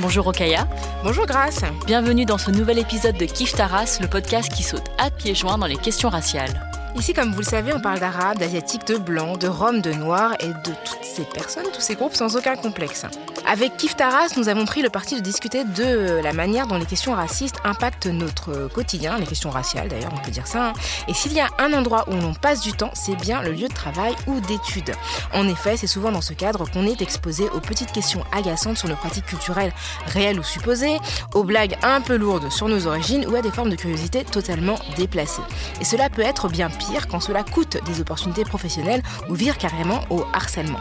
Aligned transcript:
Bonjour 0.00 0.26
Okaya, 0.26 0.66
Bonjour 1.04 1.26
Grace. 1.26 1.60
bienvenue 1.86 2.24
dans 2.24 2.38
ce 2.38 2.50
nouvel 2.50 2.78
épisode 2.78 3.16
de 3.16 3.24
Kif 3.26 3.52
Taras, 3.52 3.98
le 4.00 4.08
podcast 4.08 4.52
qui 4.52 4.62
saute 4.62 4.84
à 4.98 5.10
pieds 5.10 5.34
joints 5.34 5.58
dans 5.58 5.66
les 5.66 5.76
questions 5.76 6.08
raciales. 6.08 6.68
Ici, 6.96 7.12
comme 7.12 7.32
vous 7.32 7.40
le 7.40 7.44
savez, 7.44 7.72
on 7.72 7.80
parle 7.80 8.00
d'arabe, 8.00 8.38
d'asiatique, 8.38 8.86
de 8.86 8.96
blanc, 8.96 9.36
de 9.36 9.46
rome, 9.46 9.80
de 9.80 9.92
noir 9.92 10.34
et 10.40 10.48
de 10.48 10.74
toutes 10.84 11.04
ces 11.04 11.22
personnes, 11.24 11.66
tous 11.72 11.80
ces 11.80 11.94
groupes 11.94 12.14
sans 12.14 12.36
aucun 12.36 12.56
complexe. 12.56 13.06
Avec 13.46 13.76
Kif 13.78 13.96
Taras, 13.96 14.34
nous 14.36 14.48
avons 14.48 14.64
pris 14.64 14.80
le 14.80 14.90
parti 14.90 15.16
de 15.16 15.20
discuter 15.20 15.64
de 15.64 16.20
la 16.22 16.32
manière 16.32 16.68
dont 16.68 16.76
les 16.76 16.86
questions 16.86 17.14
racistes 17.14 17.56
impactent 17.64 18.06
notre 18.06 18.68
quotidien, 18.68 19.18
les 19.18 19.26
questions 19.26 19.50
raciales 19.50 19.88
d'ailleurs, 19.88 20.12
on 20.14 20.24
peut 20.24 20.30
dire 20.30 20.46
ça. 20.46 20.68
hein. 20.68 20.72
Et 21.08 21.14
s'il 21.14 21.32
y 21.32 21.40
a 21.40 21.48
un 21.58 21.72
endroit 21.72 22.04
où 22.08 22.12
l'on 22.12 22.32
passe 22.32 22.60
du 22.60 22.72
temps, 22.72 22.92
c'est 22.94 23.16
bien 23.16 23.42
le 23.42 23.50
lieu 23.50 23.66
de 23.66 23.74
travail 23.74 24.14
ou 24.28 24.38
d'études. 24.40 24.92
En 25.34 25.48
effet, 25.48 25.76
c'est 25.76 25.88
souvent 25.88 26.12
dans 26.12 26.20
ce 26.20 26.32
cadre 26.32 26.70
qu'on 26.70 26.86
est 26.86 27.02
exposé 27.02 27.48
aux 27.48 27.60
petites 27.60 27.90
questions 27.90 28.22
agaçantes 28.30 28.78
sur 28.78 28.88
nos 28.88 28.94
pratiques 28.96 29.26
culturelles 29.26 29.72
réelles 30.06 30.38
ou 30.38 30.44
supposées, 30.44 30.98
aux 31.34 31.42
blagues 31.42 31.76
un 31.82 32.00
peu 32.02 32.16
lourdes 32.16 32.52
sur 32.52 32.68
nos 32.68 32.86
origines 32.86 33.26
ou 33.26 33.34
à 33.34 33.42
des 33.42 33.50
formes 33.50 33.70
de 33.70 33.76
curiosité 33.76 34.22
totalement 34.24 34.78
déplacées. 34.96 35.42
Et 35.80 35.84
cela 35.84 36.08
peut 36.08 36.22
être 36.22 36.48
bien 36.48 36.70
pire 36.70 37.08
quand 37.08 37.20
cela 37.20 37.42
coûte 37.42 37.78
des 37.86 38.00
opportunités 38.00 38.44
professionnelles 38.44 39.02
ou 39.28 39.34
vire 39.34 39.58
carrément 39.58 40.02
au 40.10 40.24
harcèlement. 40.32 40.78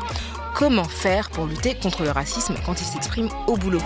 Comment 0.59 0.83
faire 0.83 1.29
pour 1.29 1.45
lutter 1.45 1.73
contre 1.73 2.03
le 2.03 2.11
racisme 2.11 2.53
quand 2.65 2.73
il 2.81 2.83
s'exprime 2.83 3.29
au 3.47 3.55
boulot 3.55 3.79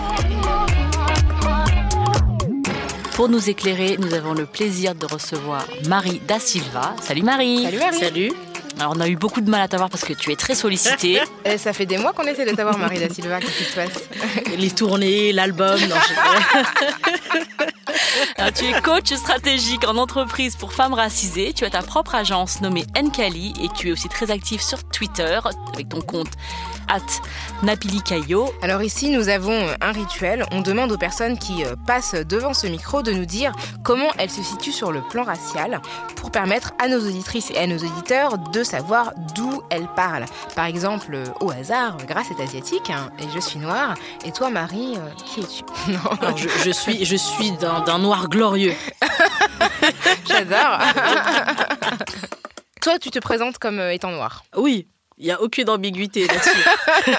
Pour 3.12 3.28
nous 3.28 3.48
éclairer, 3.48 3.96
nous 3.96 4.12
avons 4.12 4.34
le 4.34 4.44
plaisir 4.44 4.96
de 4.96 5.06
recevoir 5.06 5.64
Marie 5.86 6.20
Da 6.26 6.40
Silva. 6.40 6.96
Salut 7.00 7.22
Marie 7.22 7.62
Salut 7.62 7.78
Marie. 7.78 7.98
Salut 8.00 8.32
alors 8.80 8.94
on 8.96 9.00
a 9.00 9.08
eu 9.08 9.16
beaucoup 9.16 9.40
de 9.40 9.50
mal 9.50 9.60
à 9.62 9.68
t'avoir 9.68 9.90
parce 9.90 10.04
que 10.04 10.12
tu 10.12 10.30
es 10.32 10.36
très 10.36 10.54
sollicitée. 10.54 11.20
Eh, 11.44 11.58
Ça 11.58 11.72
fait 11.72 11.86
des 11.86 11.98
mois 11.98 12.12
qu'on 12.12 12.24
essaie 12.24 12.44
de 12.46 12.54
t'avoir 12.56 12.78
Marie 12.78 12.98
da 12.98 13.08
Silva, 13.12 13.38
qu'est-ce 13.40 13.58
qui 13.58 13.64
se 13.64 13.74
passe 13.74 14.08
les 14.58 14.70
tournées, 14.70 15.32
l'album. 15.32 15.78
non, 15.80 15.96
je- 16.08 17.64
Alors, 18.40 18.52
tu 18.54 18.64
es 18.64 18.80
coach 18.80 19.12
stratégique 19.12 19.86
en 19.86 19.96
entreprise 19.96 20.56
pour 20.56 20.72
femmes 20.72 20.94
racisées. 20.94 21.52
Tu 21.54 21.64
as 21.64 21.70
ta 21.70 21.82
propre 21.82 22.14
agence 22.14 22.60
nommée 22.60 22.84
Nkali 23.00 23.54
et 23.62 23.68
tu 23.76 23.88
es 23.88 23.92
aussi 23.92 24.08
très 24.08 24.30
active 24.30 24.62
sur 24.62 24.82
Twitter 24.84 25.38
avec 25.72 25.88
ton 25.88 26.00
compte 26.00 26.30
at 26.88 27.00
Napilikayo. 27.62 28.52
Alors 28.62 28.82
ici, 28.82 29.10
nous 29.10 29.28
avons 29.28 29.66
un 29.80 29.92
rituel. 29.92 30.44
On 30.52 30.60
demande 30.60 30.92
aux 30.92 30.98
personnes 30.98 31.38
qui 31.38 31.64
euh, 31.64 31.76
passent 31.86 32.14
devant 32.14 32.54
ce 32.54 32.66
micro 32.66 33.02
de 33.02 33.12
nous 33.12 33.24
dire 33.24 33.52
comment 33.82 34.10
elles 34.18 34.30
se 34.30 34.42
situent 34.42 34.72
sur 34.72 34.92
le 34.92 35.00
plan 35.00 35.24
racial 35.24 35.80
pour 36.16 36.30
permettre 36.30 36.72
à 36.78 36.88
nos 36.88 36.98
auditrices 36.98 37.50
et 37.50 37.58
à 37.58 37.66
nos 37.66 37.78
auditeurs 37.78 38.38
de 38.38 38.62
savoir 38.62 39.12
d'où 39.34 39.62
elles 39.70 39.88
parlent. 39.94 40.26
Par 40.54 40.66
exemple, 40.66 41.14
euh, 41.14 41.24
au 41.40 41.50
hasard, 41.50 41.96
Grâce 42.06 42.30
est 42.30 42.42
asiatique 42.42 42.90
hein, 42.90 43.10
et 43.18 43.24
je 43.34 43.40
suis 43.40 43.58
noire. 43.58 43.94
Et 44.24 44.32
toi, 44.32 44.50
Marie, 44.50 44.94
euh, 44.96 45.10
qui 45.24 45.40
es-tu? 45.40 45.62
Je, 46.36 46.48
je 46.64 46.70
suis, 46.70 47.04
je 47.04 47.16
suis 47.16 47.52
d'un 47.52 47.80
d'un 47.80 47.98
noir 47.98 48.28
glorieux. 48.28 48.74
j'adore. 50.28 50.78
toi, 52.82 52.98
tu 52.98 53.10
te 53.10 53.18
présentes 53.18 53.58
comme 53.58 53.78
euh, 53.78 53.92
étant 53.92 54.10
noire. 54.10 54.44
Oui, 54.56 54.88
il 55.24 55.28
n'y 55.28 55.32
a 55.32 55.40
aucune 55.40 55.70
ambiguïté 55.70 56.26
là-dessus. 56.26 56.50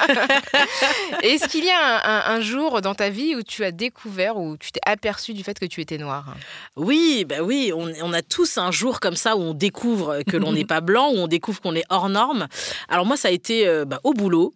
Est-ce 1.23 1.47
qu'il 1.47 1.66
y 1.66 1.69
a 1.71 1.79
un, 1.79 2.33
un- 2.33 2.35
un 2.38 2.41
jour 2.41 2.81
dans 2.81 2.93
ta 2.93 3.09
vie 3.09 3.35
où 3.35 3.41
tu 3.41 3.63
as 3.63 3.71
découvert 3.71 4.38
ou 4.38 4.57
tu 4.57 4.71
t'es 4.71 4.79
aperçu 4.85 5.33
du 5.33 5.43
fait 5.43 5.57
que 5.57 5.66
tu 5.66 5.81
étais 5.81 5.97
noire? 5.97 6.35
Oui, 6.75 7.25
bah 7.27 7.38
oui, 7.41 7.71
on, 7.75 7.91
on 8.03 8.13
a 8.13 8.21
tous 8.21 8.59
un 8.59 8.71
jour 8.71 8.99
comme 8.99 9.15
ça 9.15 9.35
où 9.35 9.41
on 9.41 9.53
découvre 9.55 10.21
que 10.21 10.38
l'on 10.38 10.51
n'est 10.53 10.65
pas 10.75 10.81
blanc, 10.81 11.09
où 11.11 11.17
on 11.17 11.27
découvre 11.27 11.61
qu'on 11.61 11.73
est 11.75 11.85
hors 11.89 12.09
norme. 12.09 12.47
Alors 12.89 13.07
moi, 13.07 13.17
ça 13.17 13.29
a 13.29 13.31
été 13.31 13.67
euh, 13.67 13.85
bah, 13.85 13.99
au 14.03 14.13
boulot. 14.13 14.53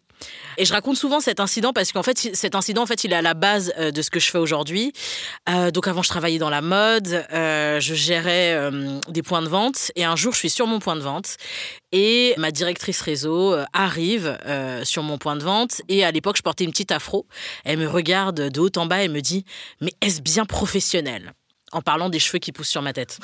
Et 0.57 0.65
je 0.65 0.73
raconte 0.73 0.97
souvent 0.97 1.19
cet 1.19 1.39
incident 1.39 1.73
parce 1.73 1.91
qu'en 1.91 2.03
fait, 2.03 2.17
cet 2.33 2.55
incident, 2.55 2.83
en 2.83 2.85
fait, 2.85 3.03
il 3.03 3.13
est 3.13 3.15
à 3.15 3.21
la 3.21 3.33
base 3.33 3.71
euh, 3.77 3.91
de 3.91 4.01
ce 4.01 4.09
que 4.09 4.19
je 4.19 4.29
fais 4.29 4.37
aujourd'hui. 4.37 4.93
Euh, 5.49 5.71
donc 5.71 5.87
avant, 5.87 6.01
je 6.01 6.09
travaillais 6.09 6.37
dans 6.37 6.49
la 6.49 6.61
mode, 6.61 7.25
euh, 7.31 7.79
je 7.79 7.93
gérais 7.93 8.53
euh, 8.53 8.99
des 9.07 9.23
points 9.23 9.41
de 9.41 9.47
vente. 9.47 9.91
Et 9.95 10.03
un 10.03 10.15
jour, 10.15 10.33
je 10.33 10.39
suis 10.39 10.49
sur 10.49 10.67
mon 10.67 10.79
point 10.79 10.95
de 10.95 11.01
vente 11.01 11.37
et 11.91 12.33
ma 12.37 12.51
directrice 12.51 13.01
réseau 13.01 13.55
arrive 13.73 14.37
sur 14.83 15.03
mon 15.03 15.17
point 15.17 15.35
de 15.35 15.43
vente. 15.43 15.81
Et 15.87 16.03
à 16.03 16.11
l'époque, 16.11 16.37
je 16.37 16.43
portais 16.43 16.63
une 16.63 16.71
petite 16.71 16.91
afro. 16.91 17.25
Elle 17.65 17.79
me 17.79 17.87
regarde 17.87 18.49
de 18.49 18.59
haut 18.59 18.69
en 18.75 18.85
bas 18.85 19.03
et 19.03 19.07
me 19.07 19.21
dit 19.21 19.45
"Mais 19.81 19.91
est-ce 20.01 20.21
bien 20.21 20.45
professionnel? 20.45 21.33
En 21.71 21.81
parlant 21.81 22.09
des 22.09 22.19
cheveux 22.19 22.39
qui 22.39 22.51
poussent 22.51 22.69
sur 22.69 22.81
ma 22.81 22.93
tête. 22.93 23.19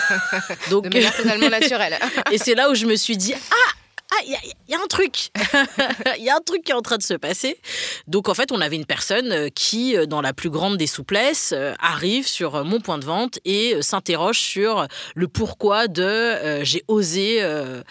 Donc, 0.70 0.84
De 0.84 0.90
manière 0.90 1.16
totalement 1.16 1.48
naturelle. 1.48 1.98
et 2.30 2.36
c'est 2.36 2.54
là 2.54 2.70
où 2.70 2.74
je 2.74 2.84
me 2.84 2.94
suis 2.94 3.16
dit 3.16 3.32
ah 3.34 3.72
ah, 4.12 4.16
il 4.24 4.32
y, 4.32 4.34
a- 4.34 4.40
il 4.68 4.72
y 4.72 4.74
a 4.74 4.78
un 4.82 4.86
truc, 4.86 5.30
il 6.18 6.24
y 6.24 6.30
a 6.30 6.36
un 6.36 6.40
truc 6.40 6.64
qui 6.64 6.72
est 6.72 6.74
en 6.74 6.82
train 6.82 6.96
de 6.98 7.02
se 7.02 7.14
passer. 7.14 7.58
Donc 8.06 8.28
en 8.28 8.34
fait, 8.34 8.50
on 8.52 8.60
avait 8.60 8.76
une 8.76 8.86
personne 8.86 9.30
euh, 9.32 9.48
qui, 9.54 9.96
euh, 9.96 10.06
dans 10.06 10.20
la 10.20 10.32
plus 10.32 10.50
grande 10.50 10.76
des 10.76 10.86
souplesses, 10.86 11.52
euh, 11.56 11.74
arrive 11.78 12.26
sur 12.26 12.64
mon 12.64 12.80
point 12.80 12.98
de 12.98 13.04
vente 13.04 13.38
et 13.44 13.80
s'interroge 13.82 14.38
sur 14.40 14.86
le 15.14 15.28
pourquoi 15.28 15.86
de 15.88 16.02
euh, 16.02 16.64
j'ai 16.64 16.82
osé 16.88 17.38
euh, 17.42 17.82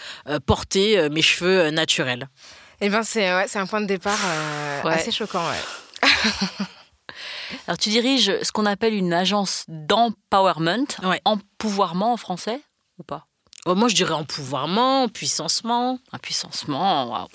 porter 0.45 1.09
mes 1.09 1.21
cheveux 1.21 1.69
naturels. 1.71 2.27
Eh 2.81 2.89
ben 2.89 3.03
c'est 3.03 3.33
ouais, 3.33 3.45
c'est 3.47 3.59
un 3.59 3.65
point 3.67 3.81
de 3.81 3.87
départ 3.87 4.19
euh, 4.25 4.81
Ouais. 4.83 4.93
assez 4.93 5.11
choquant. 5.11 5.43
Ouais. 5.49 6.09
Alors 7.67 7.77
tu 7.77 7.89
diriges 7.89 8.31
ce 8.43 8.51
qu'on 8.51 8.65
appelle 8.65 8.93
une 8.93 9.13
agence 9.13 9.65
d'empowerment, 9.67 10.85
Ouais. 11.03 11.19
empouvoirment 11.25 12.13
en 12.13 12.17
français 12.17 12.61
ou 12.97 13.03
pas? 13.03 13.25
Moi, 13.75 13.87
je 13.87 13.95
dirais 13.95 14.13
empouvoirment, 14.13 15.07
puissancement. 15.09 15.99
Un 16.11 16.17
puissancement, 16.17 17.09
waouh. 17.09 17.27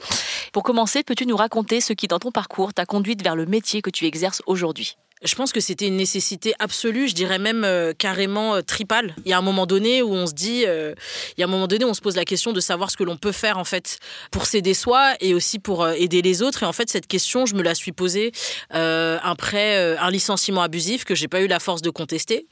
Pour 0.53 0.63
commencer, 0.63 1.03
peux-tu 1.03 1.27
nous 1.27 1.37
raconter 1.37 1.81
ce 1.81 1.93
qui, 1.93 2.07
dans 2.07 2.19
ton 2.19 2.31
parcours, 2.31 2.73
t'a 2.73 2.87
conduite 2.87 3.23
vers 3.23 3.37
le 3.37 3.47
métier 3.47 3.83
que 3.83 3.91
tu 3.91 4.07
exerces 4.07 4.43
aujourd'hui? 4.47 4.97
Je 5.25 5.35
pense 5.37 5.53
que 5.53 5.61
c'était 5.61 5.87
une 5.87 5.97
nécessité 5.97 6.53
absolue, 6.59 7.09
je 7.09 7.15
dirais 7.15 7.39
même 7.39 7.65
euh, 7.65 7.95
carrément 7.97 8.57
euh, 8.57 8.61
tripale. 8.61 9.15
Il 9.25 9.31
y 9.31 9.33
a 9.33 9.39
un 9.39 9.43
moment 9.43 9.65
donné 9.65 10.03
où 10.03 10.13
on 10.13 10.27
se 10.27 10.35
dit, 10.35 10.65
euh, 10.67 10.95
il 11.37 11.41
y 11.41 11.43
a 11.43 11.47
un 11.47 11.51
moment 11.51 11.67
donné 11.67 11.87
où 11.87 11.89
on 11.89 11.95
se 11.95 12.03
pose 12.03 12.17
la 12.17 12.27
question 12.27 12.53
de 12.53 12.61
savoir 12.61 12.91
ce 12.91 12.97
que 12.99 13.05
l'on 13.05 13.17
peut 13.17 13.33
faire 13.33 13.57
en 13.57 13.65
fait 13.65 13.99
pour 14.31 14.45
s'aider 14.45 14.75
soi 14.75 15.15
et 15.21 15.33
aussi 15.33 15.59
pour 15.59 15.89
aider 15.89 16.21
les 16.21 16.43
autres. 16.43 16.63
Et 16.63 16.67
en 16.67 16.75
fait, 16.75 16.91
cette 16.91 17.07
question, 17.07 17.47
je 17.47 17.55
me 17.55 17.63
la 17.63 17.75
suis 17.75 17.93
posée 17.93 18.33
après 18.71 19.97
un 19.99 20.11
licenciement 20.11 20.63
abusif 20.63 21.05
que 21.05 21.15
j'ai 21.15 21.29
pas 21.29 21.41
eu 21.41 21.47
la 21.47 21.61
force 21.61 21.81
de 21.81 21.91
contester. 21.91 22.47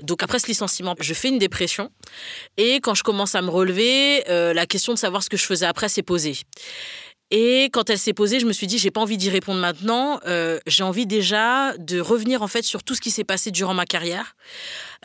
Donc 0.00 0.22
après 0.22 0.38
ce 0.38 0.46
licenciement, 0.46 0.94
je 1.00 1.14
fais 1.14 1.28
une 1.28 1.38
dépression 1.38 1.90
et 2.56 2.76
quand 2.76 2.94
je 2.94 3.02
commence 3.02 3.34
à 3.34 3.42
me 3.42 3.50
relever, 3.50 4.22
la 4.28 4.66
question 4.66 4.94
de 4.94 4.98
savoir 4.98 5.22
ce 5.22 5.28
que 5.28 5.36
je 5.36 5.44
faisais 5.44 5.66
après 5.66 5.88
s'est 5.88 6.02
posée. 6.02 6.36
Et 7.34 7.70
quand 7.72 7.88
elle 7.88 7.98
s'est 7.98 8.12
posée, 8.12 8.40
je 8.40 8.46
me 8.46 8.52
suis 8.52 8.66
dit, 8.66 8.76
j'ai 8.76 8.90
pas 8.90 9.00
envie 9.00 9.16
d'y 9.16 9.30
répondre 9.30 9.58
maintenant. 9.58 10.20
Euh, 10.26 10.60
j'ai 10.66 10.82
envie 10.82 11.06
déjà 11.06 11.72
de 11.78 11.98
revenir 11.98 12.42
en 12.42 12.46
fait 12.46 12.60
sur 12.60 12.82
tout 12.84 12.94
ce 12.94 13.00
qui 13.00 13.10
s'est 13.10 13.24
passé 13.24 13.50
durant 13.50 13.72
ma 13.72 13.86
carrière. 13.86 14.36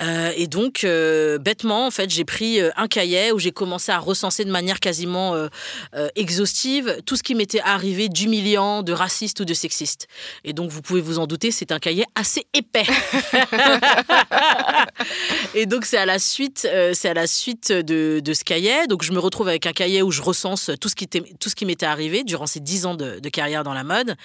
Euh, 0.01 0.31
et 0.35 0.47
donc, 0.47 0.83
euh, 0.83 1.37
bêtement, 1.37 1.87
en 1.87 1.91
fait, 1.91 2.09
j'ai 2.09 2.25
pris 2.25 2.61
euh, 2.61 2.69
un 2.77 2.87
cahier 2.87 3.31
où 3.31 3.39
j'ai 3.39 3.51
commencé 3.51 3.91
à 3.91 3.97
recenser 3.97 4.45
de 4.45 4.51
manière 4.51 4.79
quasiment 4.79 5.07
exhaustive 6.15 7.01
tout 7.05 7.15
ce 7.15 7.23
qui 7.23 7.35
m'était 7.35 7.61
arrivé 7.61 8.09
d'humiliant, 8.09 8.83
de 8.83 8.93
raciste 8.93 9.39
ou 9.39 9.45
de 9.45 9.53
sexiste. 9.53 10.07
Et 10.43 10.53
donc, 10.53 10.69
vous 10.69 10.81
pouvez 10.81 11.01
vous 11.01 11.19
en 11.19 11.27
douter, 11.27 11.51
c'est 11.51 11.71
un 11.71 11.79
cahier 11.79 12.05
assez 12.15 12.45
épais. 12.53 12.85
et 15.55 15.65
donc, 15.65 15.85
c'est 15.85 15.97
à 15.97 16.05
la 16.05 16.19
suite, 16.19 16.67
c'est 16.93 17.09
à 17.09 17.13
la 17.13 17.27
suite 17.27 17.71
de, 17.71 18.33
ce 18.33 18.43
cahier. 18.43 18.87
Donc, 18.87 19.03
je 19.03 19.11
me 19.11 19.19
retrouve 19.19 19.47
avec 19.47 19.65
un 19.65 19.73
cahier 19.73 20.01
où 20.01 20.11
je 20.11 20.21
recense 20.21 20.71
tout 20.79 20.89
ce 20.89 20.95
qui, 20.95 21.07
tout 21.07 21.49
ce 21.49 21.55
qui 21.55 21.65
m'était 21.65 21.85
arrivé 21.85 22.23
durant 22.23 22.47
ces 22.47 22.59
dix 22.59 22.85
ans 22.85 22.95
de, 22.95 23.19
de 23.19 23.29
carrière 23.29 23.63
dans 23.63 23.73
la 23.73 23.83
mode. 23.83 24.15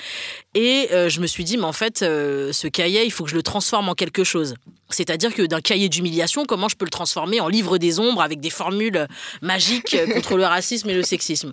Et 0.55 0.89
je 0.91 1.21
me 1.21 1.27
suis 1.27 1.45
dit, 1.45 1.57
mais 1.57 1.65
en 1.65 1.73
fait, 1.73 2.01
ce 2.01 2.69
cahier, 2.69 3.05
il 3.05 3.13
faut 3.13 3.25
que 3.25 3.31
je 3.31 3.37
le 3.37 3.43
transforme 3.43 3.89
en 3.89 3.95
quelque 3.95 4.25
chose. 4.25 4.55
C'est-à-dire 4.91 5.35
que 5.35 5.43
d'un 5.43 5.62
cahier 5.63 5.89
d'humiliation, 5.89 6.45
comment 6.45 6.69
je 6.69 6.77
peux 6.77 6.85
le 6.85 6.91
transformer 6.91 7.41
en 7.41 7.49
livre 7.49 7.79
des 7.79 7.99
ombres 7.99 8.23
avec 8.23 8.41
des 8.41 8.51
formules 8.51 9.07
magiques 9.41 9.97
contre 10.15 10.37
le 10.37 10.45
racisme 10.45 10.91
et 10.91 10.95
le 10.95 11.03
sexisme. 11.03 11.53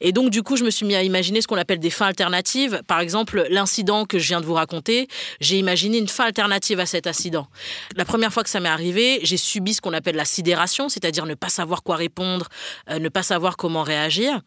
Et 0.00 0.12
donc, 0.12 0.30
du 0.30 0.42
coup, 0.42 0.56
je 0.56 0.64
me 0.64 0.70
suis 0.70 0.86
mis 0.86 0.94
à 0.94 1.02
imaginer 1.02 1.40
ce 1.40 1.46
qu'on 1.46 1.56
appelle 1.56 1.78
des 1.78 1.90
fins 1.90 2.06
alternatives. 2.06 2.82
Par 2.86 3.00
exemple, 3.00 3.46
l'incident 3.50 4.04
que 4.04 4.18
je 4.18 4.28
viens 4.28 4.40
de 4.40 4.46
vous 4.46 4.54
raconter, 4.54 5.08
j'ai 5.40 5.58
imaginé 5.58 5.98
une 5.98 6.08
fin 6.08 6.24
alternative 6.24 6.80
à 6.80 6.86
cet 6.86 7.06
incident. 7.06 7.48
La 7.96 8.04
première 8.04 8.32
fois 8.32 8.42
que 8.42 8.50
ça 8.50 8.60
m'est 8.60 8.68
arrivé, 8.68 9.20
j'ai 9.22 9.36
subi 9.36 9.74
ce 9.74 9.80
qu'on 9.80 9.92
appelle 9.92 10.16
la 10.16 10.24
sidération, 10.24 10.88
c'est-à-dire 10.88 11.26
ne 11.26 11.34
pas 11.34 11.48
savoir 11.48 11.82
quoi 11.82 11.96
répondre, 11.96 12.48
euh, 12.90 12.98
ne 12.98 13.08
pas 13.08 13.22
savoir 13.22 13.56
comment 13.56 13.82
réagir. 13.82 14.40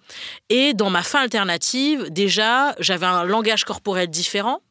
Et 0.49 0.73
dans 0.73 0.89
ma 0.89 1.03
fin 1.03 1.21
alternative, 1.21 2.07
déjà, 2.09 2.75
j'avais 2.79 3.05
un 3.05 3.23
langage 3.23 3.63
corporel 3.63 4.07
différent. 4.07 4.61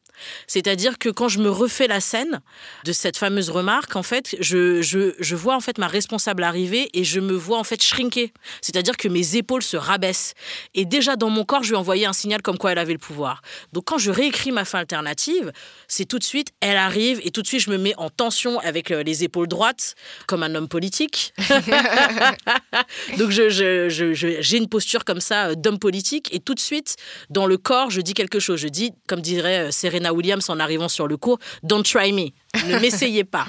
C'est-à-dire 0.47 0.97
que 0.97 1.09
quand 1.09 1.27
je 1.27 1.39
me 1.39 1.49
refais 1.49 1.87
la 1.87 1.99
scène 1.99 2.41
de 2.85 2.91
cette 2.91 3.17
fameuse 3.17 3.49
remarque, 3.49 3.95
en 3.95 4.03
fait, 4.03 4.35
je, 4.39 4.81
je, 4.81 5.13
je, 5.19 5.35
vois 5.35 5.55
en 5.55 5.59
fait 5.59 5.77
ma 5.77 5.87
responsable 5.87 6.43
arriver 6.43 6.89
et 6.93 7.03
je 7.03 7.19
me 7.19 7.33
vois 7.33 7.57
en 7.57 7.63
fait 7.63 7.81
shrinker. 7.81 8.29
C'est-à-dire 8.61 8.97
que 8.97 9.07
mes 9.07 9.35
épaules 9.35 9.63
se 9.63 9.77
rabaissent. 9.77 10.33
Et 10.73 10.85
déjà 10.85 11.15
dans 11.15 11.29
mon 11.29 11.45
corps, 11.45 11.63
je 11.63 11.69
lui 11.69 11.75
envoyais 11.77 12.05
un 12.05 12.13
signal 12.13 12.41
comme 12.41 12.57
quoi 12.57 12.71
elle 12.71 12.77
avait 12.77 12.93
le 12.93 12.99
pouvoir. 12.99 13.41
Donc 13.73 13.85
quand 13.85 13.97
je 13.97 14.11
réécris 14.11 14.51
ma 14.51 14.65
fin 14.65 14.79
alternative, 14.79 15.51
c'est 15.87 16.05
tout 16.05 16.19
de 16.19 16.23
suite, 16.23 16.49
elle 16.59 16.77
arrive 16.77 17.19
et 17.23 17.31
tout 17.31 17.41
de 17.41 17.47
suite, 17.47 17.61
je 17.61 17.69
me 17.69 17.77
mets 17.77 17.95
en 17.97 18.09
tension 18.09 18.59
avec 18.59 18.91
euh, 18.91 19.03
les 19.03 19.23
épaules 19.23 19.47
droites, 19.47 19.95
comme 20.27 20.43
un 20.43 20.53
homme 20.55 20.67
politique. 20.67 21.33
Donc 23.17 23.29
j'ai 23.29 23.49
je, 23.49 24.13
je, 24.13 24.55
une 24.55 24.67
posture 24.67 25.05
comme 25.05 25.19
ça 25.19 25.47
euh, 25.47 25.55
d'homme 25.55 25.79
politique 25.79 26.33
et 26.33 26.39
tout 26.39 26.53
de 26.53 26.59
suite, 26.59 26.95
dans 27.29 27.45
le 27.45 27.57
corps, 27.57 27.89
je 27.89 28.01
dis 28.01 28.13
quelque 28.13 28.39
chose. 28.39 28.59
Je 28.59 28.67
dis, 28.67 28.91
comme 29.07 29.21
dirait 29.21 29.67
euh, 29.67 29.71
Williams 30.13 30.49
en 30.49 30.59
arrivant 30.59 30.89
sur 30.89 31.07
le 31.07 31.17
cours, 31.17 31.39
Don't 31.63 31.83
try 31.83 32.11
me. 32.11 32.29
Ne 32.67 32.77
m'essayez 32.77 33.23
pas. 33.23 33.47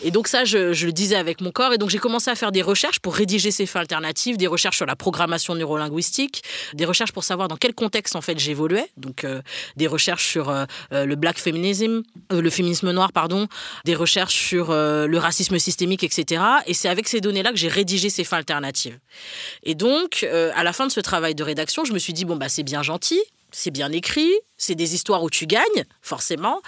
Et 0.00 0.12
donc 0.12 0.28
ça, 0.28 0.44
je, 0.44 0.86
le 0.86 0.92
disais 0.92 1.16
avec 1.16 1.40
mon 1.40 1.50
corps. 1.50 1.72
Et 1.72 1.78
donc 1.78 1.90
j'ai 1.90 1.98
commencé 1.98 2.30
à 2.30 2.36
faire 2.36 2.52
des 2.52 2.62
recherches 2.62 3.00
pour 3.00 3.14
rédiger 3.14 3.50
ces 3.50 3.66
fins 3.66 3.80
alternatives, 3.80 4.36
des 4.36 4.46
recherches 4.46 4.76
sur 4.76 4.86
la 4.86 4.94
programmation 4.94 5.56
neurolinguistique, 5.56 6.42
des 6.72 6.84
recherches 6.84 7.10
pour 7.10 7.24
savoir 7.24 7.48
dans 7.48 7.56
quel 7.56 7.74
contexte 7.74 8.14
en 8.14 8.20
fait 8.20 8.38
j'évoluais. 8.38 8.88
Donc 8.96 9.24
euh, 9.24 9.42
des 9.76 9.88
recherches 9.88 10.28
sur 10.28 10.50
euh, 10.50 10.66
euh, 10.92 11.04
le 11.04 11.16
black 11.16 11.38
feminism, 11.38 12.02
le 12.30 12.50
féminisme 12.50 12.92
noir, 12.92 13.12
pardon, 13.12 13.48
des 13.84 13.96
recherches 13.96 14.34
sur 14.34 14.72
le 14.72 15.18
racisme 15.18 15.58
systémique, 15.58 16.04
etc. 16.04 16.42
Et 16.66 16.74
c'est 16.74 16.88
avec 16.88 17.08
ces 17.08 17.20
données-là 17.20 17.50
que 17.50 17.56
j'ai 17.56 17.68
rédigé 17.68 18.08
ces 18.08 18.24
fins 18.24 18.38
alternatives. 18.38 18.98
Et 19.62 19.74
donc 19.74 20.24
à 20.24 20.62
la 20.62 20.72
fin 20.72 20.86
de 20.86 20.92
ce 20.92 21.00
travail 21.00 21.34
de 21.34 21.42
rédaction, 21.42 21.84
je 21.84 21.92
me 21.92 21.98
suis 21.98 22.12
dit 22.12 22.24
bon 22.24 22.36
bah 22.36 22.48
c'est 22.48 22.62
bien 22.62 22.82
gentil, 22.82 23.20
c'est 23.54 23.70
bien 23.70 23.92
écrit, 23.92 24.32
c'est 24.56 24.74
des 24.74 24.94
histoires 24.94 25.22
où 25.22 25.30
tu 25.30 25.46
gagnes, 25.46 25.84
forcément. 26.02 26.60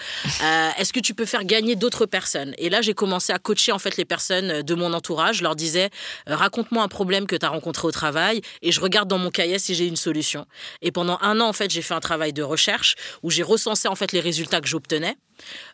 Euh, 0.43 0.71
est-ce 0.79 0.93
que 0.93 1.00
tu 1.00 1.15
peux 1.15 1.25
faire 1.25 1.44
gagner 1.44 1.77
d'autres 1.77 2.06
personnes? 2.06 2.55
Et 2.59 2.71
là, 2.71 2.81
j'ai 2.81 2.94
commencé 2.94 3.33
à 3.33 3.38
coacher 3.38 3.73
en 3.73 3.79
fait 3.79 3.97
les 3.97 4.05
personnes 4.05 4.62
de 4.62 4.75
mon 4.75 4.93
entourage. 4.93 5.38
Je 5.38 5.43
leur 5.43 5.56
disais, 5.56 5.91
euh, 6.29 6.37
raconte-moi 6.37 6.83
un 6.83 6.88
problème 6.88 7.27
que 7.27 7.37
tu 7.37 7.44
as 7.44 7.49
rencontré 7.49 7.88
au 7.88 7.91
travail 7.91 8.41
et 8.62 8.73
je 8.73 8.81
regarde 8.81 9.09
dans 9.09 9.19
mon 9.19 9.31
cahier 9.31 9.59
si 9.59 9.75
j'ai 9.75 9.87
une 9.87 9.97
solution. 9.97 10.47
Et 10.81 10.93
pendant 10.93 11.19
un 11.23 11.41
an, 11.41 11.49
en 11.49 11.53
fait, 11.53 11.71
j'ai 11.71 11.83
fait 11.83 11.94
un 11.94 12.00
travail 12.00 12.33
de 12.33 12.43
recherche 12.43 12.94
où 13.23 13.31
j'ai 13.31 13.43
recensé 13.43 13.89
en 13.89 13.94
fait 13.94 14.12
les 14.12 14.21
résultats 14.21 14.61
que 14.61 14.69
j'obtenais 14.69 15.17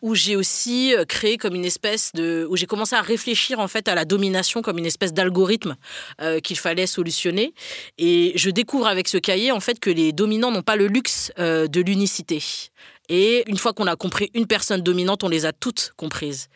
où 0.01 0.15
j'ai 0.15 0.35
aussi 0.35 0.95
euh, 0.95 1.05
créé 1.05 1.37
comme 1.37 1.55
une 1.55 1.65
espèce 1.65 2.11
de 2.13 2.45
où 2.49 2.55
j'ai 2.57 2.65
commencé 2.65 2.95
à 2.95 3.01
réfléchir 3.01 3.59
en 3.59 3.67
fait 3.67 3.87
à 3.87 3.95
la 3.95 4.05
domination 4.05 4.61
comme 4.61 4.77
une 4.77 4.85
espèce 4.85 5.13
d'algorithme 5.13 5.75
qu'il 6.43 6.57
fallait 6.57 6.87
solutionner 6.87 7.53
et 7.97 8.33
je 8.35 8.49
découvre 8.49 8.87
avec 8.87 9.07
ce 9.07 9.17
cahier 9.17 9.51
en 9.51 9.59
fait 9.59 9.79
que 9.79 9.89
les 9.89 10.11
dominants 10.11 10.51
n'ont 10.51 10.61
pas 10.61 10.75
le 10.75 10.87
luxe 10.87 11.31
de 11.37 11.81
l'unicité 11.81 12.41
et 13.09 13.43
une 13.49 13.57
fois 13.57 13.73
qu'on 13.73 13.87
a 13.87 13.95
compris 13.95 14.29
une 14.33 14.47
personne 14.47 14.81
dominante, 14.81 15.23
on 15.23 15.29
les 15.29 15.45
a 15.45 15.51
toutes 15.51 15.93
comprises. 15.97 16.47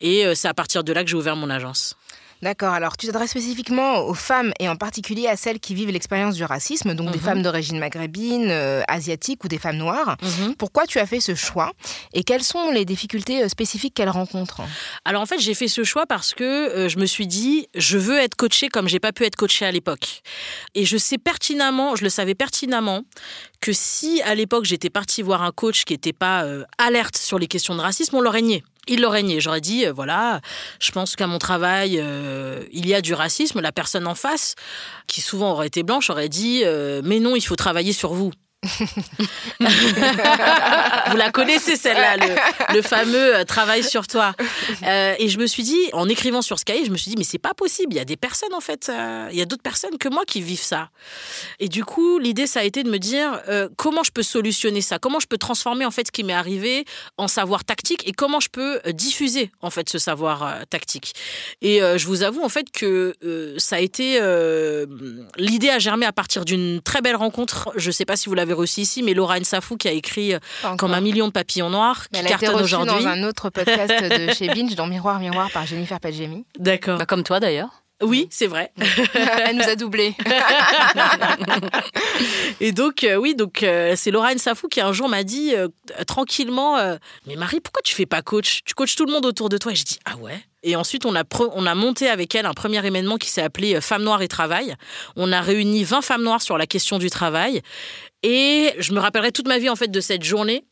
Et 0.00 0.26
euh, 0.26 0.34
c'est 0.34 0.48
à 0.48 0.54
partir 0.54 0.82
de 0.82 0.92
là 0.92 1.04
que 1.04 1.10
j'ai 1.10 1.16
ouvert 1.16 1.36
mon 1.36 1.50
agence. 1.50 1.96
D'accord, 2.42 2.72
alors 2.72 2.96
tu 2.96 3.06
t'adresses 3.06 3.30
spécifiquement 3.30 4.00
aux 4.06 4.14
femmes 4.14 4.52
et 4.58 4.68
en 4.68 4.76
particulier 4.76 5.26
à 5.26 5.36
celles 5.36 5.60
qui 5.60 5.74
vivent 5.74 5.90
l'expérience 5.90 6.36
du 6.36 6.44
racisme, 6.44 6.94
donc 6.94 7.10
des 7.10 7.18
mhm. 7.18 7.24
femmes 7.24 7.42
d'origine 7.42 7.78
maghrébine, 7.78 8.48
euh, 8.48 8.82
asiatique 8.88 9.44
ou 9.44 9.48
des 9.48 9.58
femmes 9.58 9.76
noires. 9.76 10.16
Mhm. 10.22 10.54
Pourquoi 10.56 10.86
tu 10.86 10.98
as 10.98 11.06
fait 11.06 11.20
ce 11.20 11.34
choix 11.34 11.72
et 12.14 12.24
quelles 12.24 12.42
sont 12.42 12.70
les 12.70 12.86
difficultés 12.86 13.42
euh, 13.42 13.48
spécifiques 13.48 13.92
qu'elles 13.92 14.08
rencontrent? 14.08 14.62
Alors 15.04 15.20
en 15.20 15.26
fait, 15.26 15.38
j'ai 15.38 15.52
fait 15.52 15.68
ce 15.68 15.84
choix 15.84 16.06
parce 16.06 16.32
que 16.32 16.44
euh, 16.44 16.88
je 16.88 16.98
me 16.98 17.04
suis 17.04 17.26
dit, 17.26 17.68
je 17.74 17.98
veux 17.98 18.18
être 18.18 18.36
coachée 18.36 18.68
comme 18.68 18.88
j'ai 18.88 19.00
pas 19.00 19.12
pu 19.12 19.24
être 19.24 19.36
coachée 19.36 19.66
à 19.66 19.70
l'époque. 19.70 20.22
Et 20.74 20.86
je 20.86 20.96
sais 20.96 21.18
pertinemment, 21.18 21.94
je 21.94 22.04
le 22.04 22.10
savais 22.10 22.34
pertinemment, 22.34 23.02
que 23.60 23.74
si 23.74 24.22
à 24.22 24.34
l'époque 24.34 24.64
j'étais 24.64 24.88
partie 24.88 25.20
voir 25.20 25.42
un 25.42 25.52
coach 25.52 25.84
qui 25.84 25.92
n'était 25.92 26.14
pas 26.14 26.46
alerte 26.78 27.18
sur 27.18 27.38
les 27.38 27.46
questions 27.46 27.74
de 27.74 27.80
racisme, 27.80 28.16
on 28.16 28.22
l'aurait 28.22 28.40
nié 28.40 28.64
il 28.88 29.00
l'aurait 29.00 29.22
nié. 29.22 29.40
J'aurais 29.40 29.60
dit, 29.60 29.86
euh, 29.86 29.92
voilà, 29.92 30.40
je 30.80 30.90
pense 30.92 31.16
qu'à 31.16 31.26
mon 31.26 31.38
travail, 31.38 31.98
euh, 31.98 32.64
il 32.72 32.86
y 32.86 32.94
a 32.94 33.00
du 33.00 33.14
racisme. 33.14 33.60
La 33.60 33.72
personne 33.72 34.06
en 34.06 34.14
face, 34.14 34.54
qui 35.06 35.20
souvent 35.20 35.52
aurait 35.52 35.66
été 35.66 35.82
blanche, 35.82 36.10
aurait 36.10 36.28
dit, 36.28 36.62
euh, 36.64 37.00
mais 37.04 37.20
non, 37.20 37.36
il 37.36 37.42
faut 37.42 37.56
travailler 37.56 37.92
sur 37.92 38.12
vous. 38.12 38.32
Vous 38.62 38.76
la 41.16 41.30
connaissez 41.32 41.76
celle-là, 41.76 42.16
le, 42.74 42.82
fameux 42.82 43.36
euh, 43.36 43.44
travail 43.44 43.82
sur 43.82 44.06
toi. 44.06 44.34
Euh, 44.82 45.14
et 45.18 45.28
je 45.28 45.38
me 45.38 45.46
suis 45.46 45.62
dit, 45.62 45.80
en 45.94 46.06
écrivant 46.10 46.42
sur 46.42 46.58
Sky, 46.58 46.84
je 46.84 46.90
me 46.90 46.98
suis 46.98 47.10
dit, 47.10 47.16
mais 47.16 47.24
c'est 47.24 47.38
pas 47.38 47.54
possible. 47.54 47.94
Il 47.94 47.96
y 47.96 48.00
a 48.00 48.04
des 48.04 48.18
personnes 48.18 48.52
en 48.52 48.60
fait, 48.60 48.90
euh, 48.90 49.30
il 49.32 49.38
y 49.38 49.42
a 49.42 49.46
d'autres 49.46 49.62
personnes 49.62 49.96
que 49.96 50.10
moi 50.10 50.24
qui 50.26 50.42
vivent 50.42 50.60
ça. 50.60 50.90
Et 51.58 51.68
du 51.68 51.86
coup, 51.86 52.18
l'idée 52.18 52.46
ça 52.46 52.60
a 52.60 52.64
été 52.64 52.82
de 52.82 52.90
me 52.90 52.98
dire 52.98 53.40
comment 53.76 54.02
je 54.02 54.10
peux 54.10 54.22
solutionner 54.22 54.82
ça, 54.82 54.98
comment 54.98 55.20
je 55.20 55.26
peux 55.26 55.38
transformer 55.38 55.86
en 55.86 55.90
fait 55.90 56.08
ce 56.08 56.12
qui 56.12 56.24
m'est 56.24 56.34
arrivé 56.34 56.84
en 57.16 57.28
savoir 57.28 57.64
tactique? 57.64 58.06
Et 58.06 58.12
comment 58.12 58.40
je 58.40 58.50
peux 58.50 58.80
diffuser 58.92 59.52
en 59.62 59.70
fait 59.70 59.88
ce 59.88 59.98
savoir 59.98 60.66
tactique? 60.68 61.14
Et 61.62 61.80
je 61.80 62.06
vous 62.06 62.22
avoue 62.22 62.42
en 62.42 62.48
fait 62.48 62.70
que 62.70 63.14
ça 63.58 63.76
a 63.76 63.80
été 63.80 64.20
l'idée 65.36 65.70
a 65.70 65.78
germé 65.78 66.06
à 66.06 66.12
partir 66.12 66.44
d'une 66.44 66.80
très 66.82 67.00
belle 67.00 67.16
rencontre. 67.16 67.72
Je 67.76 67.90
sais 67.90 68.04
pas 68.04 68.16
si 68.16 68.28
vous 68.28 68.34
l'avez 68.34 68.49
reçu 68.52 68.80
ici, 68.80 69.02
mais 69.02 69.14
Laura 69.14 69.38
Nsafou 69.38 69.76
qui 69.76 69.88
a 69.88 69.92
écrit 69.92 70.34
euh, 70.34 70.38
Comme 70.78 70.94
un 70.94 71.00
million 71.00 71.26
de 71.26 71.32
papillons 71.32 71.70
noirs, 71.70 72.08
qui 72.08 72.22
cartonne 72.24 72.62
aujourd'hui. 72.62 73.04
dans 73.04 73.08
un 73.08 73.22
autre 73.24 73.50
podcast 73.50 73.90
de 73.90 74.32
chez 74.34 74.48
Binge, 74.48 74.74
dans 74.74 74.86
Miroir 74.86 75.18
Miroir 75.18 75.50
par 75.50 75.66
Jennifer 75.66 76.00
Padjemi. 76.00 76.44
D'accord. 76.58 76.98
Bah, 76.98 77.06
comme 77.06 77.22
toi 77.22 77.40
d'ailleurs. 77.40 77.70
Oui, 78.02 78.28
c'est 78.30 78.46
vrai. 78.46 78.72
Elle 79.14 79.56
nous 79.56 79.68
a 79.68 79.76
doublé. 79.76 80.14
et 82.60 82.72
donc, 82.72 83.04
euh, 83.04 83.16
oui, 83.16 83.34
donc 83.34 83.62
euh, 83.62 83.92
c'est 83.94 84.10
Laura 84.10 84.34
Safou 84.38 84.68
qui 84.68 84.80
un 84.80 84.94
jour 84.94 85.10
m'a 85.10 85.22
dit 85.22 85.52
tranquillement 86.06 86.78
Mais 87.26 87.36
Marie, 87.36 87.60
pourquoi 87.60 87.82
tu 87.82 87.94
fais 87.94 88.06
pas 88.06 88.22
coach? 88.22 88.60
Tu 88.64 88.72
coaches 88.72 88.96
tout 88.96 89.04
le 89.04 89.12
monde 89.12 89.26
autour 89.26 89.50
de 89.50 89.58
toi. 89.58 89.72
Et 89.72 89.74
j'ai 89.74 89.84
dit 89.84 89.98
Ah 90.06 90.16
ouais? 90.16 90.42
Et 90.62 90.76
ensuite, 90.76 91.06
on 91.06 91.14
a, 91.14 91.24
on 91.54 91.66
a 91.66 91.74
monté 91.74 92.08
avec 92.08 92.34
elle 92.34 92.46
un 92.46 92.54
premier 92.54 92.84
événement 92.86 93.16
qui 93.16 93.28
s'est 93.28 93.42
appelé 93.42 93.80
Femmes 93.82 94.02
noires 94.02 94.22
et 94.22 94.28
travail. 94.28 94.76
On 95.16 95.32
a 95.32 95.40
réuni 95.40 95.84
20 95.84 96.02
femmes 96.02 96.22
noires 96.22 96.42
sur 96.42 96.58
la 96.58 96.66
question 96.66 96.98
du 96.98 97.10
travail. 97.10 97.62
Et 98.22 98.74
je 98.78 98.92
me 98.92 99.00
rappellerai 99.00 99.32
toute 99.32 99.48
ma 99.48 99.58
vie 99.58 99.70
en 99.70 99.76
fait 99.76 99.90
de 99.90 100.00
cette 100.00 100.22
journée 100.22 100.64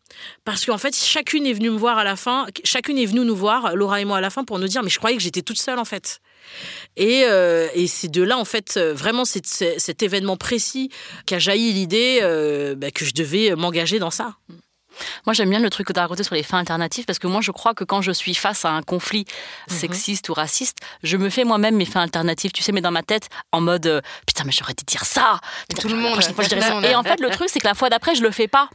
parce 0.45 0.67
qu'en 0.67 0.77
fait 0.77 0.95
chacune 0.95 1.47
est 1.47 1.55
venue 1.55 1.71
me 1.71 1.79
voir 1.79 1.97
à 1.97 2.05
la 2.05 2.15
fin, 2.15 2.47
chacune 2.63 2.99
est 2.99 3.07
venue 3.07 3.25
nous 3.25 3.37
voir, 3.37 3.75
Laura 3.75 4.01
et 4.01 4.05
moi 4.05 4.19
à 4.19 4.21
la 4.21 4.29
fin 4.29 4.45
pour 4.45 4.59
nous 4.59 4.69
dire 4.69 4.83
mais 4.83 4.91
je 4.91 4.99
croyais 4.99 5.17
que 5.17 5.23
j'étais 5.23 5.43
toute 5.43 5.59
seule 5.59 5.79
en 5.79 5.87
fait. 5.87 6.21
Et, 6.97 7.25
euh, 7.25 7.69
et 7.75 7.87
c'est 7.87 8.09
de 8.09 8.23
là 8.23 8.37
en 8.37 8.45
fait 8.45 8.77
euh, 8.77 8.93
vraiment 8.93 9.25
cet, 9.25 9.47
cet 9.47 10.03
événement 10.03 10.37
précis 10.37 10.91
qu'a 11.25 11.39
jailli 11.39 11.73
l'idée 11.73 12.21
bah, 12.77 12.91
que 12.91 13.05
je 13.05 13.15
devais 13.15 13.55
m'engager 13.57 13.99
dans 13.99 14.11
ça. 14.11 14.37
Moi, 15.27 15.35
j'aime 15.35 15.51
bien 15.51 15.61
le 15.61 15.71
truc 15.71 15.87
que 15.87 15.93
tu 15.93 15.99
as 15.99 16.03
raconté 16.03 16.23
sur 16.23 16.35
les 16.35 16.43
fins 16.43 16.59
alternatives 16.59 17.05
parce 17.05 17.19
que 17.19 17.27
moi, 17.27 17.41
je 17.41 17.51
crois 17.51 17.75
que 17.75 17.85
quand 17.85 18.03
je 18.03 18.13
suis 18.13 18.35
face 18.35 18.65
à 18.65 18.71
un 18.71 18.83
conflit 18.83 19.25
mhm. 19.71 19.77
sexiste 19.77 20.29
ou 20.29 20.35
raciste, 20.35 20.79
je 21.03 21.17
me 21.17 21.31
fais 21.31 21.45
moi-même 21.45 21.77
mes 21.77 21.85
fins 21.85 22.03
alternatives, 22.03 22.53
tu 22.53 22.63
sais, 22.63 22.73
mais 22.73 22.81
dans 22.81 22.91
ma 22.91 23.03
tête, 23.03 23.29
en 23.53 23.61
mode 23.61 23.87
euh, 23.87 24.01
putain, 24.27 24.45
mais 24.45 24.53
j'aurais 24.53 24.75
dû 24.75 24.85
dire 24.85 25.05
ça. 25.05 25.41
Tout 25.81 25.89
le 25.89 25.97
monde. 25.97 26.21
Et 26.85 26.95
en 26.95 27.03
fait, 27.03 27.21
le 27.21 27.31
truc, 27.31 27.49
c'est 27.51 27.61
que 27.61 27.67
la 27.67 27.75
fois 27.75 27.91
d'après, 27.91 28.15
je 28.15 28.23
le 28.23 28.31
fais 28.31 28.49
pas. 28.49 28.69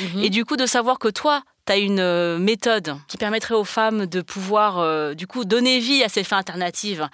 Mhm. 0.00 0.22
Et 0.22 0.30
du 0.30 0.44
coup, 0.44 0.56
de 0.56 0.66
savoir 0.66 0.98
que 0.98 1.08
toi, 1.08 1.42
tu 1.66 1.72
as 1.72 1.76
une 1.76 2.00
euh, 2.00 2.38
méthode 2.38 2.96
qui 3.08 3.16
permettrait 3.16 3.54
aux 3.54 3.64
femmes 3.64 4.06
de 4.06 4.20
pouvoir 4.20 4.78
euh, 4.78 5.14
du 5.14 5.26
coup 5.26 5.44
donner 5.44 5.78
vie 5.78 6.02
à 6.02 6.08
ces 6.08 6.24
fins 6.24 6.38
alternatives. 6.38 7.08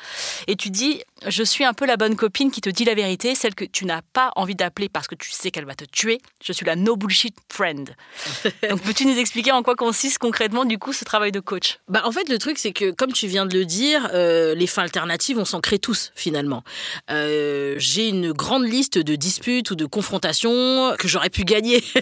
Et 0.46 0.56
tu 0.56 0.70
dis, 0.70 1.02
je 1.26 1.42
suis 1.42 1.64
un 1.64 1.74
peu 1.74 1.86
la 1.86 1.96
bonne 1.96 2.16
copine 2.16 2.50
qui 2.50 2.60
te 2.60 2.70
dit 2.70 2.84
la 2.84 2.94
vérité, 2.94 3.34
celle 3.34 3.54
que 3.54 3.64
tu 3.64 3.84
n'as 3.84 4.02
pas 4.12 4.30
envie 4.36 4.54
d'appeler 4.54 4.88
parce 4.88 5.08
que 5.08 5.14
tu 5.14 5.30
sais 5.30 5.50
qu'elle 5.50 5.64
va 5.64 5.74
te 5.74 5.84
tuer. 5.84 6.20
Je 6.42 6.52
suis 6.52 6.64
la 6.64 6.76
no 6.76 6.96
bullshit 6.96 7.34
friend. 7.52 7.94
Donc 8.70 8.82
peux-tu 8.82 9.06
nous 9.06 9.18
expliquer 9.18 9.52
en 9.52 9.62
quoi 9.62 9.74
consiste 9.74 10.18
concrètement 10.18 10.64
du 10.64 10.78
coup 10.78 10.92
ce 10.92 11.04
travail 11.04 11.32
de 11.32 11.40
coach? 11.40 11.78
Bah 11.88 12.02
en 12.04 12.12
fait 12.12 12.28
le 12.28 12.38
truc 12.38 12.58
c'est 12.58 12.72
que 12.72 12.90
comme 12.90 13.12
tu 13.12 13.26
viens 13.26 13.46
de 13.46 13.56
le 13.56 13.64
dire, 13.64 14.08
euh, 14.14 14.54
les 14.54 14.66
fins 14.66 14.82
alternatives 14.82 15.38
on 15.38 15.44
s'en 15.44 15.60
crée 15.60 15.78
tous 15.78 16.12
finalement. 16.14 16.62
J'ai 17.08 18.08
une 18.08 18.32
grande 18.32 18.64
liste 18.64 18.98
de 18.98 19.16
disputes 19.16 19.70
ou 19.70 19.74
de 19.74 19.86
confrontations 19.86 20.94
que 20.98 21.08
j'aurais 21.08 21.30
pu 21.30 21.44
gagner. 21.44 21.82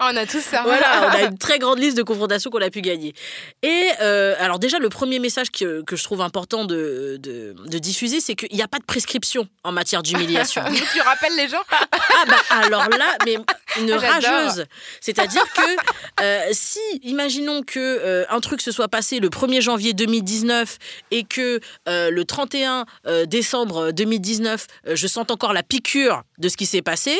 on 0.00 0.16
a 0.16 0.26
tous 0.26 0.40
ça. 0.40 0.62
Voilà, 0.62 1.08
on 1.08 1.10
a 1.10 1.22
une 1.22 1.38
très 1.38 1.58
grande 1.58 1.78
liste 1.78 1.96
de 1.96 2.02
confrontations 2.02 2.50
qu'on 2.50 2.62
a 2.62 2.70
pu 2.70 2.80
gagner. 2.80 3.14
Et 3.62 3.88
euh, 4.00 4.34
alors 4.38 4.58
déjà, 4.58 4.78
le 4.78 4.88
premier 4.88 5.18
message 5.18 5.50
que, 5.50 5.82
que 5.82 5.96
je 5.96 6.04
trouve 6.04 6.20
important 6.20 6.53
de, 6.64 7.18
de, 7.20 7.56
de 7.66 7.78
diffuser, 7.78 8.20
c'est 8.20 8.36
qu'il 8.36 8.54
n'y 8.54 8.62
a 8.62 8.68
pas 8.68 8.78
de 8.78 8.84
prescription 8.84 9.48
en 9.64 9.72
matière 9.72 10.04
d'humiliation. 10.04 10.62
tu 10.92 11.00
rappelles 11.00 11.36
les 11.36 11.48
gens 11.48 11.62
Ah 11.72 12.24
bah 12.28 12.36
alors 12.50 12.88
là, 12.90 13.16
mais 13.24 13.36
une 13.80 13.92
rageuse. 13.94 14.64
C'est-à-dire 15.00 15.44
que 15.52 16.22
euh, 16.22 16.48
si, 16.52 16.78
imaginons 17.02 17.62
que 17.62 17.80
euh, 17.80 18.24
un 18.30 18.40
truc 18.40 18.60
se 18.60 18.70
soit 18.70 18.88
passé 18.88 19.18
le 19.18 19.28
1er 19.28 19.60
janvier 19.60 19.92
2019 19.92 20.78
et 21.10 21.24
que 21.24 21.60
euh, 21.88 22.10
le 22.10 22.24
31 22.24 22.86
euh, 23.06 23.26
décembre 23.26 23.90
2019, 23.92 24.66
euh, 24.86 24.96
je 24.96 25.06
sente 25.06 25.30
encore 25.30 25.52
la 25.52 25.62
piqûre 25.62 26.22
de 26.38 26.48
ce 26.48 26.56
qui 26.56 26.66
s'est 26.66 26.82
passé, 26.82 27.18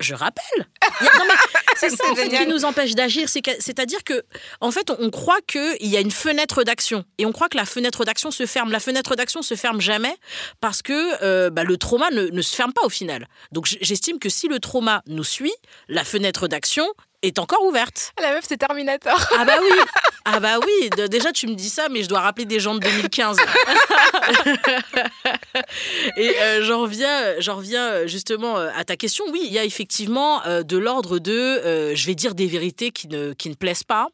je 0.00 0.14
rappelle. 0.14 0.68
Non, 1.00 1.24
mais 1.26 1.34
c'est 1.76 1.90
ça 1.96 2.10
en 2.10 2.14
fait 2.14 2.28
qui 2.28 2.46
nous 2.46 2.64
empêche 2.64 2.94
d'agir. 2.94 3.28
C'est-à-dire 3.28 4.04
que, 4.04 4.24
en 4.60 4.70
fait, 4.70 4.90
on, 4.98 5.10
croit 5.10 5.40
qu'il 5.46 5.86
y 5.86 5.96
a 5.96 6.00
une 6.00 6.10
fenêtre 6.10 6.62
d'action 6.64 7.04
et 7.18 7.26
on 7.26 7.32
croit 7.32 7.48
que 7.48 7.56
la 7.56 7.64
fenêtre 7.64 8.04
d'action 8.04 8.30
se 8.30 8.46
ferme. 8.46 8.70
La 8.70 8.80
fenêtre 8.80 9.16
d'action 9.16 9.42
se 9.42 9.54
ferme 9.54 9.80
jamais 9.80 10.14
parce 10.60 10.82
que 10.82 11.22
euh, 11.22 11.50
bah, 11.50 11.64
le 11.64 11.76
trauma 11.76 12.10
ne, 12.10 12.28
ne 12.28 12.42
se 12.42 12.54
ferme 12.54 12.72
pas 12.72 12.84
au 12.84 12.90
final. 12.90 13.28
Donc 13.52 13.66
j'estime 13.80 14.18
que 14.18 14.28
si 14.28 14.48
le 14.48 14.60
trauma 14.60 15.02
nous 15.06 15.24
suit, 15.24 15.54
la 15.88 16.04
fenêtre 16.04 16.48
d'action 16.48 16.86
est 17.22 17.38
encore 17.38 17.62
ouverte. 17.64 18.12
La 18.20 18.32
meuf, 18.32 18.44
c'est 18.48 18.56
Terminator. 18.58 19.18
Ah 19.38 19.44
bah 19.44 19.56
oui, 19.60 19.68
ah 20.24 20.40
bah 20.40 20.58
oui. 20.64 20.90
De- 20.96 21.06
déjà 21.06 21.32
tu 21.32 21.46
me 21.48 21.54
dis 21.54 21.68
ça, 21.68 21.88
mais 21.88 22.02
je 22.02 22.08
dois 22.08 22.20
rappeler 22.20 22.44
des 22.44 22.60
gens 22.60 22.74
de 22.74 22.80
2015. 22.80 23.38
Et 26.16 26.36
euh, 26.40 26.62
j'en 26.64 26.80
reviens, 26.82 27.34
j'en 27.40 27.56
reviens 27.56 27.86
euh, 27.90 28.06
justement 28.06 28.58
euh, 28.58 28.70
à 28.76 28.84
ta 28.84 28.96
question. 28.96 29.24
Oui, 29.32 29.40
il 29.44 29.52
y 29.52 29.58
a 29.58 29.64
effectivement 29.64 30.44
euh, 30.46 30.62
de 30.62 30.76
l'ordre 30.76 31.18
de, 31.18 31.32
euh, 31.32 31.94
je 31.94 32.06
vais 32.06 32.14
dire 32.14 32.34
des 32.34 32.46
vérités 32.46 32.90
qui 32.90 33.08
ne, 33.08 33.32
qui 33.32 33.48
ne 33.50 33.54
plaisent 33.54 33.84
pas. 33.84 34.08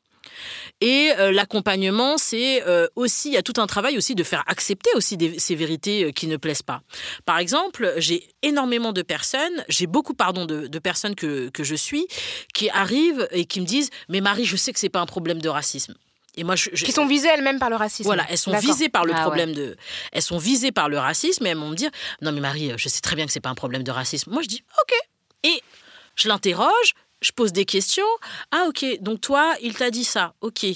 Et 0.80 1.12
euh, 1.18 1.32
l'accompagnement, 1.32 2.18
c'est 2.18 2.62
euh, 2.66 2.86
aussi, 2.96 3.28
il 3.28 3.34
y 3.34 3.36
a 3.36 3.42
tout 3.42 3.54
un 3.60 3.66
travail 3.66 3.96
aussi 3.96 4.14
de 4.14 4.22
faire 4.24 4.42
accepter 4.46 4.90
aussi 4.94 5.16
des- 5.16 5.38
ces 5.38 5.54
vérités 5.54 6.04
euh, 6.04 6.10
qui 6.10 6.26
ne 6.26 6.36
plaisent 6.36 6.62
pas. 6.62 6.82
Par 7.24 7.38
exemple, 7.38 7.94
j'ai 7.98 8.28
énormément 8.42 8.92
de 8.92 9.02
personnes, 9.02 9.64
j'ai 9.68 9.86
beaucoup, 9.86 10.14
pardon, 10.14 10.44
de, 10.46 10.66
de 10.66 10.78
personnes 10.78 11.14
que, 11.14 11.48
que 11.50 11.64
je 11.64 11.74
suis, 11.74 12.06
qui 12.52 12.68
arrivent 12.70 13.26
et 13.30 13.44
qui 13.44 13.60
me 13.60 13.66
disent, 13.66 13.90
mais 14.08 14.20
Marie, 14.20 14.44
je 14.44 14.56
sais 14.56 14.72
que 14.72 14.78
c'est 14.80 14.88
pas 14.88 15.00
un 15.00 15.06
problème 15.06 15.40
de 15.40 15.48
racisme. 15.48 15.94
Et 16.36 16.42
moi, 16.42 16.56
je, 16.56 16.70
je- 16.72 16.84
Qui 16.84 16.90
sont 16.92 17.06
visées 17.06 17.28
elles-mêmes 17.28 17.60
par 17.60 17.70
le 17.70 17.76
racisme. 17.76 18.02
voilà, 18.08 18.26
elles 18.28 18.38
sont 18.38 18.58
visées 18.58 18.88
par 18.88 19.04
le 19.04 19.12
Ah 19.14 19.18
ouais. 19.18 19.22
problème 19.22 19.52
de, 19.52 19.76
elles 20.10 20.22
sont 20.22 20.38
visées 20.38 20.72
par 20.72 20.88
le 20.88 20.98
racisme 20.98 21.46
et 21.46 21.50
elles 21.50 21.56
vont 21.56 21.70
me 21.70 21.76
dire, 21.76 21.90
non 22.22 22.32
mais 22.32 22.40
Marie, 22.40 22.72
je 22.76 22.88
sais 22.88 23.00
très 23.00 23.14
bien 23.14 23.24
que 23.26 23.32
c'est 23.32 23.38
pas 23.40 23.50
un 23.50 23.54
problème 23.54 23.84
de 23.84 23.90
racisme. 23.92 24.32
Moi 24.32 24.42
je 24.42 24.48
dis, 24.48 24.64
ok. 24.82 24.94
Et 25.44 25.62
je 26.16 26.26
l'interroge, 26.28 26.94
je 27.24 27.32
pose 27.32 27.52
des 27.52 27.64
questions. 27.64 28.04
Ah 28.50 28.66
ok, 28.68 28.84
donc 29.00 29.20
toi, 29.20 29.54
il 29.62 29.74
t'a 29.74 29.90
dit 29.90 30.04
ça, 30.04 30.34
ok. 30.42 30.66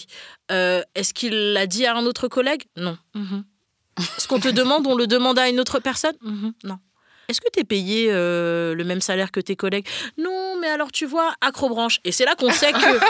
Euh, 0.50 0.82
Est-ce 0.94 1.12
qu'il 1.12 1.52
l'a 1.52 1.66
dit 1.66 1.84
à 1.86 1.94
un 1.96 2.06
autre 2.06 2.26
collègue? 2.28 2.64
Non. 2.76 2.96
Mhm. 3.14 3.44
Ce 4.16 4.26
qu'on 4.26 4.40
te 4.40 4.48
demande, 4.60 4.86
on 4.86 4.96
le 4.96 5.06
demande 5.06 5.38
à 5.38 5.48
une 5.48 5.60
autre 5.60 5.78
personne? 5.78 6.14
Mhm. 6.22 6.52
Non. 6.64 6.78
Est-ce 7.28 7.42
que 7.42 7.48
tu 7.52 7.60
es 7.60 7.64
payé 7.64 8.08
euh, 8.10 8.74
le 8.74 8.84
même 8.84 9.02
salaire 9.02 9.30
que 9.30 9.40
tes 9.40 9.54
collègues? 9.54 9.86
Non, 10.16 10.56
mais 10.58 10.68
alors 10.68 10.90
tu 10.90 11.04
vois, 11.04 11.34
acrobranche. 11.42 12.00
Et 12.04 12.12
c'est 12.12 12.24
là 12.24 12.34
qu'on 12.34 12.50
sait 12.50 12.72
que. 12.72 12.78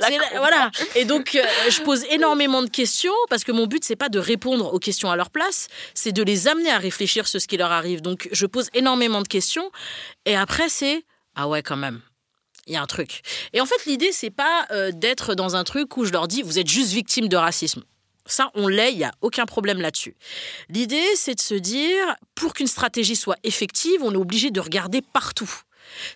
Là- 0.00 0.08
voilà. 0.36 0.70
Et 0.96 1.04
donc, 1.04 1.36
euh, 1.36 1.44
je 1.70 1.80
pose 1.82 2.02
énormément 2.10 2.62
de 2.62 2.68
questions 2.68 3.14
parce 3.30 3.44
que 3.44 3.52
mon 3.52 3.68
but, 3.68 3.84
c'est 3.84 3.94
pas 3.94 4.08
de 4.08 4.18
répondre 4.18 4.74
aux 4.74 4.80
questions 4.80 5.08
à 5.12 5.16
leur 5.16 5.30
place, 5.30 5.68
c'est 5.94 6.10
de 6.10 6.24
les 6.24 6.48
amener 6.48 6.72
à 6.72 6.78
réfléchir 6.78 7.28
sur 7.28 7.40
ce 7.40 7.46
qui 7.46 7.56
leur 7.56 7.70
arrive. 7.70 8.02
Donc, 8.02 8.28
je 8.32 8.46
pose 8.46 8.68
énormément 8.74 9.22
de 9.22 9.28
questions. 9.28 9.70
Et 10.24 10.34
après, 10.36 10.68
c'est 10.68 11.04
Ah 11.36 11.46
ouais, 11.46 11.62
quand 11.62 11.76
même. 11.76 12.00
Il 12.66 12.74
y 12.74 12.76
a 12.76 12.82
un 12.82 12.86
truc. 12.86 13.20
Et 13.52 13.60
en 13.60 13.66
fait, 13.66 13.84
l'idée, 13.86 14.10
c'est 14.10 14.30
pas 14.30 14.66
euh, 14.72 14.90
d'être 14.92 15.36
dans 15.36 15.54
un 15.54 15.62
truc 15.62 15.96
où 15.96 16.04
je 16.04 16.10
leur 16.10 16.26
dis 16.26 16.42
Vous 16.42 16.58
êtes 16.58 16.66
juste 16.68 16.90
victime 16.90 17.28
de 17.28 17.36
racisme. 17.36 17.84
Ça, 18.26 18.50
on 18.54 18.68
l'est, 18.68 18.92
il 18.92 18.98
n'y 18.98 19.04
a 19.04 19.12
aucun 19.20 19.46
problème 19.46 19.80
là-dessus. 19.80 20.16
L'idée, 20.68 21.04
c'est 21.14 21.34
de 21.34 21.40
se 21.40 21.54
dire, 21.54 22.16
pour 22.34 22.54
qu'une 22.54 22.66
stratégie 22.66 23.16
soit 23.16 23.38
effective, 23.44 24.02
on 24.02 24.12
est 24.12 24.16
obligé 24.16 24.50
de 24.50 24.60
regarder 24.60 25.00
partout. 25.00 25.50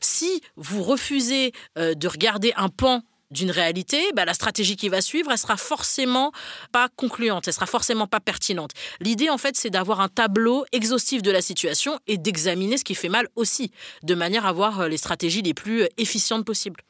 Si 0.00 0.42
vous 0.56 0.82
refusez 0.82 1.52
euh, 1.78 1.94
de 1.94 2.08
regarder 2.08 2.52
un 2.56 2.68
pan 2.68 3.02
d'une 3.30 3.50
réalité, 3.50 4.10
bah, 4.14 4.24
la 4.24 4.34
stratégie 4.34 4.76
qui 4.76 4.88
va 4.88 5.00
suivre, 5.00 5.30
elle 5.30 5.38
sera 5.38 5.56
forcément 5.56 6.32
pas 6.72 6.88
concluante, 6.96 7.46
elle 7.46 7.54
sera 7.54 7.66
forcément 7.66 8.06
pas 8.06 8.20
pertinente. 8.20 8.72
L'idée, 9.00 9.30
en 9.30 9.38
fait, 9.38 9.56
c'est 9.56 9.70
d'avoir 9.70 10.00
un 10.00 10.08
tableau 10.08 10.64
exhaustif 10.72 11.22
de 11.22 11.30
la 11.30 11.40
situation 11.40 11.98
et 12.06 12.18
d'examiner 12.18 12.76
ce 12.76 12.84
qui 12.84 12.94
fait 12.94 13.08
mal 13.08 13.28
aussi, 13.36 13.70
de 14.02 14.14
manière 14.14 14.46
à 14.46 14.48
avoir 14.48 14.80
euh, 14.80 14.88
les 14.88 14.96
stratégies 14.96 15.42
les 15.42 15.54
plus 15.54 15.82
euh, 15.82 15.88
efficientes 15.96 16.44
possibles. 16.44 16.80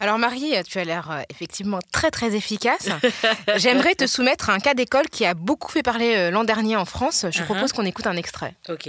Alors 0.00 0.18
Marie, 0.18 0.52
tu 0.68 0.78
as 0.78 0.84
l'air 0.84 1.10
euh, 1.10 1.22
effectivement 1.28 1.80
très 1.92 2.10
très 2.10 2.36
efficace. 2.36 2.88
J'aimerais 3.56 3.94
te 3.96 4.06
soumettre 4.06 4.48
à 4.50 4.54
un 4.54 4.60
cas 4.60 4.74
d'école 4.74 5.08
qui 5.08 5.24
a 5.24 5.34
beaucoup 5.34 5.70
fait 5.72 5.82
parler 5.82 6.14
euh, 6.16 6.30
l'an 6.30 6.44
dernier 6.44 6.76
en 6.76 6.84
France. 6.84 7.26
Je 7.32 7.38
Uh-huh. 7.40 7.44
propose 7.44 7.72
qu'on 7.72 7.84
écoute 7.84 8.06
un 8.06 8.16
extrait. 8.16 8.54
Ok. 8.68 8.88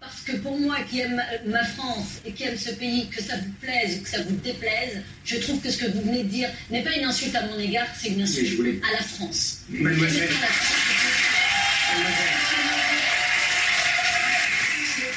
Parce 0.00 0.20
que 0.20 0.36
pour 0.36 0.58
moi 0.60 0.76
qui 0.88 1.00
aime 1.00 1.14
ma, 1.16 1.24
ma 1.58 1.64
France 1.64 2.20
et 2.26 2.32
qui 2.32 2.44
aime 2.44 2.58
ce 2.58 2.70
pays, 2.70 3.08
que 3.08 3.22
ça 3.22 3.34
vous 3.36 3.50
plaise 3.60 3.98
ou 3.98 4.02
que 4.02 4.08
ça 4.08 4.22
vous 4.22 4.36
déplaise, 4.36 5.02
je 5.24 5.36
trouve 5.38 5.60
que 5.60 5.70
ce 5.70 5.78
que 5.78 5.90
vous 5.90 6.02
venez 6.02 6.22
de 6.24 6.28
dire 6.28 6.50
n'est 6.70 6.82
pas 6.82 6.94
une 6.94 7.04
insulte 7.04 7.34
à 7.34 7.42
mon 7.46 7.58
égard, 7.58 7.86
c'est 8.00 8.08
une 8.10 8.20
insulte 8.22 8.46
je 8.50 8.56
voulais- 8.56 8.80
à 8.88 8.92
la 8.92 9.02
France. 9.02 9.60
Mademoiselle. 9.70 10.10
Je 10.10 10.26
défends 10.26 10.40
la 10.42 10.46
France. 10.48 10.76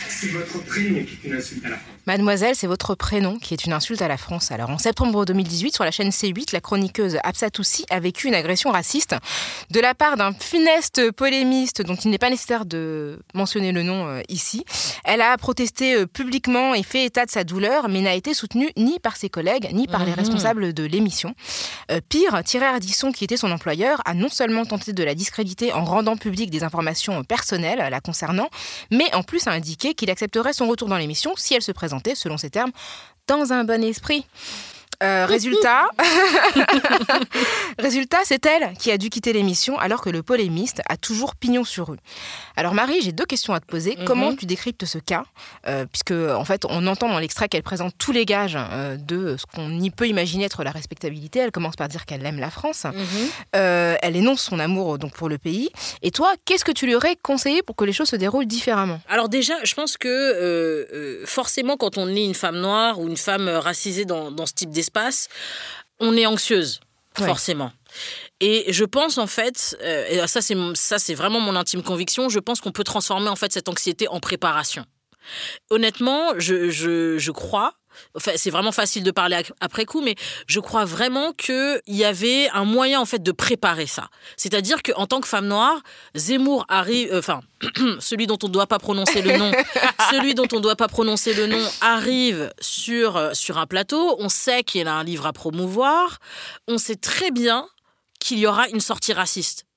C'est 0.10 0.28
votre 0.30 0.64
prénom 0.66 1.04
qui 1.04 1.14
est 1.14 1.30
une 1.30 1.36
insulte 1.36 1.66
à 1.66 1.70
la 1.70 1.78
France. 1.78 1.97
Mademoiselle, 2.08 2.56
c'est 2.56 2.68
votre 2.68 2.96
prénom 2.96 3.38
qui 3.38 3.54
est 3.54 3.66
une 3.66 3.74
insulte 3.74 4.02
à 4.02 4.08
la 4.08 4.16
France. 4.16 4.50
Alors 4.54 4.70
en 4.70 4.78
septembre 4.78 5.26
2018, 5.26 5.76
sur 5.76 5.84
la 5.84 5.92
chaîne 5.92 6.08
C8, 6.08 6.54
la 6.54 6.62
chroniqueuse 6.62 7.18
Absatoussi 7.22 7.86
a 7.90 8.00
vécu 8.00 8.30
une 8.30 8.34
agression 8.34 8.72
raciste 8.72 9.14
de 9.72 9.82
la 9.82 9.94
part 9.94 10.16
d'un 10.16 10.32
funeste 10.32 11.12
polémiste 11.12 11.82
dont 11.82 11.96
il 11.96 12.10
n'est 12.10 12.18
pas 12.18 12.30
nécessaire 12.30 12.66
de 12.66 13.20
mentionner 13.34 13.74
le 13.74 13.84
nom 13.84 14.08
euh, 14.08 14.22
ici. 14.30 14.64
Elle 15.04 15.20
a 15.20 15.38
protesté 15.38 15.96
euh, 15.96 16.06
publiquement 16.06 16.74
et 16.74 16.82
fait 16.82 17.04
état 17.04 17.26
de 17.26 17.30
sa 17.30 17.44
douleur, 17.44 17.90
mais 17.90 18.00
n'a 18.00 18.14
été 18.14 18.34
soutenue 18.34 18.70
ni 18.78 19.00
par 19.00 19.18
ses 19.18 19.28
collègues, 19.28 19.68
ni 19.74 19.86
par 19.86 20.06
les 20.06 20.14
responsables 20.14 20.74
de 20.74 20.84
l'émission. 20.86 21.36
Euh, 21.92 22.00
pire, 22.08 22.42
Thierry 22.46 22.68
Ardisson, 22.68 23.12
qui 23.12 23.26
était 23.26 23.36
son 23.36 23.52
employeur, 23.52 24.02
a 24.06 24.14
non 24.14 24.30
seulement 24.30 24.64
tenté 24.64 24.94
de 24.94 25.04
la 25.04 25.14
discréditer 25.14 25.74
en 25.74 25.84
rendant 25.84 26.16
public 26.16 26.52
des 26.52 26.64
informations 26.64 27.26
personnelles 27.26 27.86
la 27.92 28.00
concernant, 28.00 28.48
mais 28.92 29.14
en 29.14 29.24
plus 29.24 29.46
a 29.48 29.52
indiqué 29.52 29.94
qu'il 29.94 30.10
accepterait 30.10 30.54
son 30.54 30.70
retour 30.70 30.88
dans 30.88 30.98
l'émission 30.98 31.34
si 31.36 31.54
elle 31.54 31.62
se 31.62 31.74
présentait, 31.74 31.97
selon 32.16 32.38
ses 32.38 32.50
termes, 32.50 32.72
dans 33.28 33.54
un 33.54 33.64
bon 33.64 33.84
esprit. 33.84 34.26
Euh, 35.04 35.26
résultat, 35.30 35.86
résultat, 37.80 38.18
c'est 38.24 38.44
elle 38.48 38.74
qui 38.80 38.92
a 38.92 38.98
dû 38.98 39.10
quitter 39.10 39.32
l'émission 39.32 39.78
alors 39.78 40.02
que 40.02 40.10
le 40.10 40.24
polémiste 40.24 40.82
a 40.90 40.98
toujours 40.98 41.36
pignon 41.36 41.64
sur 41.64 41.90
rue. 41.90 41.98
Alors 42.56 42.74
Marie, 42.74 43.02
j'ai 43.02 43.12
deux 43.12 43.26
questions 43.26 43.54
à 43.54 43.60
te 43.60 43.68
poser. 43.68 43.96
Comment 44.06 44.36
tu 44.36 44.48
décryptes 44.48 44.86
ce 44.86 44.98
cas? 44.98 45.26
Euh, 45.68 45.86
Puisque 45.86 46.12
en 46.12 46.44
fait, 46.46 46.64
on 46.68 46.88
entend 46.88 47.10
dans 47.10 47.20
l'extrait 47.20 47.48
qu'elle 47.48 47.62
présente 47.64 47.94
tous 48.00 48.12
les 48.12 48.26
gages 48.26 48.58
euh, 48.58 48.98
de 48.98 49.38
ce 49.38 49.46
qu'on 49.46 49.70
y 49.80 49.92
peut 49.92 50.08
imaginer 50.08 50.46
être 50.46 50.64
la 50.64 50.72
respectabilité. 50.72 51.40
Elle 51.40 51.52
commence 51.52 51.76
par 51.76 51.88
dire 51.88 52.06
qu'elle 52.06 52.26
aime 52.26 52.40
la 52.40 52.50
France. 52.50 52.88
Euh, 53.56 53.96
elle 54.02 54.16
énonce 54.16 54.42
son 54.42 54.58
amour 54.58 54.98
donc 54.98 55.14
pour 55.14 55.30
le 55.30 55.38
pays. 55.38 55.70
Et 56.02 56.10
toi, 56.10 56.34
qu'est-ce 56.46 56.66
que 56.66 56.72
tu 56.72 56.88
lui 56.88 56.96
aurais 56.96 57.16
conseillé 57.22 57.62
pour 57.62 57.76
que 57.76 57.86
les 57.86 57.94
choses 57.94 58.10
se 58.10 58.16
déroulent 58.16 58.48
différemment? 58.48 59.00
Alors 59.10 59.30
déjà, 59.30 59.54
je 59.64 59.76
pense 59.76 59.98
que 59.98 61.24
forcément, 61.26 61.78
quand 61.78 62.00
on 62.00 62.08
est 62.08 62.24
une 62.24 62.34
femme 62.34 62.60
noire 62.60 63.00
ou 63.00 63.08
une 63.08 63.18
femme 63.18 63.48
racisée 63.48 64.06
dans, 64.06 64.32
dans 64.32 64.48
ce 64.48 64.54
type 64.54 64.72
on 66.00 66.16
est 66.18 66.26
anxieuse, 66.26 66.80
Ouais. 67.20 67.26
forcément. 67.26 67.72
Et 68.42 68.72
je 68.72 68.86
pense 68.86 69.18
en 69.18 69.26
fait, 69.26 69.76
euh, 69.82 70.06
et 70.24 70.28
ça 70.28 70.42
c'est 70.42 70.56
ça 70.76 71.00
c'est 71.00 71.16
vraiment 71.16 71.40
mon 71.40 71.56
intime 71.56 71.82
conviction, 71.82 72.30
je 72.30 72.38
pense 72.40 72.62
qu'on 72.62 72.72
peut 72.72 72.84
transformer 72.84 73.30
en 73.30 73.36
fait 73.36 73.52
cette 73.52 73.70
anxiété 73.70 74.08
en 74.08 74.20
préparation. 74.20 74.86
Honnêtement, 75.70 76.34
je, 76.38 76.70
je, 76.70 77.18
je 77.18 77.32
crois. 77.32 77.74
Enfin, 78.16 78.32
c'est 78.36 78.50
vraiment 78.50 78.72
facile 78.72 79.04
de 79.04 79.12
parler 79.12 79.42
après 79.60 79.86
coup, 79.86 80.02
mais 80.02 80.16
je 80.48 80.60
crois 80.60 80.86
vraiment 80.86 81.34
qu'il 81.34 81.82
y 81.88 82.04
avait 82.04 82.50
un 82.50 82.66
moyen 82.66 83.00
en 83.00 83.06
fait 83.06 83.22
de 83.22 83.32
préparer 83.32 83.88
ça. 83.88 84.10
C'est-à-dire 84.36 84.82
qu'en 84.84 85.08
tant 85.08 85.22
que 85.22 85.28
femme 85.28 85.48
noire, 85.48 85.80
Zemmour 86.16 86.66
arrive, 86.70 87.14
euh, 87.14 87.20
enfin, 87.20 87.42
celui 88.00 88.28
dont 88.28 88.38
on 88.44 88.48
ne 88.48 88.54
doit 88.54 88.68
pas 88.68 88.80
prononcer 88.80 89.22
le 89.22 89.38
nom, 89.38 89.52
celui 90.12 90.36
dont 90.36 90.48
on 90.52 90.58
ne 90.58 90.62
doit 90.62 90.76
pas 90.76 90.88
prononcer 90.88 91.34
le 91.34 91.48
nom 91.48 91.64
arrive 91.82 92.52
sur, 92.60 93.18
euh, 93.18 93.34
sur 93.34 93.58
un 93.58 93.66
plateau. 93.66 94.16
On 94.20 94.30
sait 94.30 94.64
qu'il 94.64 94.88
a 94.88 94.94
un 94.94 95.04
livre 95.04 95.26
à 95.26 95.34
promouvoir. 95.34 96.20
On 96.68 96.78
sait 96.78 96.96
très 96.96 97.32
bien 97.32 97.68
qu'il 98.20 98.40
y 98.40 98.48
aura 98.48 98.68
une 98.70 98.80
sortie 98.80 99.14
raciste. 99.14 99.68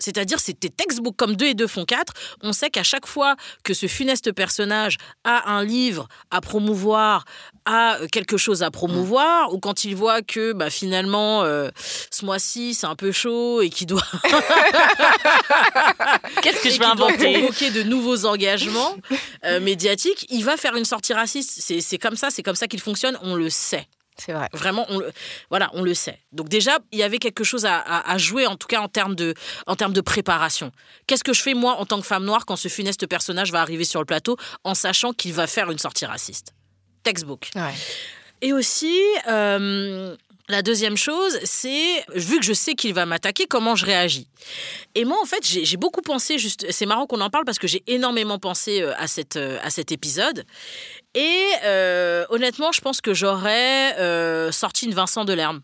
C'est-à-dire, 0.00 0.38
c'était 0.38 0.68
textbook 0.68 1.16
comme 1.16 1.34
2 1.34 1.46
et 1.46 1.54
2 1.54 1.66
font 1.66 1.84
4. 1.84 2.12
On 2.42 2.52
sait 2.52 2.70
qu'à 2.70 2.84
chaque 2.84 3.06
fois 3.06 3.36
que 3.64 3.74
ce 3.74 3.86
funeste 3.86 4.32
personnage 4.32 4.96
a 5.24 5.50
un 5.50 5.64
livre 5.64 6.08
à 6.30 6.40
promouvoir, 6.40 7.24
a 7.68 8.00
euh, 8.00 8.06
quelque 8.10 8.36
chose 8.36 8.62
à 8.62 8.70
promouvoir, 8.70 9.52
ou 9.52 9.58
quand 9.60 9.84
il 9.84 9.94
voit 9.94 10.22
que 10.22 10.52
bah, 10.52 10.70
finalement, 10.70 11.42
euh, 11.44 11.68
ce 12.10 12.24
mois-ci, 12.24 12.74
c'est 12.74 12.86
un 12.86 12.96
peu 12.96 13.12
chaud 13.12 13.60
et 13.62 13.70
qu'il 13.70 13.86
doit. 13.86 14.02
Qu'est-ce 16.42 16.62
que 16.62 16.68
et 16.68 16.70
je 16.70 16.78
vais 16.78 16.84
inventer 16.84 17.32
provoquer 17.38 17.70
de 17.70 17.82
nouveaux 17.82 18.26
engagements 18.26 18.96
euh, 19.44 19.60
médiatiques, 19.60 20.26
il 20.30 20.44
va 20.44 20.56
faire 20.56 20.76
une 20.76 20.84
sortie 20.84 21.12
raciste. 21.12 21.50
C'est 21.60 21.80
c'est 21.80 21.98
comme 21.98 22.16
ça, 22.16 22.30
c'est 22.30 22.42
comme 22.42 22.56
ça 22.56 22.66
qu'il 22.66 22.80
fonctionne, 22.80 23.18
on 23.22 23.34
le 23.34 23.50
sait. 23.50 23.86
C'est 24.20 24.32
vrai. 24.32 24.48
Vraiment, 24.52 24.84
on 24.88 24.98
le, 24.98 25.12
voilà, 25.48 25.70
on 25.74 25.82
le 25.82 25.94
sait. 25.94 26.18
Donc 26.32 26.48
déjà, 26.48 26.78
il 26.90 26.98
y 26.98 27.04
avait 27.04 27.20
quelque 27.20 27.44
chose 27.44 27.64
à, 27.66 27.76
à- 27.78 28.10
à 28.12 28.18
jouer, 28.18 28.48
en 28.48 28.56
tout 28.56 28.66
cas 28.66 28.80
en 28.80 28.88
termes 28.88 29.14
de, 29.14 29.32
en 29.68 29.76
termes 29.76 29.92
de 29.92 30.00
préparation. 30.00 30.72
Qu'est-ce 31.06 31.22
que 31.22 31.32
je 31.32 31.40
fais 31.40 31.54
moi 31.54 31.74
en 31.76 31.86
tant 31.86 32.00
que 32.00 32.06
femme 32.06 32.24
noire 32.24 32.44
quand 32.44 32.56
ce 32.56 32.66
funeste 32.66 33.06
personnage 33.06 33.52
va 33.52 33.60
arriver 33.60 33.84
sur 33.84 34.00
le 34.00 34.06
plateau 34.06 34.36
en 34.64 34.74
sachant 34.74 35.12
qu'il 35.12 35.34
va 35.34 35.46
faire 35.46 35.70
une 35.70 35.78
sortie 35.78 36.04
raciste? 36.04 36.52
Textbook. 37.02 37.50
Ouais. 37.54 37.74
Et 38.40 38.52
aussi, 38.52 38.96
euh, 39.28 40.16
la 40.48 40.62
deuxième 40.62 40.96
chose, 40.96 41.38
c'est, 41.44 42.04
vu 42.14 42.38
que 42.38 42.44
je 42.44 42.54
sais 42.54 42.74
qu'il 42.74 42.94
va 42.94 43.04
m'attaquer, 43.04 43.46
comment 43.46 43.76
je 43.76 43.84
réagis. 43.84 44.28
Et 44.94 45.04
moi, 45.04 45.18
en 45.22 45.26
fait, 45.26 45.44
j'ai 45.44 45.76
beaucoup 45.76 46.00
pensé, 46.00 46.38
juste, 46.38 46.66
c'est 46.70 46.86
marrant 46.86 47.06
qu'on 47.06 47.20
en 47.20 47.28
parle 47.28 47.44
parce 47.44 47.58
que 47.58 47.66
j'ai 47.66 47.82
énormément 47.86 48.38
pensé 48.38 48.80
euh, 48.80 48.94
à, 48.96 49.08
cette, 49.08 49.36
euh, 49.36 49.58
à 49.62 49.70
cet 49.70 49.92
épisode. 49.92 50.44
Et 51.14 51.44
euh, 51.64 52.24
honnêtement, 52.30 52.72
je 52.72 52.80
pense 52.80 53.00
que 53.00 53.12
j'aurais 53.12 53.98
euh, 53.98 54.50
sorti 54.50 54.86
une 54.86 54.94
Vincent 54.94 55.24
Delerme. 55.24 55.60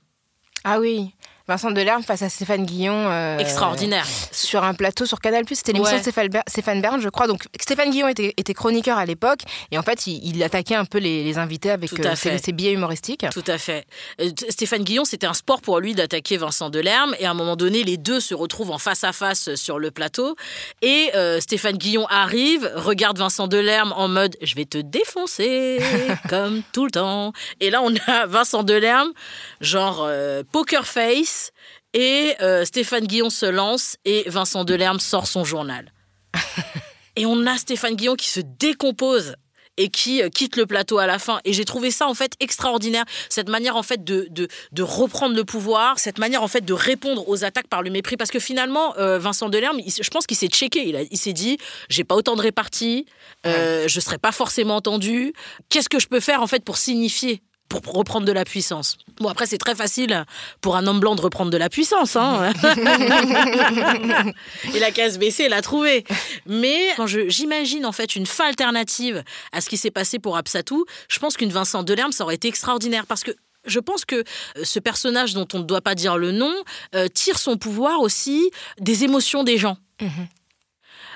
Ah 0.65 0.81
oui. 0.81 1.15
Vincent 1.47 1.71
Delerme 1.73 2.03
face 2.03 2.23
à 2.23 2.29
Stéphane 2.31 2.65
Guillon. 2.65 2.95
euh, 3.11 3.37
Extraordinaire. 3.39 4.07
Sur 4.33 4.65
un 4.65 4.73
plateau 4.73 5.05
sur 5.05 5.21
Canal+, 5.21 5.45
c'était 5.51 5.73
l'émission 5.73 5.93
Ouais. 5.97 5.99
de 5.99 6.03
Stéphane, 6.03 6.29
Ber- 6.29 6.43
Stéphane 6.49 6.81
Bern, 6.81 7.01
je 7.01 7.09
crois. 7.11 7.27
Donc 7.27 7.45
Stéphane 7.61 7.91
Guillon 7.91 8.09
était, 8.09 8.33
était 8.39 8.55
chroniqueur 8.55 8.97
à 8.97 9.05
l'époque 9.05 9.41
et 9.71 9.77
en 9.79 9.83
fait, 9.83 10.07
il, 10.07 10.27
il 10.37 10.43
attaquait 10.43 10.75
un 10.75 10.87
peu 10.87 10.99
les, 10.99 11.23
les 11.23 11.37
invités 11.37 11.71
avec 11.71 11.93
euh, 12.01 12.15
ses, 12.17 12.39
ses 12.39 12.53
billets 12.53 12.73
humoristiques. 12.73 13.27
Tout 13.31 13.45
à 13.47 13.59
fait. 13.59 13.85
Euh, 14.21 14.31
Stéphane 14.49 14.85
Guillon, 14.85 15.05
c'était 15.05 15.27
un 15.27 15.35
sport 15.35 15.61
pour 15.61 15.81
lui 15.81 15.95
d'attaquer 15.95 16.39
Vincent 16.39 16.71
Delerme. 16.71 17.15
Et 17.19 17.27
à 17.27 17.31
un 17.31 17.35
moment 17.35 17.57
donné, 17.57 17.83
les 17.83 17.99
deux 17.99 18.21
se 18.21 18.35
retrouvent 18.35 18.71
en 18.71 18.79
face 18.79 19.05
à 19.05 19.13
face 19.13 19.55
sur 19.55 19.79
le 19.79 19.91
plateau. 19.91 20.37
Et 20.81 21.11
Stéphane 21.41 21.77
Guillon 21.77 22.07
arrive, 22.09 22.71
regarde 22.75 23.19
Vincent 23.19 23.49
Delerme 23.49 23.93
en 23.97 24.09
mode 24.09 24.37
Je 24.41 24.55
vais 24.55 24.65
te 24.65 24.79
défoncer, 24.79 25.79
comme 26.31 26.63
tout 26.73 26.87
le 26.87 26.91
temps. 26.91 27.33
Et 27.61 27.69
là, 27.71 27.83
on 27.83 27.93
a 28.07 28.27
Vincent 28.27 28.63
Delerme, 28.63 29.11
genre 29.61 30.09
poker 30.51 30.87
face. 30.87 31.33
Et 31.93 32.35
euh, 32.41 32.65
Stéphane 32.65 33.07
Guillon 33.07 33.31
se 33.31 33.47
lance 33.47 33.97
et 34.05 34.25
Vincent 34.29 34.65
Delerme 34.65 35.01
sort 35.01 35.27
son 35.27 35.45
journal. 35.45 35.93
Et 37.17 37.27
on 37.27 37.47
a 37.47 37.57
Stéphane 37.59 37.95
Guillon 37.95 38.17
qui 38.17 38.29
se 38.29 38.41
décompose 38.41 39.37
et 39.77 39.89
qui 39.89 40.21
euh, 40.23 40.29
quitte 40.29 40.57
le 40.57 40.67
plateau 40.67 40.99
à 40.99 41.07
la 41.07 41.21
fin. 41.21 41.41
Et 41.45 41.53
j'ai 41.53 41.65
trouvé 41.65 41.93
ça 41.93 42.09
en 42.09 42.15
fait 42.15 42.33
extraordinaire, 42.41 43.05
cette 43.29 43.49
manière 43.49 43.77
en 43.77 43.85
fait 43.85 44.03
de, 44.03 44.27
de, 44.31 44.49
de 44.73 44.83
reprendre 44.83 45.37
le 45.37 45.45
pouvoir, 45.45 45.99
cette 46.01 46.19
manière 46.19 46.43
en 46.43 46.49
fait 46.49 46.65
de 46.65 46.73
répondre 46.73 47.29
aux 47.29 47.45
attaques 47.45 47.69
par 47.69 47.83
le 47.83 47.91
mépris. 47.91 48.17
Parce 48.17 48.31
que 48.33 48.41
finalement, 48.41 48.97
euh, 48.99 49.19
Vincent 49.21 49.49
Delerme, 49.49 49.79
il- 49.79 49.93
je 49.93 50.11
pense 50.11 50.27
qu'il 50.27 50.37
s'est 50.37 50.49
checké. 50.49 50.89
Il, 50.89 50.97
a- 50.97 51.03
il 51.03 51.17
s'est 51.19 51.33
dit, 51.33 51.59
j'ai 51.89 52.03
pas 52.03 52.17
autant 52.17 52.35
de 52.35 52.41
répartie, 52.43 53.07
euh, 53.47 53.87
je 53.87 54.01
serai 54.01 54.19
pas 54.19 54.33
forcément 54.33 54.75
entendu. 54.77 55.33
Qu'est-ce 55.69 55.89
que 55.89 56.01
je 56.01 56.09
peux 56.09 56.21
faire 56.21 56.43
en 56.43 56.49
fait 56.49 56.65
pour 56.65 56.79
signifier 56.79 57.43
pour 57.69 57.81
reprendre 57.95 58.27
de 58.27 58.33
la 58.33 58.45
puissance. 58.45 58.97
Bon, 59.21 59.29
après, 59.29 59.47
c'est 59.47 59.59
très 59.59 59.75
facile 59.75 60.25
pour 60.61 60.77
un 60.77 60.87
homme 60.87 61.01
blanc 61.01 61.15
de 61.17 61.21
reprendre 61.21 61.51
de 61.51 61.57
la 61.57 61.69
puissance. 61.69 62.15
Hein. 62.17 62.53
il 64.75 64.83
a 64.85 64.91
qu'à 64.91 65.11
se 65.11 65.19
baisser, 65.19 65.45
il 65.45 65.51
l'a 65.51 65.63
trouvé. 65.63 66.05
Mais 66.47 66.89
quand 66.97 67.07
je- 67.07 67.29
j'imagine 67.29 67.87
en 67.87 67.93
fait 67.93 68.17
une 68.17 68.27
fin 68.27 68.47
alternative 68.49 69.23
à 69.53 69.61
ce 69.61 69.69
qui 69.69 69.77
s'est 69.77 69.91
passé 69.91 70.19
pour 70.19 70.37
Absatou, 70.37 70.85
je 71.09 71.19
pense 71.19 71.37
qu'une 71.37 71.51
Vincent 71.51 71.83
Delerme, 71.83 72.13
ça 72.13 72.25
aurait 72.25 72.35
été 72.37 72.49
extraordinaire 72.49 73.07
parce 73.07 73.23
que 73.23 73.31
je 73.67 73.81
pense 73.81 74.05
que 74.05 74.17
euh, 74.17 74.23
ce 74.63 74.79
personnage 74.79 75.33
dont 75.33 75.49
on 75.55 75.59
ne 75.61 75.65
doit 75.65 75.81
pas 75.81 75.95
dire 75.95 76.19
le 76.19 76.33
nom 76.33 76.53
euh, 76.95 77.09
tire 77.09 77.39
son 77.39 77.57
pouvoir 77.57 78.01
aussi 78.01 78.51
des 78.79 79.05
émotions 79.05 79.43
des 79.43 79.57
gens. 79.59 79.77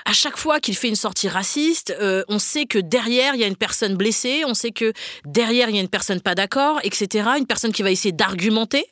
À 0.05 0.13
chaque 0.13 0.37
fois 0.37 0.59
qu'il 0.59 0.75
fait 0.75 0.87
une 0.87 0.95
sortie 0.95 1.27
raciste, 1.27 1.95
euh, 2.01 2.23
on 2.27 2.39
sait 2.39 2.65
que 2.65 2.79
derrière, 2.79 3.35
il 3.35 3.41
y 3.41 3.43
a 3.43 3.47
une 3.47 3.55
personne 3.55 3.95
blessée, 3.95 4.43
on 4.45 4.53
sait 4.53 4.71
que 4.71 4.93
derrière, 5.25 5.69
il 5.69 5.75
y 5.75 5.79
a 5.79 5.81
une 5.81 5.89
personne 5.89 6.21
pas 6.21 6.35
d'accord, 6.35 6.79
etc. 6.83 7.29
Une 7.37 7.45
personne 7.45 7.71
qui 7.71 7.83
va 7.83 7.91
essayer 7.91 8.11
d'argumenter, 8.11 8.85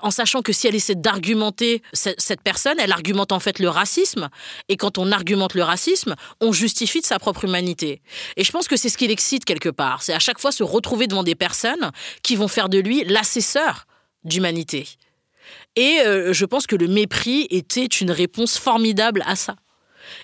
en 0.00 0.10
sachant 0.10 0.42
que 0.42 0.52
si 0.52 0.66
elle 0.66 0.74
essaie 0.74 0.94
d'argumenter 0.94 1.82
ce- 1.92 2.10
cette 2.18 2.40
personne, 2.42 2.78
elle 2.78 2.92
argumente 2.92 3.32
en 3.32 3.40
fait 3.40 3.58
le 3.58 3.68
racisme. 3.68 4.28
Et 4.68 4.76
quand 4.76 4.98
on 4.98 5.12
argumente 5.12 5.54
le 5.54 5.62
racisme, 5.62 6.14
on 6.40 6.52
justifie 6.52 7.00
de 7.00 7.06
sa 7.06 7.18
propre 7.18 7.44
humanité. 7.44 8.00
Et 8.36 8.44
je 8.44 8.50
pense 8.52 8.68
que 8.68 8.76
c'est 8.76 8.88
ce 8.88 8.98
qui 8.98 9.06
l'excite 9.06 9.44
quelque 9.44 9.68
part. 9.68 10.02
C'est 10.02 10.14
à 10.14 10.18
chaque 10.18 10.38
fois 10.40 10.52
se 10.52 10.62
retrouver 10.62 11.06
devant 11.06 11.22
des 11.22 11.34
personnes 11.34 11.90
qui 12.22 12.36
vont 12.36 12.48
faire 12.48 12.68
de 12.68 12.78
lui 12.78 13.04
l'assesseur 13.04 13.86
d'humanité. 14.24 14.88
Et 15.76 16.00
euh, 16.04 16.32
je 16.32 16.44
pense 16.44 16.66
que 16.66 16.76
le 16.76 16.88
mépris 16.88 17.46
était 17.50 17.86
une 17.86 18.10
réponse 18.10 18.58
formidable 18.58 19.22
à 19.26 19.36
ça. 19.36 19.56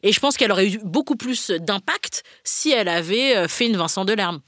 Et 0.02 0.12
je 0.12 0.20
pense 0.20 0.36
qu'elle 0.36 0.52
aurait 0.52 0.70
eu 0.70 0.78
beaucoup 0.82 1.16
plus 1.16 1.50
d'impact 1.50 2.22
si 2.44 2.70
elle 2.70 2.88
avait 2.88 3.36
euh, 3.36 3.48
fait 3.48 3.66
une 3.66 3.76
Vincent 3.76 4.04
Delerme. 4.04 4.40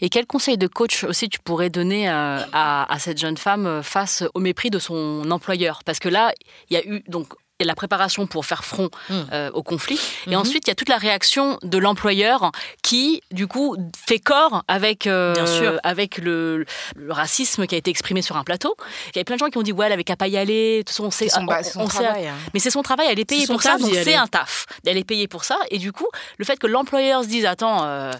Et 0.00 0.08
quel 0.08 0.26
conseil 0.26 0.58
de 0.58 0.66
coach 0.66 1.04
aussi 1.04 1.28
tu 1.28 1.38
pourrais 1.38 1.70
donner 1.70 2.08
euh, 2.08 2.38
à, 2.52 2.92
à 2.92 2.98
cette 2.98 3.18
jeune 3.18 3.36
femme 3.36 3.66
euh, 3.66 3.82
face 3.82 4.24
au 4.34 4.40
mépris 4.40 4.70
de 4.70 4.78
son 4.78 5.30
employeur? 5.30 5.80
Parce 5.84 5.98
que 5.98 6.08
là, 6.08 6.32
il 6.68 6.74
y 6.74 6.76
a 6.76 6.86
eu 6.86 7.02
donc 7.08 7.32
la 7.64 7.74
préparation 7.74 8.26
pour 8.26 8.46
faire 8.46 8.64
front 8.64 8.90
Mm. 9.08 9.14
euh, 9.32 9.50
au 9.52 9.62
conflit. 9.62 10.00
Et 10.26 10.30
Mhm. 10.30 10.36
ensuite, 10.36 10.66
il 10.66 10.70
y 10.70 10.72
a 10.72 10.74
toute 10.74 10.88
la 10.88 10.96
réaction 10.98 11.58
de 11.62 11.78
l'employeur 11.78 12.50
qui, 12.82 13.22
du 13.30 13.46
coup, 13.46 13.76
fait 14.06 14.18
corps 14.18 14.62
avec, 14.68 15.06
euh, 15.06 15.34
Bien 15.34 15.46
sûr. 15.46 15.80
avec 15.82 16.18
le, 16.18 16.64
le 16.96 17.12
racisme 17.12 17.66
qui 17.66 17.74
a 17.74 17.78
été 17.78 17.90
exprimé 17.90 18.22
sur 18.22 18.36
un 18.36 18.44
plateau. 18.44 18.74
Il 19.06 19.16
y 19.16 19.18
avait 19.18 19.24
plein 19.24 19.36
de 19.36 19.40
gens 19.40 19.48
qui 19.48 19.58
ont 19.58 19.62
dit 19.62 19.72
Ouais, 19.72 19.86
elle 19.86 19.92
avait 19.92 20.04
qu'à 20.04 20.16
pas 20.16 20.28
y 20.28 20.36
aller. 20.36 20.78
De 20.78 20.82
toute 20.82 20.90
façon, 20.90 21.04
on 21.04 21.10
sait. 21.10 21.28
Son, 21.28 21.46
on- 21.48 21.88
sait- 21.88 22.02
travail. 22.02 22.28
hein. 22.28 22.34
mais 22.54 22.60
c'est 22.60 22.70
son 22.70 22.82
travail, 22.82 23.08
elle 23.10 23.18
est 23.18 23.24
payée 23.24 23.46
pour 23.46 23.62
ça, 23.62 23.76
donc 23.78 23.92
c'est 23.94 24.14
un 24.14 24.26
taf. 24.26 24.66
Elle 24.86 24.96
est 24.96 25.04
payée 25.04 25.28
pour 25.28 25.44
ça, 25.44 25.58
et 25.70 25.78
du 25.78 25.92
coup, 25.92 26.08
le 26.38 26.44
fait 26.44 26.58
que 26.58 26.66
l'employeur 26.66 27.22
se 27.22 27.28
dise, 27.28 27.44
attends, 27.46 27.84
euh, 27.84 28.12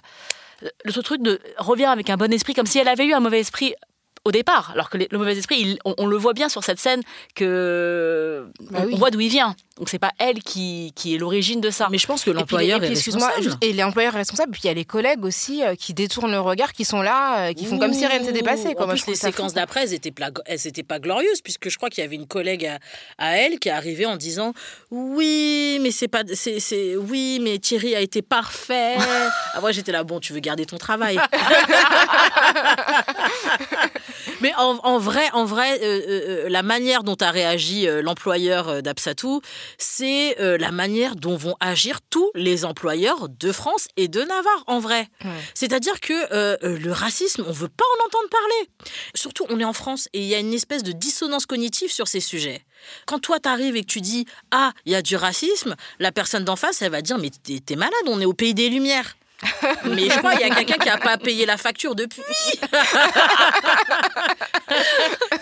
le 0.84 0.92
ce 0.92 1.00
truc 1.00 1.22
de 1.22 1.40
revient 1.58 1.86
avec 1.86 2.10
un 2.10 2.16
bon 2.16 2.32
esprit, 2.32 2.54
comme 2.54 2.66
si 2.66 2.78
elle 2.78 2.88
avait 2.88 3.06
eu 3.06 3.14
un 3.14 3.20
mauvais 3.20 3.40
esprit 3.40 3.74
au 4.26 4.32
départ, 4.32 4.72
alors 4.74 4.90
que 4.90 4.98
le 4.98 5.16
mauvais 5.18 5.36
esprit, 5.36 5.56
il- 5.60 5.78
on, 5.86 5.94
on 5.96 6.06
le 6.06 6.16
voit 6.18 6.34
bien 6.34 6.48
sur 6.50 6.62
cette 6.62 6.78
scène 6.78 7.00
que 7.34 8.29
Bah 8.70 8.80
on- 8.82 8.86
oui. 8.86 8.92
on 8.94 8.98
voit 8.98 9.10
d'où 9.10 9.20
il 9.20 9.28
vient. 9.30 9.54
Donc 9.78 9.88
c'est 9.88 9.98
pas 9.98 10.12
elle 10.18 10.42
qui, 10.42 10.92
qui 10.94 11.14
est 11.14 11.18
l'origine 11.18 11.60
de 11.62 11.70
ça. 11.70 11.88
Mais 11.90 11.96
je 11.96 12.06
pense 12.06 12.22
que 12.22 12.30
l'employeur 12.30 12.82
est 12.84 12.90
excuse-moi, 12.90 13.28
responsable. 13.28 13.56
et 13.64 13.72
l'employeur 13.72 14.14
est 14.14 14.18
responsable. 14.18 14.52
Puis 14.52 14.60
il 14.64 14.66
y 14.66 14.70
a 14.70 14.74
les 14.74 14.84
collègues 14.84 15.24
aussi 15.24 15.62
euh, 15.62 15.74
qui 15.74 15.94
détournent 15.94 16.30
le 16.32 16.40
regard, 16.40 16.72
qui 16.74 16.84
sont 16.84 17.00
là, 17.00 17.48
euh, 17.48 17.52
qui 17.54 17.64
font 17.64 17.78
comme 17.78 17.94
si 17.94 18.04
rien 18.06 18.18
ne 18.20 18.24
s'était 18.26 18.42
passé. 18.42 18.74
Quoi. 18.74 18.84
En 18.84 18.88
Moi, 18.88 18.96
je 18.96 19.02
plus, 19.04 19.12
les 19.12 19.16
séquences 19.16 19.54
d'après, 19.54 19.84
elles 19.84 19.94
étaient, 19.94 20.10
pla- 20.10 20.30
elles 20.44 20.66
étaient 20.66 20.82
pas 20.82 20.98
glorieuses, 20.98 21.40
puisque 21.42 21.70
je 21.70 21.76
crois 21.78 21.88
qu'il 21.88 22.04
y 22.04 22.06
avait 22.06 22.16
une 22.16 22.26
collègue 22.26 22.66
à, 22.66 22.78
à 23.16 23.36
elle 23.38 23.58
qui 23.58 23.68
est 23.70 23.72
arrivée 23.72 24.04
en 24.04 24.16
disant 24.16 24.52
Oui, 24.90 25.78
mais 25.80 25.90
c'est 25.92 26.08
pas. 26.08 26.24
c'est 26.34 26.60
c'est- 26.60 26.96
oui, 26.96 27.38
mais 27.40 27.58
Thierry 27.58 27.94
a 27.94 28.00
été 28.00 28.20
parfait. 28.20 28.96
ah, 29.54 29.60
moi, 29.62 29.72
j'étais 29.72 29.92
là, 29.92 30.04
bon, 30.04 30.20
tu 30.20 30.34
veux 30.34 30.40
garder 30.40 30.66
ton 30.66 30.76
travail. 30.76 31.18
mais 34.40 34.52
en, 34.56 34.78
en 34.82 34.98
vrai, 34.98 35.28
en 35.32 35.44
vrai 35.44 35.78
euh, 35.80 35.84
euh, 35.84 36.46
euh, 36.46 36.48
la 36.48 36.62
manière 36.62 37.02
dont 37.02 37.16
a 37.20 37.30
réagi 37.30 37.86
euh, 37.86 38.02
l'employeur 38.02 38.82
d'Absatou, 38.82 39.40
c'est 39.78 40.36
la 40.38 40.70
manière 40.70 41.16
dont 41.16 41.36
vont 41.36 41.56
agir 41.60 42.00
tous 42.10 42.30
les 42.34 42.64
employeurs 42.64 43.28
de 43.28 43.52
France 43.52 43.88
et 43.96 44.08
de 44.08 44.20
Navarre, 44.20 44.64
en 44.66 44.78
vrai. 44.78 45.08
C'est-à-dire 45.54 46.00
que 46.00 46.66
le 46.66 46.92
racisme, 46.92 47.44
on 47.46 47.52
veut 47.52 47.68
pas 47.68 47.84
en 47.84 48.06
entendre 48.06 48.28
parler. 48.28 48.70
Surtout, 49.14 49.46
on 49.48 49.60
est 49.60 49.64
en 49.64 49.72
France 49.72 50.08
et 50.12 50.20
il 50.20 50.26
y 50.26 50.34
a 50.34 50.38
une 50.38 50.54
espèce 50.54 50.82
de 50.82 50.92
dissonance 50.92 51.46
cognitive 51.46 51.90
sur 51.90 52.08
ces 52.08 52.20
sujets. 52.20 52.64
Quand 53.06 53.18
toi, 53.18 53.38
t'arrives 53.40 53.76
et 53.76 53.82
que 53.82 53.86
tu 53.86 54.00
dis 54.00 54.26
«Ah, 54.50 54.72
il 54.86 54.92
y 54.92 54.94
a 54.94 55.02
du 55.02 55.16
racisme», 55.16 55.76
la 55.98 56.12
personne 56.12 56.44
d'en 56.44 56.56
face, 56.56 56.82
elle 56.82 56.92
va 56.92 57.02
dire 57.02 57.18
«Mais 57.20 57.30
t'es 57.30 57.76
malade, 57.76 57.92
on 58.06 58.20
est 58.20 58.26
au 58.26 58.34
pays 58.34 58.54
des 58.54 58.68
Lumières». 58.68 59.16
Mais 59.84 60.08
je 60.10 60.18
crois 60.18 60.32
qu'il 60.36 60.46
y 60.46 60.50
a 60.50 60.54
quelqu'un 60.54 60.76
qui 60.76 60.88
n'a 60.88 60.98
pas 60.98 61.16
payé 61.16 61.46
la 61.46 61.56
facture 61.56 61.94
depuis. 61.94 62.22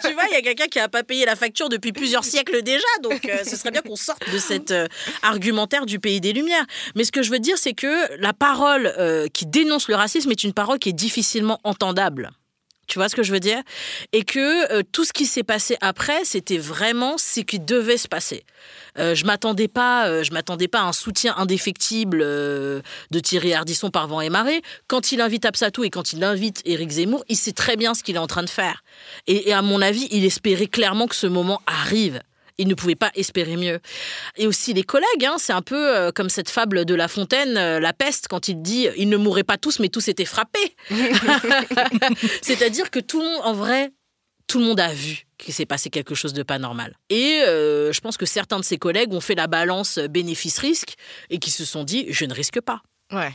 tu 0.02 0.12
vois, 0.12 0.24
il 0.30 0.34
y 0.34 0.36
a 0.36 0.42
quelqu'un 0.42 0.66
qui 0.66 0.78
n'a 0.78 0.88
pas 0.88 1.02
payé 1.02 1.24
la 1.24 1.34
facture 1.36 1.68
depuis 1.68 1.92
plusieurs 1.92 2.24
siècles 2.24 2.62
déjà. 2.62 2.86
Donc, 3.02 3.24
euh, 3.26 3.38
ce 3.44 3.56
serait 3.56 3.70
bien 3.70 3.82
qu'on 3.82 3.96
sorte 3.96 4.22
de 4.32 4.38
cet 4.38 4.70
euh, 4.70 4.86
argumentaire 5.22 5.84
du 5.86 5.98
pays 5.98 6.20
des 6.20 6.32
Lumières. 6.32 6.64
Mais 6.94 7.04
ce 7.04 7.12
que 7.12 7.22
je 7.22 7.30
veux 7.30 7.40
dire, 7.40 7.58
c'est 7.58 7.74
que 7.74 8.16
la 8.20 8.32
parole 8.32 8.92
euh, 8.98 9.26
qui 9.32 9.46
dénonce 9.46 9.88
le 9.88 9.94
racisme 9.94 10.30
est 10.30 10.44
une 10.44 10.52
parole 10.52 10.78
qui 10.78 10.90
est 10.90 10.94
difficilement 10.94 11.58
entendable. 11.64 12.30
Tu 12.88 12.98
vois 12.98 13.08
ce 13.08 13.14
que 13.14 13.22
je 13.22 13.32
veux 13.32 13.40
dire? 13.40 13.62
Et 14.12 14.24
que 14.24 14.72
euh, 14.72 14.82
tout 14.92 15.04
ce 15.04 15.12
qui 15.12 15.26
s'est 15.26 15.42
passé 15.42 15.76
après, 15.82 16.24
c'était 16.24 16.56
vraiment 16.56 17.18
ce 17.18 17.40
qui 17.40 17.60
devait 17.60 17.98
se 17.98 18.08
passer. 18.08 18.44
Euh, 18.98 19.14
je 19.14 19.26
m'attendais 19.26 19.68
pas, 19.68 20.08
euh, 20.08 20.22
je 20.22 20.32
m'attendais 20.32 20.68
pas 20.68 20.80
à 20.80 20.84
un 20.84 20.92
soutien 20.92 21.34
indéfectible 21.36 22.18
de 22.20 22.82
Thierry 23.22 23.52
Ardisson 23.52 23.90
par 23.90 24.08
vent 24.08 24.22
et 24.22 24.30
marée. 24.30 24.62
Quand 24.86 25.12
il 25.12 25.20
invite 25.20 25.44
Absatou 25.44 25.84
et 25.84 25.90
quand 25.90 26.14
il 26.14 26.24
invite 26.24 26.62
Éric 26.64 26.90
Zemmour, 26.90 27.24
il 27.28 27.36
sait 27.36 27.52
très 27.52 27.76
bien 27.76 27.92
ce 27.92 28.02
qu'il 28.02 28.16
est 28.16 28.20
en 28.20 28.26
train 28.26 28.42
de 28.42 28.50
faire. 28.50 28.82
Et 29.26 29.52
à 29.52 29.60
mon 29.60 29.82
avis, 29.82 30.08
il 30.10 30.24
espérait 30.24 30.66
clairement 30.66 31.06
que 31.06 31.14
ce 31.14 31.26
moment 31.26 31.60
arrive. 31.66 32.20
Il 32.58 32.68
ne 32.68 32.74
pouvait 32.74 32.96
pas 32.96 33.10
espérer 33.14 33.56
mieux. 33.56 33.80
Et 34.36 34.46
aussi 34.46 34.74
les 34.74 34.82
collègues, 34.82 35.24
hein, 35.24 35.36
c'est 35.38 35.52
un 35.52 35.62
peu 35.62 35.96
euh, 35.96 36.10
comme 36.12 36.28
cette 36.28 36.50
fable 36.50 36.84
de 36.84 36.94
La 36.94 37.08
Fontaine, 37.08 37.56
euh, 37.56 37.80
la 37.80 37.92
peste, 37.92 38.28
quand 38.28 38.48
il 38.48 38.60
dit 38.62 38.88
ils 38.96 39.08
ne 39.08 39.16
mourraient 39.16 39.44
pas 39.44 39.56
tous, 39.56 39.78
mais 39.78 39.88
tous 39.88 40.08
étaient 40.08 40.24
frappés. 40.24 40.76
C'est-à-dire 42.42 42.90
que 42.90 43.00
tout 43.00 43.20
le 43.20 43.26
monde, 43.26 43.40
en 43.44 43.52
vrai, 43.54 43.92
tout 44.48 44.58
le 44.58 44.64
monde 44.64 44.80
a 44.80 44.92
vu 44.92 45.26
qu'il 45.38 45.54
s'est 45.54 45.66
passé 45.66 45.88
quelque 45.90 46.14
chose 46.14 46.32
de 46.32 46.42
pas 46.42 46.58
normal. 46.58 46.96
Et 47.10 47.42
euh, 47.46 47.92
je 47.92 48.00
pense 48.00 48.16
que 48.16 48.26
certains 48.26 48.58
de 48.58 48.64
ses 48.64 48.78
collègues 48.78 49.12
ont 49.12 49.20
fait 49.20 49.34
la 49.34 49.46
balance 49.46 49.98
bénéfice-risque 49.98 50.94
et 51.30 51.38
qui 51.38 51.50
se 51.50 51.64
sont 51.64 51.84
dit 51.84 52.06
je 52.10 52.24
ne 52.24 52.34
risque 52.34 52.60
pas. 52.60 52.82
Ouais. 53.12 53.32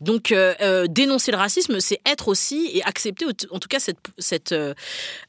Donc, 0.00 0.32
euh, 0.32 0.54
euh, 0.60 0.86
dénoncer 0.88 1.30
le 1.30 1.36
racisme, 1.36 1.80
c'est 1.80 2.00
être 2.06 2.28
aussi 2.28 2.70
et 2.74 2.82
accepter, 2.84 3.26
en 3.50 3.58
tout 3.58 3.68
cas, 3.68 3.80
cette, 3.80 3.98
cette 4.18 4.52
euh, 4.52 4.74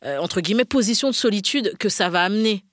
entre 0.04 0.42
guillemets, 0.42 0.66
position 0.66 1.10
de 1.10 1.16
solitude 1.16 1.76
que 1.80 1.90
ça 1.90 2.10
va 2.10 2.24
amener 2.24 2.64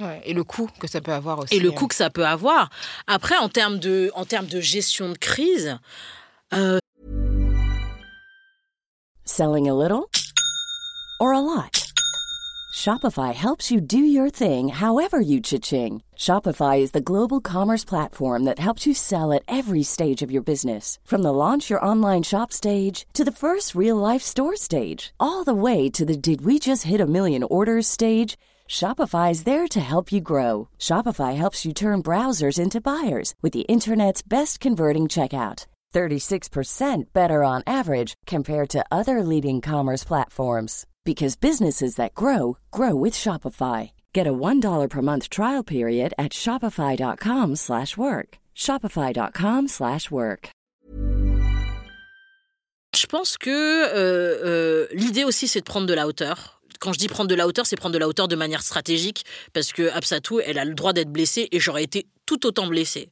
Ouais, 0.00 0.22
Et 0.24 0.32
le 0.32 0.44
coût 0.44 0.68
que 0.78 0.86
ça 0.88 1.00
peut 1.00 1.12
avoir 1.12 1.38
aussi. 1.40 1.54
et 1.54 1.60
le 1.60 1.68
euh. 1.68 1.72
coût 1.72 1.86
que 1.86 1.94
ça 1.94 2.08
peut 2.10 2.26
avoir. 2.26 2.70
Après, 3.06 3.36
en 3.36 3.48
termes 3.48 3.78
de, 3.78 4.10
en 4.14 4.24
termes 4.24 4.46
de 4.46 4.60
gestion 4.60 5.08
de 5.10 5.18
crise, 5.18 5.78
Selling 9.24 9.68
a 9.68 9.74
little 9.74 10.10
or 11.20 11.32
a 11.32 11.40
lot? 11.40 11.86
Shopify 12.74 13.34
helps 13.34 13.70
you 13.70 13.80
do 13.80 13.98
your 13.98 14.30
thing 14.30 14.68
however 14.70 15.20
you 15.20 15.40
cha-ching. 15.40 16.02
Shopify 16.16 16.80
is 16.80 16.92
the 16.92 17.00
global 17.00 17.40
commerce 17.40 17.84
platform 17.84 18.44
that 18.44 18.58
helps 18.58 18.86
you 18.86 18.94
sell 18.94 19.32
at 19.32 19.42
every 19.46 19.82
stage 19.82 20.22
of 20.22 20.30
your 20.30 20.42
business. 20.42 20.98
From 21.04 21.22
the 21.22 21.32
launch 21.32 21.68
your 21.68 21.84
online 21.84 22.22
shop 22.22 22.52
stage 22.52 23.06
to 23.14 23.22
the 23.24 23.32
first 23.32 23.74
real 23.74 23.96
life 23.96 24.22
store 24.22 24.56
stage, 24.56 25.12
all 25.20 25.44
the 25.44 25.54
way 25.54 25.90
to 25.90 26.04
the 26.04 26.16
did 26.16 26.42
we 26.44 26.58
just 26.58 26.84
hit 26.84 27.00
a 27.00 27.06
million 27.06 27.42
orders 27.44 27.86
stage. 27.86 28.36
Shopify 28.70 29.32
is 29.32 29.42
there 29.42 29.66
to 29.66 29.80
help 29.80 30.12
you 30.12 30.20
grow. 30.20 30.68
Shopify 30.78 31.34
helps 31.34 31.66
you 31.66 31.74
turn 31.74 32.04
browsers 32.04 32.56
into 32.56 32.80
buyers 32.80 33.34
with 33.42 33.52
the 33.52 33.66
internet's 33.68 34.22
best 34.22 34.60
converting 34.60 35.08
checkout. 35.08 35.66
36% 35.92 37.12
better 37.12 37.42
on 37.42 37.64
average 37.66 38.14
compared 38.26 38.68
to 38.68 38.84
other 38.92 39.24
leading 39.24 39.60
commerce 39.60 40.04
platforms 40.04 40.86
because 41.04 41.34
businesses 41.34 41.96
that 41.96 42.14
grow 42.14 42.58
grow 42.70 42.94
with 42.94 43.14
Shopify. 43.14 43.90
Get 44.12 44.28
a 44.28 44.32
$1 44.32 44.88
per 44.88 45.02
month 45.02 45.28
trial 45.28 45.64
period 45.64 46.14
at 46.16 46.32
shopify.com/work. 46.32 47.58
slash 47.58 47.96
work. 47.96 48.38
shopify.com/work. 48.54 49.68
slash 49.68 50.10
work. 50.12 50.50
je 52.94 53.06
pense 53.06 53.36
que 53.36 53.50
euh, 53.50 54.38
euh, 54.44 54.86
l'idée 54.92 55.24
aussi, 55.24 55.48
c'est 55.48 55.60
de 55.60 55.64
prendre 55.64 55.86
de 55.86 55.94
la 55.94 56.06
hauteur. 56.06 56.59
Quand 56.80 56.92
je 56.92 56.98
dis 56.98 57.08
prendre 57.08 57.28
de 57.28 57.34
la 57.34 57.46
hauteur, 57.46 57.66
c'est 57.66 57.76
prendre 57.76 57.92
de 57.92 57.98
la 57.98 58.08
hauteur 58.08 58.26
de 58.26 58.36
manière 58.36 58.62
stratégique, 58.62 59.24
parce 59.52 59.72
que 59.72 59.90
Absatou, 59.90 60.40
elle 60.40 60.58
a 60.58 60.64
le 60.64 60.74
droit 60.74 60.92
d'être 60.92 61.10
blessée 61.10 61.48
et 61.52 61.60
j'aurais 61.60 61.84
été 61.84 62.06
tout 62.26 62.46
autant 62.46 62.66
blessée. 62.66 63.10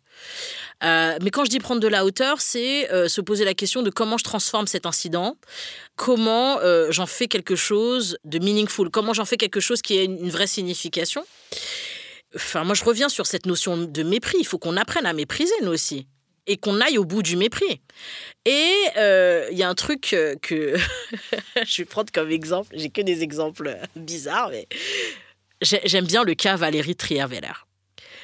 Euh, 0.85 1.19
mais 1.23 1.31
quand 1.31 1.45
je 1.45 1.51
dis 1.51 1.59
prendre 1.59 1.81
de 1.81 1.89
la 1.89 2.05
hauteur, 2.05 2.41
c'est 2.41 2.91
euh, 2.93 3.09
se 3.09 3.21
poser 3.21 3.45
la 3.45 3.55
question 3.55 3.83
de 3.83 3.91
comment 3.91 4.17
je 4.17 4.25
transforme 4.25 4.67
cet 4.67 4.87
incident, 4.87 5.37
comment 5.97 6.61
euh, 6.61 6.91
j'en 6.91 7.07
fais 7.07 7.27
quelque 7.27 7.57
chose 7.57 8.17
de 8.25 8.39
meaningful, 8.39 8.91
comment 8.91 9.13
j'en 9.13 9.25
fais 9.25 9.37
quelque 9.37 9.61
chose 9.61 9.83
qui 9.83 9.99
ait 9.99 10.05
une 10.05 10.31
vraie 10.31 10.47
signification. 10.47 11.25
Enfin, 12.35 12.65
moi, 12.65 12.75
je 12.75 12.85
reviens 12.85 13.09
sur 13.09 13.27
cette 13.27 13.47
notion 13.47 13.77
de 13.77 14.03
mépris. 14.03 14.37
Il 14.39 14.47
faut 14.47 14.59
qu'on 14.59 14.77
apprenne 14.77 15.07
à 15.07 15.13
mépriser, 15.13 15.55
nous 15.63 15.73
aussi. 15.73 16.07
Et 16.49 16.57
qu'on 16.57 16.81
aille 16.81 16.99
au 16.99 17.05
bout 17.05 17.23
du 17.23 17.37
mépris. 17.37 17.81
Et 18.45 18.73
euh, 18.97 19.47
il 19.53 19.59
y 19.59 19.63
a 19.63 19.69
un 19.69 19.75
truc 19.75 20.13
euh, 20.15 20.35
que 20.43 20.77
je 21.67 21.83
vais 21.83 21.85
prendre 21.85 22.11
comme 22.13 22.31
exemple. 22.31 22.75
J'ai 22.75 22.89
que 22.89 23.03
des 23.03 23.23
exemples 23.23 23.77
bizarres, 23.95 24.49
mais 24.51 24.67
j'ai- 25.61 25.83
j'aime 25.85 26.07
bien 26.07 26.25
le 26.25 26.35
cas 26.35 26.57
Valérie 26.57 26.97
Trierweiler. 26.97 27.53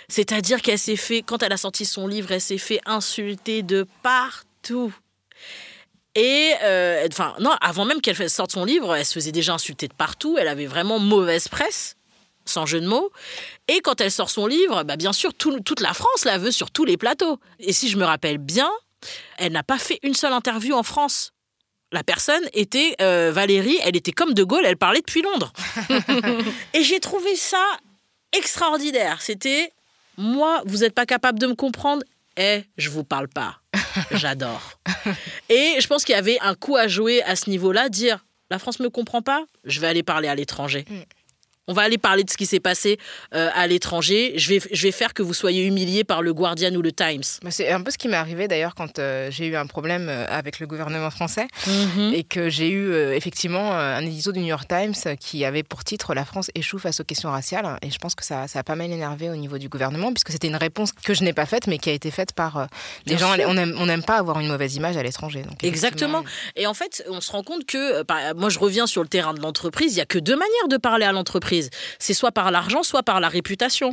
C'est-à-dire 0.09 0.61
qu'elle 0.63 0.79
s'est 0.79 0.97
fait, 0.97 1.23
quand 1.23 1.43
elle 1.43 1.53
a 1.53 1.57
sorti 1.57 1.85
son 1.85 2.07
livre, 2.07 2.33
elle 2.33 2.41
s'est 2.41 2.59
fait 2.59 2.81
insulter 2.87 3.63
de 3.63 3.87
partout. 4.03 4.95
Et, 6.15 6.53
euh, 6.63 7.07
enfin, 7.11 7.35
non, 7.41 7.51
avant 7.61 7.85
même 7.85 8.01
qu'elle 8.01 8.31
sorte 8.31 8.53
son 8.53 8.65
livre, 8.65 8.95
elle 8.95 9.05
se 9.05 9.15
faisait 9.15 9.33
déjà 9.33 9.55
insulter 9.55 9.89
de 9.89 9.95
partout. 9.95 10.37
Elle 10.39 10.49
avait 10.49 10.67
vraiment 10.67 10.99
mauvaise 10.99 11.49
presse, 11.49 11.97
sans 12.45 12.67
jeu 12.67 12.81
de 12.81 12.87
mots. 12.87 13.11
Et 13.69 13.81
quand 13.81 14.01
elle 14.01 14.11
sort 14.11 14.31
son 14.31 14.47
livre, 14.47 14.83
bah, 14.85 14.97
bien 14.97 15.13
sûr, 15.13 15.33
tout- 15.35 15.61
toute 15.61 15.81
la 15.81 15.95
France 15.95 16.25
la 16.25 16.39
veut 16.39 16.51
sur 16.51 16.71
tous 16.71 16.85
les 16.85 16.97
plateaux. 16.97 17.39
Et 17.61 17.73
si 17.73 17.89
je 17.89 17.97
me 17.97 18.05
rappelle 18.05 18.39
bien, 18.39 18.71
elle 19.39 19.53
n'a 19.53 19.63
pas 19.63 19.79
fait 19.79 19.99
une 20.03 20.15
seule 20.15 20.33
interview 20.33 20.75
en 20.75 20.83
France. 20.83 21.33
La 21.93 22.03
personne 22.03 22.43
était 22.55 22.97
euh, 23.01 23.31
Valérie, 23.33 23.79
elle 23.85 23.95
était 23.97 24.11
comme 24.13 24.35
De 24.35 24.43
Gaulle, 24.43 24.65
elle 24.67 24.77
parlait 24.77 25.01
depuis 25.01 25.23
Londres. 25.23 25.53
Et 26.75 26.83
j'ai 26.83 26.99
trouvé 26.99 27.37
ça 27.37 27.63
extraordinaire. 28.33 29.21
C'était 29.23 29.73
moi, 30.17 30.63
vous 30.67 30.79
n'êtes 30.79 30.95
pas 30.95 31.07
capable 31.07 31.39
de 31.39 31.47
me 31.47 31.55
comprendre 31.55 32.03
Eh, 32.37 32.63
je 32.77 32.91
vous 32.91 33.05
parle 33.05 33.29
pas. 33.29 33.61
J'adore. 34.13 34.79
Et 35.49 35.77
je 35.81 35.87
pense 35.87 36.05
qu'il 36.05 36.15
y 36.15 36.19
avait 36.19 36.39
un 36.41 36.55
coup 36.55 36.77
à 36.77 36.89
jouer 36.89 37.23
à 37.23 37.37
ce 37.37 37.49
niveau-là, 37.51 37.89
dire 37.89 38.25
la 38.51 38.59
France 38.59 38.79
me 38.81 38.91
comprend 38.91 39.23
pas, 39.23 39.45
je 39.65 39.81
vais 39.81 39.87
aller 39.87 40.03
parler 40.03 40.29
à 40.29 40.35
l'étranger. 40.35 40.85
On 41.67 41.73
va 41.73 41.83
aller 41.83 41.97
parler 41.99 42.25
de 42.25 42.31
ce 42.31 42.37
qui 42.37 42.45
s'est 42.47 42.61
passé 42.61 42.99
euh, 43.35 43.49
à 43.55 43.67
l'étranger. 43.67 44.35
Je 44.37 44.51
vais, 44.55 44.61
je 44.71 44.83
vais 44.83 44.93
faire 44.93 45.15
que 45.15 45.23
vous 45.23 45.33
soyez 45.33 45.65
humiliés 45.65 46.05
par 46.05 46.21
le 46.21 46.35
Guardian 46.35 46.75
ou 46.75 46.83
le 46.83 46.93
Times. 46.93 47.23
Bah, 47.43 47.51
C'est 47.51 47.71
un 47.71 47.81
peu 47.81 47.91
ce 47.91 47.97
qui 47.97 48.09
m'est 48.09 48.17
arrivé 48.19 48.49
d'ailleurs 48.49 48.75
quand 48.75 48.99
euh, 48.99 49.31
j'ai 49.31 49.47
eu 49.47 49.57
un 49.57 49.67
problème 49.67 50.09
euh, 50.11 50.27
avec 50.29 50.61
le 50.61 50.67
gouvernement 50.67 51.11
français 51.11 51.47
et 52.13 52.23
que 52.25 52.51
j'ai 52.51 52.69
eu 52.69 52.91
euh, 52.93 53.15
effectivement 53.15 53.73
un 53.73 54.01
édito 54.05 54.31
du 54.33 54.41
New 54.41 54.47
York 54.47 54.69
Times 54.69 55.17
qui 55.19 55.45
avait 55.47 55.63
pour 55.63 55.85
titre 55.85 56.13
La 56.15 56.25
France 56.27 56.51
échoue 56.55 56.79
face 56.79 57.01
aux 57.01 57.05
questions 57.05 57.31
raciales. 57.31 57.79
Et 57.83 57.91
je 57.91 57.99
pense 57.99 58.15
que 58.15 58.25
ça, 58.25 58.47
ça 58.47 58.59
a 58.59 58.63
pas 58.63 58.77
mal 58.77 58.91
énervé 58.91 59.31
au 59.31 59.37
niveau 59.37 59.57
du 59.57 59.69
gouvernement 59.71 60.13
puisque 60.13 60.33
c'était 60.33 60.49
une 60.49 60.57
réponse 60.57 60.93
que 60.93 61.15
je 61.15 61.25
n'ai 61.25 61.33
pas 61.33 61.47
faite 61.47 61.67
mais 61.67 61.79
qui 61.79 61.89
a 61.89 61.95
été 61.95 62.11
faite 62.11 62.33
par 62.35 62.69
des 63.07 63.17
gens. 63.17 63.35
sûr. 63.35 63.47
On 63.49 63.87
n'aime 63.87 64.03
pas 64.03 64.19
avoir 64.19 64.39
une 64.41 64.49
mauvaise 64.49 64.77
image 64.77 64.97
à 64.99 65.03
l'étranger. 65.03 65.45
Exactement. 65.63 66.25
Et 66.57 66.67
en 66.67 66.75
fait, 66.75 67.05
on 67.09 67.23
se 67.23 67.33
rend 67.33 67.43
compte 67.43 67.65
que, 67.65 68.03
par- 68.03 68.35
moi 68.35 68.51
je 68.51 68.59
reviens 68.59 68.87
sur 68.87 69.03
le 69.03 69.09
terrain 69.09 69.33
de 69.33 69.41
l'entreprise, 69.41 69.95
il 69.95 69.99
y 69.99 70.03
a 70.03 70.07
que 70.07 70.19
deux 70.19 70.37
manières 70.37 70.69
de 70.69 70.77
parler 70.77 71.07
à 71.07 71.13
l'entreprise. 71.13 71.54
C'est 71.99 72.15
soit 72.15 72.33
par 72.33 72.51
l'argent, 72.51 72.83
soit 72.83 73.03
par 73.03 73.21
la 73.21 73.29
réputation. 73.29 73.93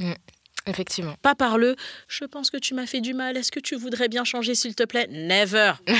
Effectivement. 0.67 1.15
Pas 1.21 1.33
par 1.33 1.57
le 1.57 1.75
je 2.07 2.23
pense 2.25 2.51
que 2.51 2.57
tu 2.57 2.73
m'as 2.75 2.85
fait 2.85 3.01
du 3.01 3.13
mal, 3.13 3.35
est-ce 3.35 3.51
que 3.51 3.59
tu 3.59 3.75
voudrais 3.75 4.09
bien 4.09 4.23
changer 4.23 4.53
s'il 4.53 4.75
te 4.75 4.83
plaît? 4.83 5.07
Never. 5.09 5.73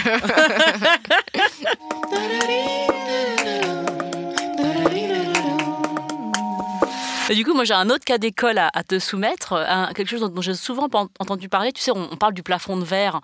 Et 7.29 7.35
du 7.35 7.45
coup, 7.45 7.53
moi, 7.53 7.63
j'ai 7.63 7.73
un 7.73 7.89
autre 7.89 8.03
cas 8.03 8.17
d'école 8.17 8.57
à, 8.57 8.69
à 8.73 8.83
te 8.83 8.99
soumettre, 8.99 9.55
quelque 9.95 10.09
chose 10.09 10.19
dont, 10.19 10.27
dont 10.27 10.41
j'ai 10.41 10.53
souvent 10.53 10.89
entendu 11.17 11.47
parler. 11.47 11.71
Tu 11.71 11.81
sais, 11.81 11.91
on, 11.91 12.09
on 12.11 12.17
parle 12.17 12.33
du 12.33 12.43
plafond 12.43 12.75
de 12.75 12.83
verre 12.83 13.21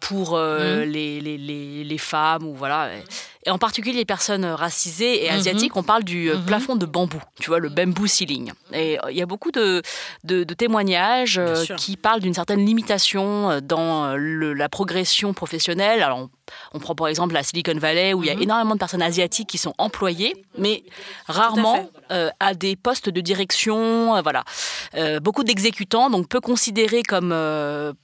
pour 0.00 0.36
euh, 0.36 0.84
les, 0.84 1.20
les, 1.20 1.38
les, 1.38 1.84
les 1.84 1.98
femmes 1.98 2.44
ou 2.46 2.54
voilà. 2.54 2.90
Et 3.46 3.50
en 3.50 3.56
particulier 3.58 3.96
les 3.96 4.04
personnes 4.04 4.44
racisées 4.44 5.24
et 5.24 5.30
asiatiques, 5.30 5.74
on 5.76 5.82
parle 5.82 6.04
du 6.04 6.30
euh, 6.30 6.36
plafond 6.46 6.76
de 6.76 6.84
bambou, 6.84 7.20
tu 7.40 7.48
vois, 7.48 7.58
le 7.58 7.70
bamboo 7.70 8.06
ceiling. 8.06 8.52
Et 8.72 8.98
euh, 8.98 9.10
il 9.10 9.16
y 9.16 9.22
a 9.22 9.26
beaucoup 9.26 9.50
de, 9.50 9.80
de, 10.24 10.44
de 10.44 10.54
témoignages 10.54 11.38
euh, 11.38 11.64
qui 11.76 11.96
parlent 11.96 12.20
d'une 12.20 12.34
certaine 12.34 12.64
limitation 12.66 13.50
euh, 13.50 13.60
dans 13.60 14.04
euh, 14.04 14.16
le- 14.16 14.52
la 14.52 14.68
progression 14.68 15.32
professionnelle. 15.32 16.02
Alors, 16.02 16.28
on, 16.72 16.78
prend 16.78 16.94
par 16.94 17.08
exemple 17.08 17.34
la 17.34 17.42
Silicon 17.42 17.76
Valley 17.76 18.14
où 18.14 18.22
il 18.22 18.26
y 18.26 18.30
a 18.30 18.34
énormément 18.34 18.74
de 18.74 18.78
personnes 18.78 19.02
asiatiques 19.02 19.48
qui 19.48 19.58
sont 19.58 19.74
employées, 19.78 20.34
mais 20.58 20.82
rarement 21.26 21.90
euh, 22.10 22.30
à 22.40 22.54
des 22.54 22.76
postes 22.76 23.08
de 23.08 23.20
direction. 23.20 24.16
euh, 24.16 24.22
voilà, 24.22 24.44
Euh, 24.94 25.20
beaucoup 25.20 25.44
d'exécutants, 25.44 26.10
donc 26.10 26.28
peu 26.28 26.40
considérés 26.40 27.02
comme 27.02 27.34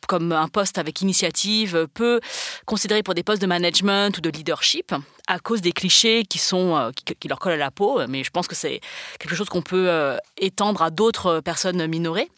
comme 0.08 0.32
un 0.32 0.48
poste 0.48 0.78
avec 0.78 1.00
initiative, 1.00 1.88
peu 1.92 2.20
considérés 2.64 3.02
pour 3.02 3.14
des 3.14 3.22
postes 3.22 3.42
de 3.42 3.46
management 3.46 4.16
ou 4.16 4.20
de 4.20 4.30
leadership 4.30 4.94
à 5.26 5.38
cause 5.40 5.60
des 5.60 5.72
clichés 5.72 6.24
qui 6.24 6.38
sont 6.38 6.92
qui, 6.94 7.14
qui 7.14 7.28
leur 7.28 7.38
collent 7.38 7.54
à 7.54 7.56
la 7.56 7.70
peau. 7.70 8.00
Mais 8.08 8.22
je 8.22 8.30
pense 8.30 8.46
que 8.46 8.54
c'est 8.54 8.80
quelque 9.18 9.34
chose 9.34 9.48
qu'on 9.48 9.62
peut 9.62 10.16
étendre 10.36 10.82
à 10.82 10.90
d'autres 10.90 11.40
personnes 11.40 11.86
minorées. 11.86 12.30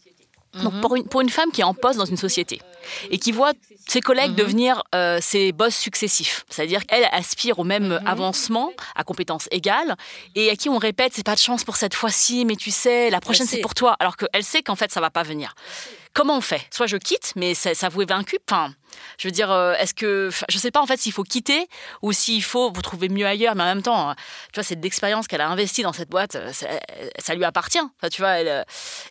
Donc 0.62 0.81
pour 0.81 0.97
une, 0.97 1.05
pour 1.05 1.21
une 1.21 1.29
femme 1.29 1.51
qui 1.51 1.61
est 1.61 1.64
en 1.64 1.75
poste 1.75 1.99
dans 1.99 2.05
une 2.05 2.16
société 2.16 2.61
et 3.11 3.18
qui 3.18 3.33
voit 3.33 3.53
ses 3.87 4.01
collègues 4.01 4.35
devenir 4.35 4.83
euh, 4.94 5.18
ses 5.21 5.53
boss 5.53 5.75
successifs, 5.75 6.44
c'est-à-dire 6.49 6.85
qu'elle 6.87 7.09
aspire 7.12 7.59
au 7.59 7.64
même 7.64 8.01
avancement 8.05 8.73
à 8.94 9.05
compétences 9.05 9.49
égales 9.51 9.97
et 10.35 10.51
à 10.51 10.57
qui 10.57 10.68
on 10.68 10.79
répète 10.79 11.12
c'est 11.14 11.25
pas 11.25 11.35
de 11.35 11.40
chance 11.40 11.64
pour 11.64 11.77
cette 11.77 11.94
fois-ci, 11.94 12.44
mais 12.44 12.57
tu 12.57 12.71
sais 12.71 13.11
la 13.11 13.21
prochaine 13.21 13.47
Elle 13.51 13.57
c'est 13.57 13.61
pour 13.61 13.75
toi, 13.75 13.97
alors 13.99 14.16
qu'elle 14.16 14.44
sait 14.44 14.62
qu'en 14.62 14.77
fait 14.77 14.92
ça 14.92 15.01
va 15.01 15.11
pas 15.11 15.23
venir. 15.23 15.55
Comment 16.14 16.37
on 16.37 16.40
fait? 16.40 16.62
Soit 16.71 16.87
je 16.87 16.97
quitte, 16.97 17.33
mais 17.37 17.55
ça, 17.55 17.75
ça 17.75 17.88
vous 17.88 18.03
est 18.03 18.09
vaincu? 18.09 18.38
Enfin, 18.49 18.75
je 19.18 19.29
veux 19.29 19.33
dire, 19.33 19.51
euh, 19.51 19.75
est-ce 19.75 19.94
que, 19.94 20.31
je 20.49 20.59
sais 20.59 20.71
pas 20.71 20.81
en 20.81 20.87
fait 20.87 20.99
s'il 20.99 21.12
faut 21.12 21.23
quitter 21.23 21.68
ou 22.03 22.12
s'il 22.12 22.42
faut 22.42 22.73
vous 22.73 22.83
trouver 22.83 23.09
mieux 23.09 23.27
ailleurs, 23.27 23.55
mais 23.55 23.62
en 23.62 23.66
même 23.66 23.83
temps, 23.83 24.11
euh, 24.11 24.14
tu 24.53 24.57
vois, 24.61 24.64
cette 24.64 24.85
expérience 24.85 25.29
qu'elle 25.29 25.40
a 25.40 25.49
investie 25.49 25.83
dans 25.83 25.92
cette 25.92 26.09
boîte, 26.11 26.35
euh, 26.37 26.53
ça, 26.53 26.66
ça 27.18 27.35
lui 27.35 27.44
appartient. 27.44 27.79
Tu 28.11 28.23
vois, 28.23 28.42
euh, 28.44 28.64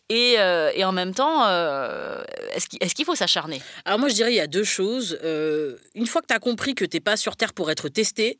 et, 0.09 0.35
euh, 0.39 0.71
et 0.73 0.83
en 0.83 0.91
même 0.91 1.13
temps, 1.13 1.45
euh, 1.45 2.23
est-ce 2.53 2.95
qu'il 2.95 3.05
faut 3.05 3.15
s'acharner? 3.15 3.61
Alors 3.85 3.99
moi 3.99 4.09
je 4.09 4.15
dirais 4.15 4.31
il 4.31 4.37
y 4.37 4.41
a 4.41 4.47
deux 4.47 4.63
choses. 4.63 5.17
Euh, 5.23 5.77
une 5.95 6.07
fois 6.07 6.21
que 6.21 6.27
tu 6.27 6.33
as 6.33 6.39
compris 6.39 6.75
que 6.75 6.85
t'es 6.85 6.99
pas 6.99 7.15
sur 7.17 7.35
Terre 7.35 7.53
pour 7.53 7.71
être 7.71 7.89
testé, 7.89 8.39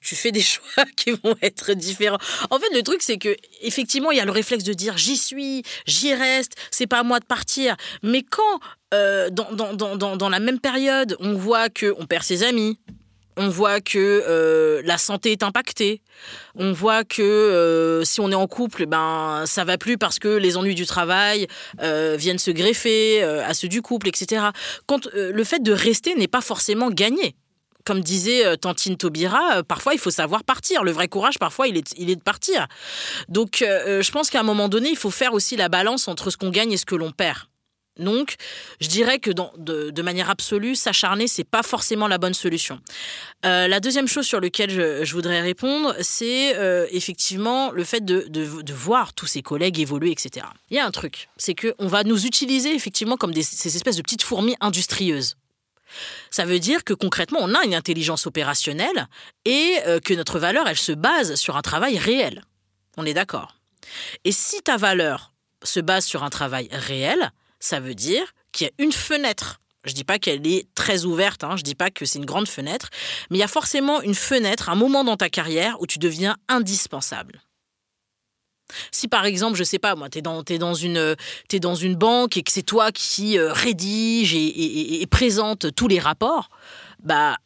tu 0.00 0.16
fais 0.16 0.32
des 0.32 0.40
choix 0.42 0.84
qui 0.96 1.12
vont 1.12 1.36
être 1.42 1.72
différents. 1.72 2.18
En 2.50 2.58
fait, 2.58 2.74
le 2.74 2.82
truc, 2.82 3.02
c'est 3.02 3.18
que 3.18 3.36
effectivement, 3.60 4.10
il 4.10 4.18
y 4.18 4.20
a 4.20 4.24
le 4.24 4.30
réflexe 4.30 4.64
de 4.64 4.72
dire 4.72 4.96
j'y 4.96 5.16
suis, 5.16 5.62
j'y 5.86 6.14
reste, 6.14 6.52
c'est 6.70 6.86
pas 6.86 7.00
à 7.00 7.02
moi 7.02 7.20
de 7.20 7.24
partir. 7.24 7.76
Mais 8.02 8.22
quand, 8.22 8.60
euh, 8.94 9.30
dans, 9.30 9.52
dans, 9.52 9.96
dans, 9.96 10.16
dans, 10.16 10.28
la 10.28 10.40
même 10.40 10.60
période, 10.60 11.16
on 11.20 11.34
voit 11.34 11.68
qu'on 11.68 12.06
perd 12.06 12.22
ses 12.22 12.42
amis, 12.42 12.78
on 13.36 13.50
voit 13.50 13.80
que 13.80 13.98
euh, 13.98 14.82
la 14.84 14.98
santé 14.98 15.30
est 15.30 15.44
impactée. 15.44 16.02
On 16.56 16.72
voit 16.72 17.04
que 17.04 17.22
euh, 17.22 18.02
si 18.04 18.20
on 18.20 18.32
est 18.32 18.34
en 18.34 18.48
couple, 18.48 18.86
ben 18.86 19.44
ça 19.46 19.62
va 19.64 19.78
plus 19.78 19.96
parce 19.96 20.18
que 20.18 20.26
les 20.26 20.56
ennuis 20.56 20.74
du 20.74 20.86
travail 20.86 21.46
viennent 21.80 22.38
se 22.38 22.50
greffer 22.50 23.22
à 23.22 23.54
ceux 23.54 23.68
du 23.68 23.80
couple, 23.80 24.08
etc. 24.08 24.46
Quand 24.86 25.08
le 25.12 25.44
fait 25.44 25.62
de 25.62 25.72
rester 25.72 26.16
n'est 26.16 26.26
pas 26.26 26.40
forcément 26.40 26.90
gagné 26.90 27.36
comme 27.88 28.00
disait 28.02 28.44
euh, 28.44 28.56
Tantine 28.56 28.98
Taubira, 28.98 29.56
euh, 29.56 29.62
parfois 29.62 29.94
il 29.94 29.98
faut 29.98 30.10
savoir 30.10 30.44
partir. 30.44 30.84
Le 30.84 30.90
vrai 30.90 31.08
courage, 31.08 31.38
parfois, 31.38 31.68
il 31.68 31.78
est, 31.78 32.16
de 32.16 32.20
partir. 32.20 32.66
Donc, 33.30 33.62
euh, 33.62 34.02
je 34.02 34.12
pense 34.12 34.28
qu'à 34.28 34.40
un 34.40 34.42
moment 34.42 34.68
donné, 34.68 34.90
il 34.90 34.96
faut 34.96 35.10
faire 35.10 35.32
aussi 35.32 35.56
la 35.56 35.70
balance 35.70 36.06
entre 36.06 36.28
ce 36.28 36.36
qu'on 36.36 36.50
gagne 36.50 36.70
et 36.70 36.76
ce 36.76 36.84
que 36.84 36.94
l'on 36.94 37.12
perd. 37.12 37.38
Donc, 37.98 38.34
je 38.82 38.88
dirais 38.88 39.20
que 39.20 39.30
de, 39.30 40.02
manière 40.02 40.28
absolue, 40.28 40.76
s'acharner, 40.76 41.28
c'est 41.28 41.44
pas 41.44 41.62
forcément 41.62 42.08
la 42.08 42.18
bonne 42.18 42.34
solution. 42.34 42.78
la 43.42 43.80
deuxième 43.80 44.06
chose 44.06 44.24
sur 44.24 44.40
laquelle 44.40 44.70
je, 44.70 45.12
voudrais 45.12 45.40
répondre, 45.40 45.96
c'est 46.00 46.54
effectivement 46.92 47.72
le 47.72 47.82
fait 47.82 48.04
de, 48.04 48.72
voir 48.72 49.14
tous 49.14 49.26
ses 49.26 49.42
collègues 49.42 49.80
évoluer, 49.80 50.12
etc. 50.12 50.46
Il 50.70 50.76
y 50.76 50.78
a 50.78 50.86
un 50.86 50.92
truc, 50.92 51.28
c'est 51.38 51.56
qu'on 51.56 51.88
va 51.88 52.04
nous 52.04 52.24
utiliser 52.24 52.72
effectivement 52.72 53.16
comme 53.16 53.32
des, 53.32 53.42
ces 53.42 53.74
espèces 53.74 53.96
de 53.96 54.02
petites 54.02 54.22
fourmis 54.22 54.54
industrieuses. 54.60 55.34
Ça 56.30 56.44
veut 56.44 56.58
dire 56.58 56.84
que 56.84 56.94
concrètement, 56.94 57.40
on 57.42 57.54
a 57.54 57.64
une 57.64 57.74
intelligence 57.74 58.26
opérationnelle 58.26 59.08
et 59.44 59.76
euh, 59.86 60.00
que 60.00 60.14
notre 60.14 60.38
valeur, 60.38 60.68
elle 60.68 60.78
se 60.78 60.92
base 60.92 61.34
sur 61.36 61.56
un 61.56 61.62
travail 61.62 61.98
réel. 61.98 62.42
On 62.96 63.04
est 63.04 63.14
d'accord. 63.14 63.56
Et 64.24 64.32
si 64.32 64.60
ta 64.62 64.76
valeur 64.76 65.32
se 65.62 65.80
base 65.80 66.04
sur 66.04 66.22
un 66.24 66.30
travail 66.30 66.68
réel, 66.72 67.32
ça 67.60 67.80
veut 67.80 67.94
dire 67.94 68.34
qu'il 68.52 68.66
y 68.66 68.70
a 68.70 68.84
une 68.84 68.92
fenêtre. 68.92 69.60
Je 69.84 69.92
ne 69.92 69.94
dis 69.94 70.04
pas 70.04 70.18
qu'elle 70.18 70.46
est 70.46 70.66
très 70.74 71.04
ouverte, 71.04 71.44
hein, 71.44 71.56
je 71.56 71.62
ne 71.62 71.64
dis 71.64 71.74
pas 71.74 71.90
que 71.90 72.04
c'est 72.04 72.18
une 72.18 72.26
grande 72.26 72.48
fenêtre, 72.48 72.90
mais 73.30 73.38
il 73.38 73.40
y 73.40 73.44
a 73.44 73.48
forcément 73.48 74.02
une 74.02 74.14
fenêtre, 74.14 74.68
un 74.68 74.74
moment 74.74 75.04
dans 75.04 75.16
ta 75.16 75.30
carrière 75.30 75.80
où 75.80 75.86
tu 75.86 75.98
deviens 75.98 76.36
indispensable. 76.48 77.40
Si 78.90 79.08
par 79.08 79.24
exemple, 79.24 79.56
je 79.56 79.64
sais 79.64 79.78
pas, 79.78 79.94
moi, 79.94 80.08
tu 80.08 80.18
es 80.18 80.22
dans, 80.22 80.42
dans, 80.42 80.74
une, 80.74 81.16
dans 81.60 81.74
une 81.74 81.94
banque 81.94 82.36
et 82.36 82.42
que 82.42 82.52
c'est 82.52 82.62
toi 82.62 82.92
qui 82.92 83.38
euh, 83.38 83.52
rédige 83.52 84.34
et, 84.34 85.06
présente 85.10 85.74
tous 85.74 85.88
les 85.88 85.98
rapports, 85.98 86.50
bah, 87.02 87.36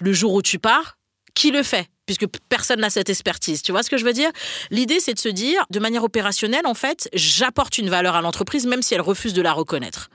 le 0.00 0.12
jour 0.12 0.34
où 0.34 0.42
tu 0.42 0.58
pars, 0.58 0.98
qui 1.34 1.50
le 1.50 1.62
fait? 1.62 1.88
Puisque 2.06 2.26
personne 2.48 2.80
n'a 2.80 2.90
cette 2.90 3.10
expertise. 3.10 3.62
Tu 3.62 3.72
vois 3.72 3.82
ce 3.82 3.90
que 3.90 3.96
je 3.98 4.04
veux 4.04 4.12
dire? 4.12 4.30
L'idée, 4.70 5.00
c'est 5.00 5.14
de 5.14 5.18
se 5.18 5.28
dire, 5.28 5.66
de 5.70 5.80
manière 5.80 6.04
opérationnelle, 6.04 6.64
en 6.66 6.74
fait, 6.74 7.08
j'apporte 7.12 7.78
une 7.78 7.90
valeur 7.90 8.14
à 8.14 8.22
l'entreprise, 8.22 8.64
même 8.66 8.80
si 8.80 8.94
elle 8.94 9.00
refuse 9.00 9.32
de 9.32 9.42
la 9.42 9.52
reconnaître. 9.52 10.08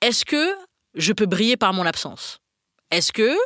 Est-ce 0.00 0.24
que 0.24 0.54
je 0.94 1.12
peux 1.12 1.26
briller 1.26 1.58
par 1.58 1.74
mon 1.74 1.84
absence? 1.84 2.38
Est-ce 2.90 3.12
que 3.12 3.36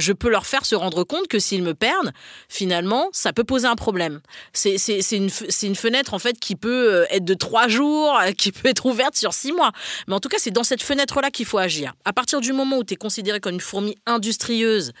je 0.00 0.12
peux 0.12 0.28
leur 0.28 0.46
faire 0.46 0.64
se 0.64 0.74
rendre 0.74 1.04
compte 1.04 1.28
que 1.28 1.38
s'ils 1.38 1.62
me 1.62 1.74
perdent, 1.74 2.12
finalement, 2.48 3.08
ça 3.12 3.32
peut 3.32 3.44
poser 3.44 3.66
un 3.66 3.76
problème. 3.76 4.20
C'est 4.52 4.76
une, 5.12 5.30
fenêtre, 5.74 6.14
en 6.14 6.18
fait, 6.18 6.38
qui 6.38 6.56
peut 6.56 6.94
euh, 6.94 7.06
être 7.10 7.24
de 7.24 7.34
trois 7.34 7.68
jours, 7.68 8.18
qui 8.36 8.52
peut 8.52 8.68
être 8.68 8.86
ouverte 8.86 9.16
sur 9.16 9.32
six 9.32 9.52
mois. 9.52 9.72
Mais 10.08 10.14
en 10.14 10.20
tout 10.20 10.28
cas, 10.28 10.38
c'est 10.38 10.50
dans 10.50 10.64
cette 10.64 10.82
fenêtre-là 10.82 11.30
qu'il 11.30 11.46
faut 11.46 11.58
agir. 11.58 11.92
À 12.04 12.12
partir 12.12 12.40
du 12.40 12.52
moment 12.52 12.78
où 12.78 12.84
tu 12.84 12.94
es 12.94 12.96
considéré 12.96 13.40
comme 13.40 13.54
une 13.54 13.60
fourmi 13.60 13.96
industrieuse, 14.06 14.92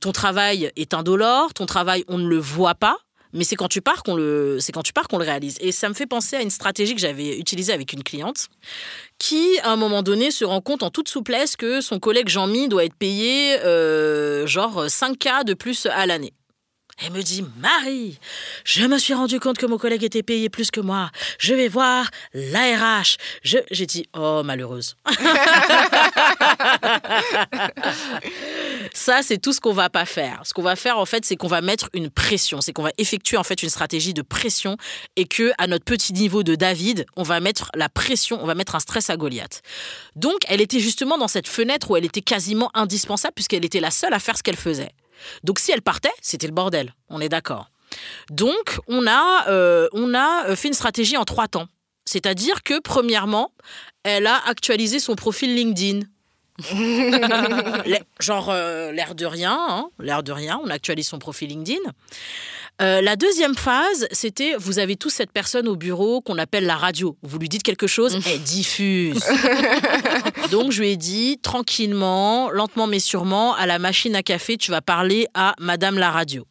ton 0.00 0.12
travail 0.12 0.70
est 0.76 0.94
indolore, 0.94 1.54
ton 1.54 1.66
travail, 1.66 2.04
on 2.08 2.18
ne 2.18 2.28
le 2.28 2.38
voit 2.38 2.74
pas, 2.74 2.98
mais 3.32 3.44
c'est 3.44 3.56
quand 3.56 3.68
tu 3.68 3.80
pars 3.80 4.02
qu'on 4.02 4.16
le, 4.16 4.58
c'est 4.60 4.72
quand 4.72 4.82
tu 4.82 4.92
pars 4.92 5.08
qu'on 5.08 5.18
le 5.18 5.24
réalise. 5.24 5.56
Et 5.60 5.72
ça 5.72 5.88
me 5.88 5.94
fait 5.94 6.06
penser 6.06 6.36
à 6.36 6.42
une 6.42 6.50
stratégie 6.50 6.94
que 6.94 7.00
j'avais 7.00 7.38
utilisée 7.38 7.72
avec 7.72 7.92
une 7.92 8.02
cliente 8.02 8.48
qui, 9.18 9.58
à 9.60 9.70
un 9.70 9.76
moment 9.76 10.02
donné, 10.02 10.30
se 10.30 10.44
rend 10.44 10.60
compte 10.60 10.82
en 10.82 10.90
toute 10.90 11.08
souplesse 11.08 11.56
que 11.56 11.80
son 11.80 11.98
collègue 11.98 12.28
Jean-Mi 12.28 12.68
doit 12.68 12.84
être 12.84 12.94
payé 12.94 13.58
euh, 13.60 14.46
genre 14.46 14.86
5K 14.86 15.44
de 15.44 15.54
plus 15.54 15.86
à 15.86 16.06
l'année. 16.06 16.32
Elle 17.04 17.12
me 17.12 17.22
dit 17.22 17.44
Marie, 17.58 18.18
je 18.64 18.84
me 18.84 18.98
suis 18.98 19.14
rendu 19.14 19.38
compte 19.38 19.56
que 19.56 19.66
mon 19.66 19.78
collègue 19.78 20.02
était 20.02 20.24
payé 20.24 20.48
plus 20.48 20.72
que 20.72 20.80
moi. 20.80 21.10
Je 21.38 21.54
vais 21.54 21.68
voir 21.68 22.10
l'ARH. 22.34 23.18
Je... 23.42 23.58
J'ai 23.70 23.86
dit 23.86 24.08
Oh, 24.16 24.42
malheureuse. 24.44 24.96
Ça, 28.92 29.20
c'est 29.22 29.38
tout 29.38 29.52
ce 29.52 29.60
qu'on 29.60 29.72
va 29.72 29.90
pas 29.90 30.04
faire. 30.04 30.40
Ce 30.44 30.52
qu'on 30.52 30.62
va 30.62 30.76
faire, 30.76 30.98
en 30.98 31.06
fait, 31.06 31.24
c'est 31.24 31.36
qu'on 31.36 31.48
va 31.48 31.60
mettre 31.60 31.88
une 31.92 32.10
pression. 32.10 32.60
C'est 32.60 32.72
qu'on 32.72 32.82
va 32.82 32.92
effectuer, 32.98 33.36
en 33.36 33.44
fait, 33.44 33.62
une 33.62 33.70
stratégie 33.70 34.14
de 34.14 34.22
pression 34.22 34.76
et 35.16 35.26
que, 35.26 35.52
à 35.58 35.66
notre 35.66 35.84
petit 35.84 36.12
niveau 36.12 36.42
de 36.42 36.54
David, 36.54 37.06
on 37.16 37.22
va 37.22 37.40
mettre 37.40 37.70
la 37.74 37.88
pression, 37.88 38.38
on 38.42 38.46
va 38.46 38.54
mettre 38.54 38.74
un 38.74 38.80
stress 38.80 39.10
à 39.10 39.16
Goliath. 39.16 39.62
Donc, 40.16 40.38
elle 40.48 40.60
était 40.60 40.80
justement 40.80 41.18
dans 41.18 41.28
cette 41.28 41.48
fenêtre 41.48 41.90
où 41.90 41.96
elle 41.96 42.04
était 42.04 42.22
quasiment 42.22 42.70
indispensable 42.74 43.34
puisqu'elle 43.34 43.64
était 43.64 43.80
la 43.80 43.90
seule 43.90 44.14
à 44.14 44.18
faire 44.18 44.36
ce 44.36 44.42
qu'elle 44.42 44.56
faisait. 44.56 44.92
Donc 45.44 45.58
si 45.58 45.72
elle 45.72 45.82
partait, 45.82 46.12
c'était 46.20 46.46
le 46.46 46.52
bordel, 46.52 46.94
on 47.08 47.20
est 47.20 47.28
d'accord. 47.28 47.70
Donc 48.30 48.78
on 48.86 49.06
a, 49.06 49.48
euh, 49.48 49.88
on 49.92 50.14
a 50.14 50.54
fait 50.56 50.68
une 50.68 50.74
stratégie 50.74 51.16
en 51.16 51.24
trois 51.24 51.48
temps. 51.48 51.68
C'est-à-dire 52.04 52.62
que 52.62 52.80
premièrement, 52.80 53.52
elle 54.02 54.26
a 54.26 54.36
actualisé 54.46 54.98
son 54.98 55.14
profil 55.14 55.54
LinkedIn. 55.54 56.06
Genre 58.20 58.48
euh, 58.50 58.92
l'air 58.92 59.14
de 59.14 59.26
rien, 59.26 59.56
hein, 59.58 59.90
l'air 60.00 60.22
de 60.22 60.32
rien, 60.32 60.60
on 60.62 60.70
actualise 60.70 61.08
son 61.08 61.18
profil 61.18 61.48
LinkedIn. 61.50 61.78
Euh, 62.80 63.00
la 63.00 63.16
deuxième 63.16 63.56
phase, 63.56 64.06
c'était 64.12 64.54
vous 64.56 64.78
avez 64.78 64.96
tous 64.96 65.10
cette 65.10 65.32
personne 65.32 65.66
au 65.66 65.74
bureau 65.74 66.20
qu'on 66.20 66.38
appelle 66.38 66.64
la 66.64 66.76
radio. 66.76 67.16
Vous 67.22 67.38
lui 67.38 67.48
dites 67.48 67.64
quelque 67.64 67.88
chose, 67.88 68.16
mm. 68.16 68.20
elle 68.26 68.42
diffuse. 68.42 69.24
Donc 70.52 70.70
je 70.70 70.80
lui 70.80 70.90
ai 70.90 70.96
dit 70.96 71.38
tranquillement, 71.42 72.50
lentement 72.50 72.86
mais 72.86 73.00
sûrement, 73.00 73.54
à 73.54 73.66
la 73.66 73.78
machine 73.78 74.14
à 74.14 74.22
café, 74.22 74.56
tu 74.56 74.70
vas 74.70 74.80
parler 74.80 75.26
à 75.34 75.54
Madame 75.58 75.98
la 75.98 76.10
radio. 76.10 76.46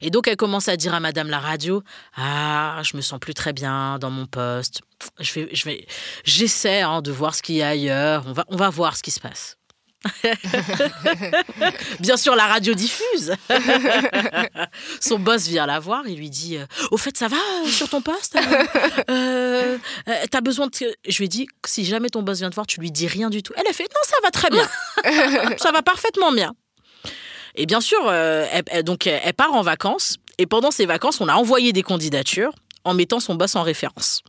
Et 0.00 0.10
donc 0.10 0.28
elle 0.28 0.36
commence 0.36 0.68
à 0.68 0.76
dire 0.76 0.94
à 0.94 1.00
Madame 1.00 1.28
la 1.28 1.38
radio 1.38 1.82
Ah, 2.16 2.80
je 2.84 2.96
me 2.96 3.02
sens 3.02 3.18
plus 3.18 3.34
très 3.34 3.52
bien 3.52 3.98
dans 3.98 4.10
mon 4.10 4.26
poste. 4.26 4.82
Je 5.18 5.32
vais, 5.34 5.48
je 5.52 5.64
vais, 5.64 5.86
j'essaie 6.24 6.82
hein, 6.82 7.02
de 7.02 7.10
voir 7.10 7.34
ce 7.34 7.42
qu'il 7.42 7.56
y 7.56 7.62
a 7.62 7.68
ailleurs. 7.68 8.24
On 8.26 8.32
va, 8.32 8.44
on 8.48 8.56
va 8.56 8.70
voir 8.70 8.96
ce 8.96 9.02
qui 9.02 9.10
se 9.10 9.20
passe. 9.20 9.56
Bien 12.00 12.16
sûr, 12.16 12.34
la 12.34 12.46
radio 12.46 12.74
diffuse. 12.74 13.34
Son 15.00 15.18
boss 15.18 15.46
vient 15.46 15.66
la 15.66 15.78
voir 15.80 16.06
et 16.06 16.14
lui 16.14 16.30
dit 16.30 16.56
euh, 16.56 16.66
Au 16.90 16.96
fait, 16.96 17.16
ça 17.16 17.28
va 17.28 17.36
euh, 17.36 17.68
sur 17.68 17.88
ton 17.88 18.00
poste 18.02 18.38
euh, 19.10 19.78
T'as 20.30 20.40
besoin 20.40 20.66
de. 20.66 20.72
Je 21.08 21.18
lui 21.18 21.26
ai 21.26 21.28
dit 21.28 21.46
Si 21.66 21.84
jamais 21.84 22.08
ton 22.08 22.22
boss 22.22 22.38
vient 22.38 22.50
te 22.50 22.54
voir, 22.54 22.66
tu 22.66 22.80
lui 22.80 22.90
dis 22.90 23.06
rien 23.06 23.30
du 23.30 23.42
tout. 23.42 23.52
Elle 23.56 23.68
a 23.68 23.72
fait 23.72 23.84
Non, 23.84 24.00
ça 24.04 24.16
va 24.22 24.30
très 24.30 24.50
bien. 24.50 24.68
ça 25.58 25.72
va 25.72 25.82
parfaitement 25.82 26.32
bien. 26.32 26.54
Et 27.54 27.66
bien 27.66 27.80
sûr, 27.80 28.10
elle, 28.10 28.82
donc 28.82 29.06
elle 29.06 29.34
part 29.34 29.52
en 29.52 29.62
vacances. 29.62 30.16
Et 30.38 30.46
pendant 30.46 30.70
ces 30.70 30.86
vacances, 30.86 31.20
on 31.20 31.28
a 31.28 31.34
envoyé 31.34 31.72
des 31.72 31.82
candidatures 31.82 32.52
en 32.84 32.94
mettant 32.94 33.20
son 33.20 33.34
boss 33.34 33.56
en 33.56 33.62
référence. 33.62 34.22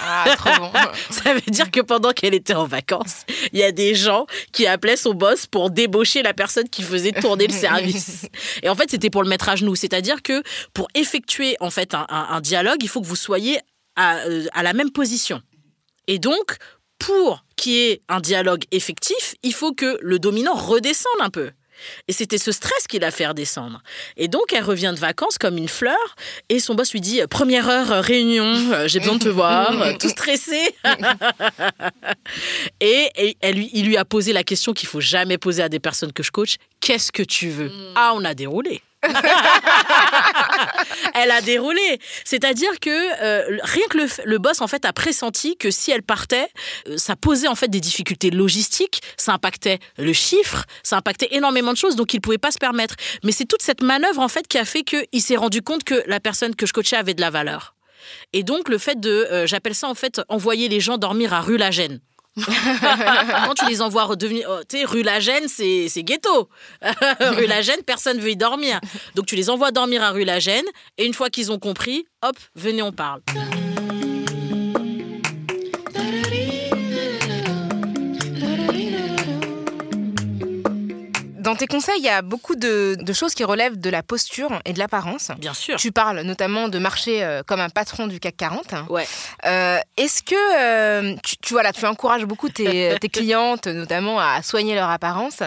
Ah, 0.00 0.24
trop 0.36 0.50
bon. 0.58 0.70
ça 1.10 1.34
veut 1.34 1.40
dire 1.48 1.70
que 1.70 1.80
pendant 1.80 2.12
qu'elle 2.12 2.34
était 2.34 2.54
en 2.54 2.66
vacances, 2.66 3.24
il 3.52 3.58
y 3.58 3.62
a 3.62 3.72
des 3.72 3.94
gens 3.94 4.26
qui 4.52 4.66
appelaient 4.66 4.96
son 4.96 5.14
boss 5.14 5.46
pour 5.46 5.70
débaucher 5.70 6.22
la 6.22 6.34
personne 6.34 6.68
qui 6.68 6.82
faisait 6.82 7.12
tourner 7.12 7.46
le 7.46 7.52
service. 7.52 8.26
Et 8.62 8.68
en 8.68 8.74
fait, 8.74 8.90
c'était 8.90 9.10
pour 9.10 9.22
le 9.22 9.28
mettre 9.28 9.48
à 9.48 9.56
genoux. 9.56 9.74
C'est-à-dire 9.74 10.22
que 10.22 10.42
pour 10.72 10.88
effectuer 10.94 11.56
en 11.60 11.70
fait 11.70 11.94
un, 11.94 12.40
dialogue, 12.40 12.78
il 12.82 12.88
faut 12.88 13.00
que 13.00 13.06
vous 13.06 13.16
soyez 13.16 13.58
à, 13.96 14.18
euh, 14.20 14.46
à 14.52 14.62
la 14.62 14.72
même 14.72 14.90
position. 14.90 15.42
Et 16.06 16.18
donc, 16.18 16.56
pour 16.98 17.44
qu'il 17.56 17.72
y 17.72 17.90
ait 17.90 18.02
un 18.08 18.20
dialogue 18.20 18.64
effectif, 18.70 19.34
il 19.42 19.52
faut 19.52 19.72
que 19.72 19.98
le 20.00 20.18
dominant 20.18 20.54
redescende 20.54 21.20
un 21.20 21.30
peu. 21.30 21.50
Et 22.08 22.12
c'était 22.12 22.38
ce 22.38 22.52
stress 22.52 22.86
qui 22.86 22.98
l'a 22.98 23.10
fait 23.10 23.26
redescendre. 23.26 23.82
Et 24.16 24.28
donc, 24.28 24.52
elle 24.52 24.64
revient 24.64 24.92
de 24.94 25.00
vacances 25.00 25.38
comme 25.38 25.58
une 25.58 25.68
fleur. 25.68 26.16
Et 26.48 26.58
son 26.58 26.74
boss 26.74 26.92
lui 26.92 27.00
dit 27.00 27.20
Première 27.28 27.68
heure, 27.68 27.92
euh, 27.92 28.00
réunion, 28.00 28.54
euh, 28.72 28.88
j'ai 28.88 29.00
besoin 29.00 29.16
de 29.16 29.24
te 29.24 29.28
voir, 29.28 29.80
euh, 29.80 29.92
tout 29.98 30.08
stressé. 30.08 30.74
et, 32.80 33.36
elle 33.40 33.56
lui, 33.56 33.70
il 33.72 33.86
lui 33.86 33.96
a 33.96 34.04
posé 34.04 34.32
la 34.32 34.44
question 34.44 34.72
qu'il 34.72 34.88
faut 34.88 35.00
jamais 35.00 35.38
poser 35.38 35.62
à 35.62 35.68
des 35.68 35.80
personnes 35.80 36.12
que 36.12 36.22
je 36.22 36.30
coach 36.30 36.56
Qu'est-ce 36.80 37.12
que 37.12 37.22
tu 37.22 37.48
veux? 37.48 37.68
Mm. 37.68 37.92
Ah, 37.94 38.12
on 38.14 38.24
a 38.24 38.34
déroulé. 38.34 38.82
elle 41.14 41.30
a 41.30 41.40
déroulé. 41.40 41.98
C'est-à-dire 42.24 42.78
que 42.80 42.90
euh, 42.90 43.58
rien 43.62 43.86
que 43.88 43.98
le, 44.24 44.38
boss 44.38 44.60
en 44.60 44.66
fait 44.66 44.84
a 44.84 44.92
pressenti 44.92 45.56
que 45.56 45.70
si 45.70 45.90
elle 45.90 46.02
partait, 46.02 46.48
euh, 46.88 46.96
ça 46.96 47.16
posait 47.16 47.48
en 47.48 47.54
fait 47.54 47.68
des 47.68 47.80
difficultés 47.80 48.30
logistiques, 48.30 49.02
ça 49.16 49.32
impactait 49.32 49.78
le 49.98 50.12
chiffre, 50.12 50.64
ça 50.82 50.96
impactait 50.96 51.28
énormément 51.32 51.72
de 51.72 51.78
choses, 51.78 51.96
donc 51.96 52.14
il 52.14 52.20
pouvait 52.20 52.38
pas 52.38 52.50
se 52.50 52.58
permettre. 52.58 52.94
Mais 53.24 53.32
c'est 53.32 53.46
toute 53.46 53.62
cette 53.62 53.82
manœuvre 53.82 54.20
en 54.20 54.28
fait 54.28 54.46
qui 54.46 54.58
a 54.58 54.64
fait 54.64 54.82
qu'il 54.82 55.22
s'est 55.22 55.36
rendu 55.36 55.62
compte 55.62 55.84
que 55.84 56.02
la 56.06 56.20
personne 56.20 56.54
que 56.54 56.66
je 56.66 56.72
coachais 56.72 56.96
avait 56.96 57.14
de 57.14 57.20
la 57.20 57.30
valeur. 57.30 57.74
Et 58.32 58.42
donc 58.42 58.68
le 58.68 58.78
fait 58.78 58.98
de, 58.98 59.10
euh, 59.10 59.46
j'appelle 59.46 59.74
ça 59.74 59.88
en 59.88 59.94
fait 59.94 60.20
envoyer 60.28 60.68
les 60.68 60.80
gens 60.80 60.98
dormir 60.98 61.32
à 61.32 61.40
rue 61.40 61.56
la 61.56 61.70
gêne. 61.70 62.00
Quand 63.46 63.54
tu 63.54 63.66
les 63.68 63.82
envoies 63.82 64.04
redevenir, 64.04 64.48
oh, 64.50 64.60
tu 64.68 64.78
sais, 64.78 64.84
rue 64.84 65.02
la 65.02 65.20
Gêne, 65.20 65.48
c'est 65.48 66.02
ghetto. 66.02 66.48
rue 67.20 67.46
la 67.46 67.62
Gêne, 67.62 67.82
personne 67.84 68.18
veut 68.18 68.30
y 68.30 68.36
dormir. 68.36 68.80
Donc 69.14 69.26
tu 69.26 69.36
les 69.36 69.50
envoies 69.50 69.70
dormir 69.70 70.02
à 70.02 70.10
rue 70.10 70.24
la 70.24 70.38
Gêne, 70.38 70.64
et 70.98 71.04
une 71.04 71.14
fois 71.14 71.30
qu'ils 71.30 71.52
ont 71.52 71.58
compris, 71.58 72.06
hop, 72.22 72.36
venez, 72.54 72.82
on 72.82 72.92
parle. 72.92 73.20
Dans 81.52 81.58
tes 81.58 81.66
conseils, 81.66 81.98
il 81.98 82.04
y 82.04 82.08
a 82.08 82.22
beaucoup 82.22 82.54
de, 82.56 82.96
de 82.98 83.12
choses 83.12 83.34
qui 83.34 83.44
relèvent 83.44 83.78
de 83.78 83.90
la 83.90 84.02
posture 84.02 84.58
et 84.64 84.72
de 84.72 84.78
l'apparence. 84.78 85.30
Bien 85.36 85.52
sûr. 85.52 85.76
Tu 85.76 85.92
parles 85.92 86.22
notamment 86.22 86.70
de 86.70 86.78
marcher 86.78 87.22
euh, 87.22 87.42
comme 87.46 87.60
un 87.60 87.68
patron 87.68 88.06
du 88.06 88.20
CAC 88.20 88.38
40. 88.38 88.74
Ouais. 88.88 89.06
Euh, 89.44 89.78
Est-ce 89.98 90.22
que 90.22 90.34
euh, 90.34 91.14
tu, 91.22 91.36
tu, 91.42 91.52
voilà, 91.52 91.74
tu 91.74 91.84
encourages 91.84 92.24
beaucoup 92.24 92.48
tes, 92.48 92.96
tes 93.02 93.10
clientes, 93.10 93.66
notamment, 93.66 94.18
à 94.18 94.42
soigner 94.42 94.74
leur 94.74 94.88
apparence 94.88 95.42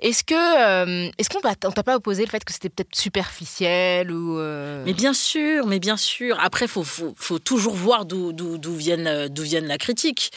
Est-ce 0.00 0.24
que 0.24 0.34
euh, 0.34 1.08
est-ce 1.18 1.28
qu'on 1.30 1.40
t'a 1.40 1.82
pas 1.84 1.94
opposé 1.94 2.24
le 2.24 2.30
fait 2.30 2.44
que 2.44 2.52
c'était 2.52 2.68
peut-être 2.68 2.96
superficiel 2.96 4.10
ou 4.10 4.40
Mais 4.84 4.92
bien 4.92 5.14
sûr, 5.14 5.68
mais 5.68 5.78
bien 5.78 5.96
sûr. 5.96 6.36
Après, 6.40 6.66
faut 6.66 6.82
faut, 6.82 7.14
faut 7.16 7.38
toujours 7.38 7.76
voir 7.76 8.06
d'où 8.06 8.32
viennent 8.76 9.28
d'où 9.28 9.42
viennent 9.44 9.68
la 9.68 9.78
critique. 9.78 10.32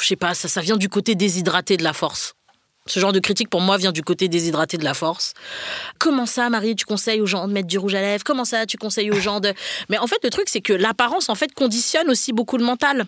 Je 0.00 0.06
sais 0.06 0.16
pas, 0.16 0.32
ça 0.32 0.48
ça 0.48 0.62
vient 0.62 0.78
du 0.78 0.88
côté 0.88 1.14
déshydraté 1.14 1.76
de 1.76 1.84
la 1.84 1.92
force. 1.92 2.35
Ce 2.86 3.00
genre 3.00 3.12
de 3.12 3.18
critique, 3.18 3.50
pour 3.50 3.60
moi, 3.60 3.76
vient 3.76 3.92
du 3.92 4.02
côté 4.02 4.28
déshydraté 4.28 4.78
de 4.78 4.84
la 4.84 4.94
force. 4.94 5.34
Comment 5.98 6.26
ça, 6.26 6.48
Marie, 6.50 6.76
tu 6.76 6.84
conseilles 6.84 7.20
aux 7.20 7.26
gens 7.26 7.48
de 7.48 7.52
mettre 7.52 7.66
du 7.66 7.78
rouge 7.78 7.94
à 7.94 8.00
lèvres? 8.00 8.24
Comment 8.24 8.44
ça, 8.44 8.66
tu 8.66 8.76
conseilles 8.76 9.10
aux 9.10 9.20
gens 9.20 9.40
de... 9.40 9.52
Mais 9.88 9.98
en 9.98 10.06
fait, 10.06 10.18
le 10.22 10.30
truc, 10.30 10.48
c'est 10.48 10.60
que 10.60 10.72
l'apparence, 10.72 11.28
en 11.28 11.34
fait, 11.34 11.52
conditionne 11.52 12.08
aussi 12.08 12.32
beaucoup 12.32 12.56
le 12.56 12.64
mental. 12.64 13.06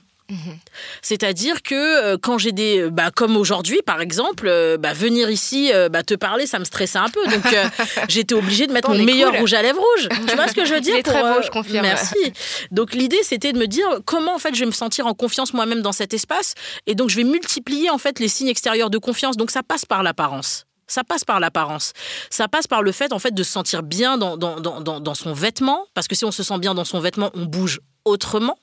C'est-à-dire 1.01 1.63
que 1.63 1.75
euh, 1.75 2.19
quand 2.21 2.39
j'ai 2.39 2.53
des, 2.53 2.91
bah, 2.91 3.11
comme 3.11 3.37
aujourd'hui 3.37 3.81
par 3.85 4.01
exemple, 4.01 4.47
euh, 4.47 4.77
bah, 4.77 4.93
venir 4.93 5.31
ici, 5.31 5.71
euh, 5.73 5.89
bah, 5.89 6.03
te 6.03 6.15
parler, 6.15 6.47
ça 6.47 6.59
me 6.59 6.65
stressait 6.65 6.99
un 6.99 7.09
peu. 7.09 7.25
Donc 7.27 7.53
euh, 7.53 7.65
j'étais 8.09 8.35
obligée 8.35 8.67
de 8.67 8.73
mettre 8.73 8.91
mon 8.91 9.03
meilleur 9.03 9.31
cool. 9.31 9.41
rouge 9.41 9.55
à 9.55 9.63
lèvres 9.63 9.81
rouge. 9.81 10.09
Tu 10.29 10.35
vois 10.35 10.49
ce 10.49 10.55
que 10.55 10.65
je 10.65 10.75
veux 10.75 10.81
dire 10.83 10.95
Il 10.97 10.99
est 10.99 11.03
très 11.03 11.21
pour, 11.21 11.29
beau, 11.31 11.39
euh, 11.39 11.43
je 11.43 11.51
confirme. 11.51 11.83
Merci. 11.83 12.33
Donc 12.71 12.95
l'idée 12.95 13.23
c'était 13.23 13.53
de 13.53 13.59
me 13.59 13.67
dire 13.67 13.87
comment 14.05 14.35
en 14.35 14.39
fait 14.39 14.55
je 14.55 14.61
vais 14.61 14.67
me 14.67 14.73
sentir 14.73 15.07
en 15.07 15.15
confiance 15.15 15.55
moi-même 15.55 15.81
dans 15.81 15.93
cet 15.93 16.13
espace 16.13 16.55
et 16.87 16.95
donc 16.95 17.09
je 17.09 17.17
vais 17.17 17.25
multiplier 17.25 17.91
en 17.91 17.99
fait 17.99 18.19
les 18.19 18.29
signes 18.29 18.49
extérieurs 18.49 18.91
de 18.91 18.99
confiance. 18.99 19.37
Donc 19.37 19.51
ça 19.51 19.63
passe 19.63 19.85
par 19.87 20.03
l'apparence. 20.03 20.65
Ça 20.91 21.05
passe 21.05 21.25
par 21.25 21.39
l'apparence. 21.39 21.93
Ça 22.31 22.49
passe 22.49 22.67
par 22.67 22.83
le 22.83 22.93
fait 22.93 23.13
en 23.13 23.19
fait 23.19 23.35
de 23.35 23.43
se 23.43 23.53
sentir 23.53 23.83
bien 23.83 24.17
dans, 24.17 24.37
dans, 24.37 24.59
dans, 24.61 24.81
dans, 24.81 25.01
dans 25.01 25.15
son 25.15 25.33
vêtement 25.35 25.87
parce 25.95 26.09
que 26.09 26.15
si 26.15 26.25
on 26.25 26.33
se 26.33 26.43
sent 26.43 26.59
bien 26.59 26.75
dans 26.75 26.85
son 26.85 27.01
vêtement, 27.01 27.31
on 27.35 27.45
bouge 27.45 27.81
autrement. 28.05 28.57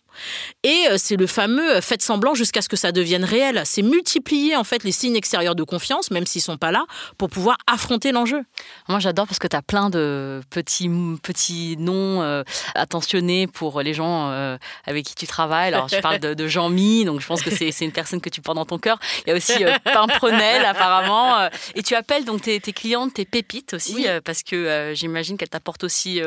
Et 0.63 0.85
euh, 0.89 0.95
c'est 0.97 1.15
le 1.17 1.27
fameux 1.27 1.75
euh, 1.77 1.81
faites 1.81 2.01
semblant 2.01 2.33
jusqu'à 2.35 2.61
ce 2.61 2.69
que 2.69 2.75
ça 2.75 2.91
devienne 2.91 3.23
réel. 3.23 3.61
C'est 3.65 3.81
multiplier 3.81 4.55
en 4.55 4.63
fait 4.63 4.83
les 4.83 4.91
signes 4.91 5.15
extérieurs 5.15 5.55
de 5.55 5.63
confiance, 5.63 6.11
même 6.11 6.25
s'ils 6.25 6.41
sont 6.41 6.57
pas 6.57 6.71
là, 6.71 6.85
pour 7.17 7.29
pouvoir 7.29 7.57
affronter 7.67 8.11
l'enjeu. 8.11 8.41
Moi, 8.87 8.99
j'adore 8.99 9.27
parce 9.27 9.39
que 9.39 9.47
tu 9.47 9.55
as 9.55 9.61
plein 9.61 9.89
de 9.89 10.41
petits, 10.49 10.89
petits 11.23 11.75
noms 11.77 12.21
euh, 12.21 12.43
attentionnés 12.75 13.47
pour 13.47 13.81
les 13.81 13.93
gens 13.93 14.29
euh, 14.31 14.57
avec 14.85 15.05
qui 15.05 15.15
tu 15.15 15.27
travailles. 15.27 15.73
Alors, 15.73 15.87
je 15.87 15.97
parle 15.99 16.19
de, 16.19 16.33
de 16.33 16.47
Jean-Mi, 16.47 17.05
donc 17.05 17.21
je 17.21 17.27
pense 17.27 17.41
que 17.41 17.49
c'est 17.49 17.69
une 17.85 17.91
personne 17.91 18.21
que 18.21 18.29
tu 18.29 18.41
portes 18.41 18.57
dans 18.57 18.65
ton 18.65 18.77
cœur. 18.79 18.99
Il 19.25 19.29
y 19.29 19.33
a 19.33 19.35
aussi 19.35 19.63
euh, 19.63 19.73
Pimprenel, 19.83 20.65
apparemment. 20.65 21.49
et 21.75 21.83
tu 21.83 21.95
appelles 21.95 22.25
donc 22.25 22.41
tes, 22.41 22.59
tes 22.59 22.73
clientes 22.73 23.13
tes 23.13 23.25
pépites 23.25 23.73
aussi, 23.73 23.95
Oui. 23.95 24.07
parce 24.23 24.43
que 24.43 24.91
j'imagine 24.95 25.37
qu'elles 25.37 25.49
t'apportent 25.49 25.83
aussi 25.83 26.21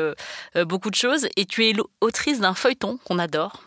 beaucoup 0.65 0.89
de 0.89 0.95
choses. 0.95 1.27
Et 1.35 1.45
tu 1.45 1.67
es 1.67 1.73
l'autrice 1.73 2.39
d'un 2.39 2.53
feuilleton 2.53 2.99
qu'on 3.05 3.19
adore 3.19 3.63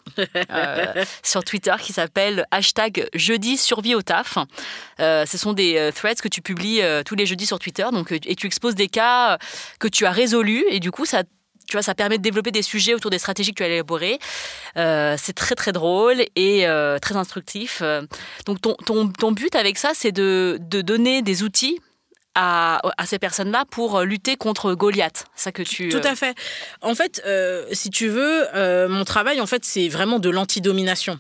euh, 0.51 1.05
sur 1.23 1.45
Twitter 1.45 1.75
qui 1.81 1.93
s'appelle 1.93 2.47
hashtag 2.51 3.09
jeudi 3.15 3.57
survie 3.57 3.95
au 3.95 4.03
taf. 4.03 4.39
Euh, 5.01 5.27
ce 5.27 5.39
sont 5.39 5.53
des 5.53 5.77
euh, 5.77 5.93
threads 5.93 6.21
que 6.21 6.29
tu 6.29 6.43
publies 6.43 6.81
tous 7.05 7.15
les 7.15 7.27
jeudis 7.27 7.47
sur 7.47 7.59
Twitter 7.59 7.87
donc, 7.93 8.13
et 8.13 8.35
tu 8.35 8.47
exposes 8.47 8.75
des 8.75 8.89
cas 8.89 9.39
que 9.79 9.89
tu 9.89 10.07
as 10.07 10.11
résolus 10.11 10.65
et 10.71 10.81
du 10.81 10.91
coup 10.91 11.05
ça 11.05 11.23
tu 11.69 11.77
vois, 11.77 11.83
ça 11.83 11.95
permet 11.95 12.19
de 12.19 12.23
développer 12.23 12.51
des 12.51 12.61
sujets 12.61 12.93
autour 12.93 13.11
des 13.11 13.21
stratégies 13.21 13.53
que 13.53 13.59
tu 13.59 13.63
as 13.63 13.69
élaborées. 13.69 14.19
C'est 14.75 15.33
très 15.35 15.55
très 15.55 15.73
drôle 15.73 16.23
et 16.37 16.67
très 17.01 17.17
instructif. 17.17 17.83
Donc 18.47 18.61
ton, 18.61 19.33
but 19.33 19.55
avec 19.55 19.79
ça, 19.79 19.93
c'est 19.95 20.13
de 20.13 20.59
donner 20.61 21.23
des 21.23 21.45
outils 21.45 21.79
à, 22.35 22.81
à 22.99 23.07
ces 23.07 23.19
personnes-là 23.19 23.65
pour 23.71 23.99
euh, 23.99 24.05
lutter 24.05 24.37
contre 24.37 24.75
Goliath. 24.75 25.27
Ça 25.37 25.53
que 25.53 25.63
tu. 25.63 25.89
Tout 25.89 25.99
euh, 25.99 26.11
à 26.11 26.15
fait. 26.17 26.35
En 26.81 26.95
fait, 26.95 27.23
euh, 27.27 27.65
si 27.73 27.91
tu 27.91 28.09
veux, 28.09 28.47
euh, 28.55 28.89
mon 28.89 29.05
travail, 29.05 29.41
en 29.41 29.47
fait, 29.47 29.65
c'est 29.65 29.89
vraiment 29.89 30.19
de 30.19 30.31
l'antidomination. 30.31 31.19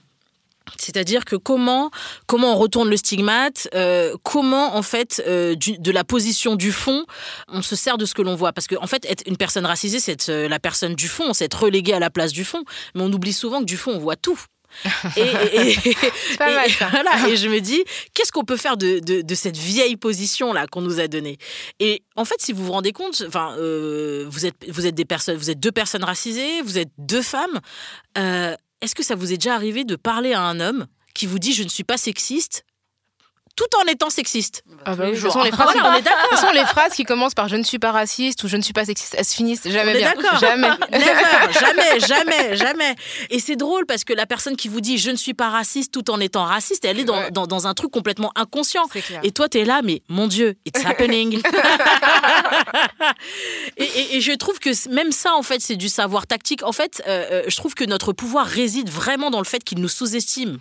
C'est-à-dire 0.78 1.24
que 1.24 1.34
comment 1.34 1.90
comment 2.26 2.52
on 2.52 2.56
retourne 2.56 2.88
le 2.88 2.96
stigmate, 2.96 3.68
euh, 3.74 4.14
comment 4.22 4.76
en 4.76 4.82
fait 4.82 5.20
euh, 5.26 5.56
du- 5.56 5.76
de 5.78 5.90
la 5.90 6.04
position 6.04 6.54
du 6.54 6.70
fond, 6.70 7.04
on 7.48 7.62
se 7.62 7.74
sert 7.74 7.98
de 7.98 8.04
ce 8.06 8.14
que 8.14 8.22
l'on 8.22 8.36
voit 8.36 8.52
parce 8.52 8.68
que 8.68 8.76
en 8.76 8.86
fait 8.86 9.04
être 9.06 9.24
une 9.26 9.36
personne 9.36 9.66
racisée, 9.66 9.98
c'est 9.98 10.12
être 10.12 10.28
euh, 10.28 10.48
la 10.48 10.60
personne 10.60 10.94
du 10.94 11.08
fond, 11.08 11.32
c'est 11.32 11.46
être 11.46 11.64
relégué 11.64 11.92
à 11.94 11.98
la 11.98 12.10
place 12.10 12.32
du 12.32 12.44
fond, 12.44 12.62
mais 12.94 13.02
on 13.02 13.12
oublie 13.12 13.32
souvent 13.32 13.58
que 13.58 13.64
du 13.64 13.76
fond 13.76 13.90
on 13.94 13.98
voit 13.98 14.14
tout. 14.16 14.38
Et, 15.16 15.20
et- 15.20 15.70
et- 15.70 15.76
pas 16.38 16.50
et- 16.50 16.54
mal, 16.54 16.70
ça. 16.70 16.88
voilà, 16.88 17.28
et 17.28 17.36
je 17.36 17.48
me 17.48 17.60
dis, 17.60 17.82
qu'est-ce 18.14 18.32
qu'on 18.32 18.44
peut 18.44 18.56
faire 18.56 18.76
de, 18.76 18.98
de, 19.00 19.20
de 19.22 19.34
cette 19.34 19.56
vieille 19.56 19.96
position 19.96 20.52
là 20.52 20.66
qu'on 20.66 20.80
nous 20.82 21.00
a 21.00 21.08
donnée? 21.08 21.38
Et 21.80 22.02
en 22.16 22.24
fait, 22.24 22.36
si 22.40 22.52
vous 22.52 22.64
vous 22.64 22.72
rendez 22.72 22.92
compte, 22.92 23.22
enfin, 23.26 23.54
euh, 23.58 24.24
vous 24.28 24.46
êtes 24.46 24.56
vous 24.68 24.86
êtes 24.86 24.94
des 24.94 25.04
personnes, 25.04 25.36
vous 25.36 25.50
êtes 25.50 25.60
deux 25.60 25.72
personnes 25.72 26.04
racisées, 26.04 26.62
vous 26.62 26.78
êtes 26.78 26.90
deux 26.98 27.22
femmes. 27.22 27.60
euh, 28.18 28.54
Est-ce 28.80 28.94
que 28.94 29.02
ça 29.02 29.14
vous 29.14 29.32
est 29.32 29.36
déjà 29.36 29.54
arrivé 29.54 29.84
de 29.84 29.96
parler 29.96 30.32
à 30.32 30.40
un 30.42 30.58
homme 30.60 30.86
qui 31.14 31.26
vous 31.26 31.38
dit 31.38 31.52
je 31.52 31.62
ne 31.62 31.68
suis 31.68 31.84
pas 31.84 31.96
sexiste 31.98 32.64
tout 33.56 33.64
en 33.82 33.86
étant 33.90 34.10
sexiste 34.10 34.62
Ah 34.84 34.94
bah 34.94 35.04
les 35.04 35.10
oui, 35.10 35.16
de 35.16 35.22
toute 35.22 35.22
jours. 35.22 35.32
façon, 35.32 35.44
les 35.44 35.52
phrases, 35.52 35.72
Voilà, 35.74 35.90
on 35.90 35.94
est 35.98 36.02
de 36.02 36.08
toute 36.08 36.38
façon, 36.38 36.52
les 36.52 36.64
phrases 36.64 36.92
qui 36.94 37.04
commencent 37.04 37.34
par 37.34 37.48
je 37.48 37.56
ne 37.56 37.62
suis 37.62 37.78
pas 37.78 37.92
raciste 37.92 38.42
ou 38.44 38.48
je 38.48 38.56
ne 38.56 38.62
suis 38.62 38.72
pas 38.72 38.84
sexiste, 38.84 39.14
elles 39.18 39.24
se 39.24 39.34
finissent 39.34 39.68
jamais 39.68 39.92
On 39.92 39.94
est 39.94 39.98
bien. 39.98 40.14
d'accord. 40.14 40.38
Jamais. 40.40 40.68
Never, 40.92 41.52
jamais, 41.60 42.00
jamais, 42.00 42.56
jamais. 42.56 42.94
Et 43.30 43.40
c'est 43.40 43.56
drôle 43.56 43.86
parce 43.86 44.04
que 44.04 44.12
la 44.12 44.26
personne 44.26 44.56
qui 44.56 44.68
vous 44.68 44.80
dit 44.80 44.98
je 44.98 45.10
ne 45.10 45.16
suis 45.16 45.34
pas 45.34 45.48
raciste 45.50 45.92
tout 45.92 46.10
en 46.10 46.20
étant 46.20 46.44
raciste, 46.44 46.84
elle 46.84 46.98
est 47.00 47.04
dans, 47.04 47.18
Ouais. 47.18 47.30
dans, 47.30 47.46
dans 47.46 47.66
un 47.66 47.74
truc 47.74 47.90
complètement 47.90 48.32
inconscient. 48.36 48.84
Et 49.22 49.32
toi, 49.32 49.48
tu 49.48 49.58
es 49.60 49.64
là, 49.64 49.80
mais 49.84 50.02
mon 50.08 50.26
Dieu, 50.28 50.56
it's 50.64 50.84
happening. 50.84 51.40
et, 53.76 53.84
et- 53.84 54.16
et 54.16 54.20
je 54.20 54.32
trouve 54.32 54.58
que 54.58 54.70
même 54.90 55.12
ça, 55.12 55.34
en 55.34 55.42
fait, 55.42 55.60
c'est 55.60 55.76
du 55.76 55.88
savoir 55.88 56.26
tactique. 56.26 56.62
En 56.62 56.72
fait, 56.72 57.02
euh, 57.06 57.24
euh, 57.30 57.42
je 57.48 57.56
trouve 57.56 57.74
que 57.74 57.84
notre 57.84 58.12
pouvoir 58.12 58.46
réside 58.46 58.90
vraiment 58.90 59.30
dans 59.30 59.38
le 59.38 59.44
fait 59.44 59.62
qu'il 59.64 59.80
nous 59.80 59.88
sous-estime. 59.88 60.58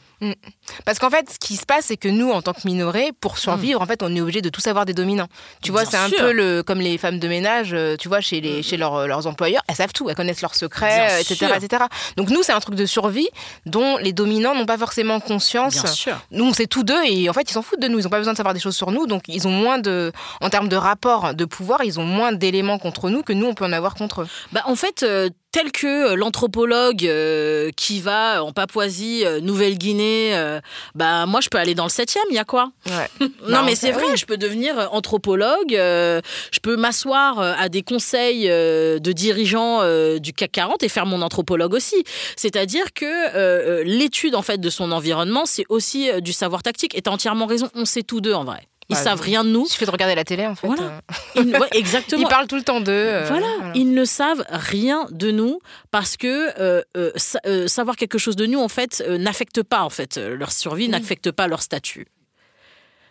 Parce 0.86 0.99
qu'en 0.99 1.10
fait, 1.10 1.30
ce 1.32 1.39
qui 1.39 1.56
se 1.58 1.65
passe, 1.65 1.86
c'est 1.88 1.97
que 1.97 2.08
nous, 2.08 2.32
en 2.32 2.41
tant 2.41 2.54
que 2.54 2.62
minorés, 2.82 3.12
pour 3.20 3.38
survivre, 3.38 3.82
en 3.82 3.86
fait, 3.86 4.02
on 4.04 4.13
est 4.15 4.22
obligé 4.22 4.41
de 4.41 4.50
tout 4.50 4.62
savoir 4.62 4.86
des 4.86 4.94
dominants. 4.94 5.28
Tu 5.62 5.72
vois, 5.72 5.86
c'est 5.86 5.98
un 5.98 6.10
peu 6.10 6.32
le, 6.32 6.63
comme 6.63 6.80
les 6.80 6.98
femmes 6.98 7.20
de 7.20 7.28
ménage, 7.28 7.70
euh, 7.74 7.96
tu 7.98 8.08
vois, 8.08 8.22
chez, 8.22 8.41
les, 8.41 8.63
chez 8.63 8.78
leurs- 8.78 9.08
leurs 9.08 9.28
employeurs, 9.28 9.62
elles 9.67 9.76
savent 9.76 9.94
tout, 9.94 10.10
elles 10.10 10.15
connaissent 10.15 10.41
leurs 10.41 10.56
secrets, 10.56 11.06
Bien 11.08 11.15
euh, 11.15 11.20
etc., 11.20 11.48
etc. 11.56 11.84
Donc 12.17 12.30
nous, 12.30 12.41
c'est 12.44 12.52
un 12.54 12.60
truc 12.60 12.76
de 12.76 12.86
survie 12.86 13.28
dont 13.65 13.98
les 13.98 14.13
dominants 14.13 14.56
n'ont 14.56 14.65
pas 14.65 14.78
forcément 14.78 15.20
conscience. 15.20 15.74
Bien 15.74 15.86
sûr. 15.91 16.17
Nous, 16.32 16.46
on 16.46 16.54
sait 16.54 16.67
tous 16.67 16.84
d'eux 16.84 17.04
et 17.08 17.30
en 17.30 17.34
fait, 17.34 17.50
ils 17.50 17.54
s'en 17.54 17.62
foutent 17.62 17.82
de 17.82 17.88
nous. 17.88 18.00
Ils 18.00 18.04
n'ont 18.04 18.10
pas 18.10 18.17
besoin 18.17 18.34
de 18.34 18.38
savoir 18.38 18.54
des 18.54 18.60
choses 18.60 18.76
sur 18.76 18.91
nous. 18.91 19.06
Donc, 19.08 19.24
ils 19.28 19.48
ont 19.48 19.52
moins 19.52 19.78
de, 19.78 20.12
en 20.41 20.50
termes 20.50 20.70
de 20.70 20.76
rapport 20.76 21.34
de 21.34 21.46
pouvoir, 21.46 21.84
ils 21.84 22.00
ont 22.00 22.04
moins 22.06 22.32
d'éléments 22.32 22.80
contre 22.80 23.10
nous 23.10 23.22
que 23.24 23.34
nous, 23.34 23.48
on 23.48 23.54
peut 23.54 23.65
en 23.65 23.74
avoir 23.74 23.96
contre 23.96 24.22
eux. 24.22 24.28
Bah, 24.52 24.62
en 24.65 24.76
fait, 24.76 25.04
euh, 25.04 25.30
tel 25.52 25.72
que 25.72 26.12
euh, 26.12 26.16
l'anthropologue 26.16 27.06
euh, 27.06 27.72
qui 27.76 28.00
va 28.00 28.44
en 28.44 28.52
Papouasie, 28.54 29.24
euh, 29.26 29.40
Nouvelle-Guinée, 29.42 30.36
euh, 30.36 30.60
bah 30.96 31.26
moi 31.26 31.42
je 31.42 31.50
peux 31.50 31.58
aller 31.58 31.76
dans 31.76 31.84
le 31.86 31.90
7e, 31.90 32.18
il 32.30 32.36
y 32.36 32.40
a 32.40 32.46
quoi 32.46 32.72
Ouais. 32.88 33.10
Non 33.48 33.60
Bah, 33.60 33.64
mais 33.66 33.76
c'est 33.76 33.92
vrai, 33.92 34.04
oui. 34.10 34.18
je 34.18 34.26
peux 34.26 34.38
devenir 34.38 34.80
euh, 34.80 34.86
anthropologue, 34.92 35.76
euh, 35.76 36.22
je 36.52 36.60
peux 36.60 36.76
m'asseoir 36.78 37.40
euh, 37.40 37.54
à 37.58 37.70
des 37.70 37.82
conseils 37.84 38.50
euh, 38.50 39.00
de 39.00 39.12
dirigeants 39.12 39.80
euh, 39.82 40.20
du 40.20 40.34
CAC 40.34 40.52
40 40.54 40.84
et 40.84 40.90
faire 40.90 41.06
mon 41.06 41.22
anthropologue 41.22 41.74
aussi. 41.74 42.04
C'est-à-dire 42.38 42.94
que 42.94 43.06
euh, 43.06 43.36
euh, 43.36 43.84
l'étude 43.86 44.36
en 44.36 44.42
fait 44.42 44.58
de 44.60 44.70
son 44.70 44.92
environnement, 44.92 45.46
c'est 45.46 45.66
aussi 45.70 46.10
euh, 46.10 46.20
du 46.22 46.34
savoir 46.34 46.64
tactique. 46.64 46.96
Et 46.98 47.02
t'as 47.02 47.12
entièrement 47.12 47.46
raison, 47.46 47.70
on 47.76 47.86
sait 47.86 48.04
tous 48.04 48.22
deux 48.22 48.34
en 48.34 48.44
vrai. 48.46 48.62
Ils 48.91 48.95
Bah, 48.95 49.04
savent 49.04 49.21
rien 49.21 49.43
de 49.43 49.49
nous. 49.49 49.65
Il 49.65 49.71
suffit 49.71 49.86
de 49.86 49.91
regarder 49.91 50.15
la 50.15 50.23
télé, 50.23 50.45
en 50.45 50.54
fait. 50.56 50.67
Voilà. 50.67 50.84
Euh, 50.84 50.99
Ils- 51.43 51.58
ouais, 51.58 51.67
exactement. 51.71 52.21
Ils 52.21 52.27
parlent 52.27 52.47
tout 52.47 52.56
le 52.58 52.62
temps 52.63 52.82
d'eux. 52.82 52.91
euh, 52.91 53.25
Voilà, 53.27 53.47
ils 53.73 53.91
ne 53.93 54.06
savent 54.06 54.43
rien 54.49 55.08
de 55.12 55.32
nous 55.32 55.60
parce 55.91 56.17
que 56.17 56.49
euh, 56.60 56.82
euh, 56.97 57.12
sa- 57.15 57.39
euh, 57.45 57.67
savoir 57.67 57.95
quelque 57.95 58.17
chose 58.17 58.36
de 58.36 58.45
nous 58.45 58.60
en 58.60 58.67
fait 58.67 59.04
euh, 59.08 59.17
n'affecte 59.17 59.63
pas 59.63 59.82
en 59.84 59.89
fait 59.89 60.17
leur 60.17 60.51
survie, 60.51 60.89
n'affecte 60.89 61.32
pas 61.32 61.47
leur 61.47 61.62
statut. 61.62 62.06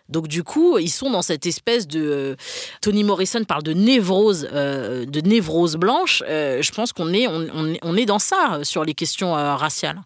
Donc 0.08 0.26
du 0.26 0.42
coup, 0.42 0.76
ils 0.78 0.90
sont 0.90 1.08
dans 1.10 1.22
cette 1.22 1.46
espèce 1.46 1.86
de 1.86 2.36
Tony 2.82 3.04
Morrison 3.04 3.44
parle 3.44 3.62
de 3.62 3.72
névrose, 3.72 4.48
euh, 4.52 5.06
de 5.06 5.20
névrose 5.20 5.76
blanche. 5.76 6.22
Euh, 6.28 6.62
je 6.62 6.72
pense 6.72 6.92
qu'on 6.92 7.12
est 7.12 7.28
on, 7.28 7.46
on 7.54 7.68
est 7.72 7.78
on 7.82 7.96
est 7.96 8.06
dans 8.06 8.18
ça 8.18 8.58
sur 8.64 8.84
les 8.84 8.94
questions 8.94 9.36
euh, 9.36 9.54
raciales. 9.54 10.00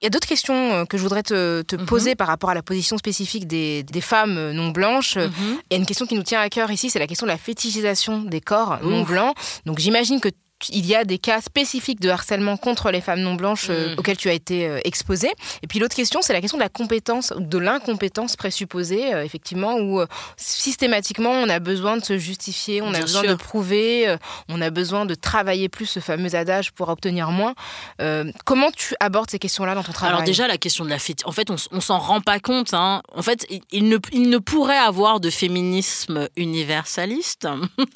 Il 0.00 0.04
y 0.04 0.06
a 0.06 0.10
d'autres 0.10 0.28
questions 0.28 0.54
euh, 0.74 0.84
que 0.84 0.96
je 0.96 1.02
voudrais 1.02 1.24
te, 1.24 1.62
te 1.62 1.74
Mhm. 1.76 1.86
poser 1.86 2.14
par 2.14 2.28
rapport 2.28 2.50
à 2.50 2.54
la 2.54 2.62
position 2.62 2.98
spécifique 2.98 3.46
des, 3.48 3.82
des 3.82 4.00
femmes 4.00 4.38
euh, 4.38 4.52
non 4.52 4.68
blanches. 4.68 5.16
Mhm. 5.16 5.30
Il 5.70 5.72
y 5.72 5.74
a 5.74 5.78
une 5.78 5.86
question 5.86 6.06
qui 6.06 6.14
nous 6.14 6.22
tient 6.22 6.40
à 6.40 6.48
cœur 6.48 6.70
ici, 6.70 6.88
c'est 6.88 7.00
la 7.00 7.06
question 7.08 7.26
de 7.26 7.32
la 7.32 7.38
fétichisation 7.38 8.22
des 8.22 8.40
corps 8.40 8.78
non 8.82 9.02
blancs. 9.02 9.34
Donc 9.66 9.78
j'imagine 9.80 10.20
que 10.20 10.28
il 10.70 10.86
y 10.86 10.94
a 10.94 11.04
des 11.04 11.18
cas 11.18 11.40
spécifiques 11.40 12.00
de 12.00 12.08
harcèlement 12.10 12.56
contre 12.56 12.90
les 12.90 13.00
femmes 13.00 13.20
non 13.20 13.34
blanches 13.34 13.66
euh, 13.70 13.90
Mhm. 13.92 13.98
auxquels 13.98 14.16
tu 14.16 14.28
as 14.28 14.32
été 14.32 14.66
euh, 14.66 14.80
exposée. 14.84 15.30
Et 15.62 15.66
puis 15.68 15.78
l'autre 15.78 15.94
question, 15.94 16.20
c'est 16.22 16.32
la 16.32 16.40
question 16.40 16.58
de 16.58 16.62
la 16.62 16.68
compétence, 16.68 17.32
de 17.36 17.58
l'incompétence 17.58 18.34
présupposée, 18.36 19.14
euh, 19.14 19.24
effectivement, 19.24 19.74
où 19.76 20.00
euh, 20.00 20.06
systématiquement 20.36 21.30
on 21.30 21.48
a 21.48 21.58
besoin 21.60 21.96
de 21.96 22.04
se 22.04 22.18
justifier, 22.18 22.82
on 22.82 22.92
a 22.94 23.00
besoin 23.00 23.22
sûr. 23.22 23.30
de 23.30 23.34
prouver, 23.36 24.16
on 24.48 24.60
a 24.60 24.70
besoin 24.70 25.06
de 25.06 25.14
travailler 25.14 25.68
plus 25.68 25.86
ce 25.86 26.00
fameux 26.00 26.34
adage 26.34 26.72
pour 26.72 26.88
obtenir 26.88 27.30
moins. 27.30 27.54
Comment 28.44 28.70
tu 28.70 28.94
abordes 29.00 29.30
ces 29.30 29.38
questions-là 29.38 29.74
dans 29.74 29.82
ton 29.82 29.92
travail? 29.92 30.14
Alors 30.14 30.24
déjà 30.24 30.46
la 30.48 30.58
question 30.58 30.84
de 30.84 30.90
la 30.90 30.98
féti- 30.98 31.24
en 31.24 31.32
fait 31.32 31.50
on, 31.50 31.56
on 31.72 31.80
s'en 31.80 31.98
rend 31.98 32.20
pas 32.20 32.38
compte. 32.40 32.74
hein. 32.74 33.02
En 33.14 33.22
fait 33.22 33.46
il, 33.50 33.60
il 33.72 33.88
ne, 33.88 33.98
il 34.12 34.28
ne 34.30 34.38
pourrait 34.38 34.76
avoir 34.78 35.20
de 35.20 35.30
féminisme 35.30 36.28
universaliste. 36.36 37.46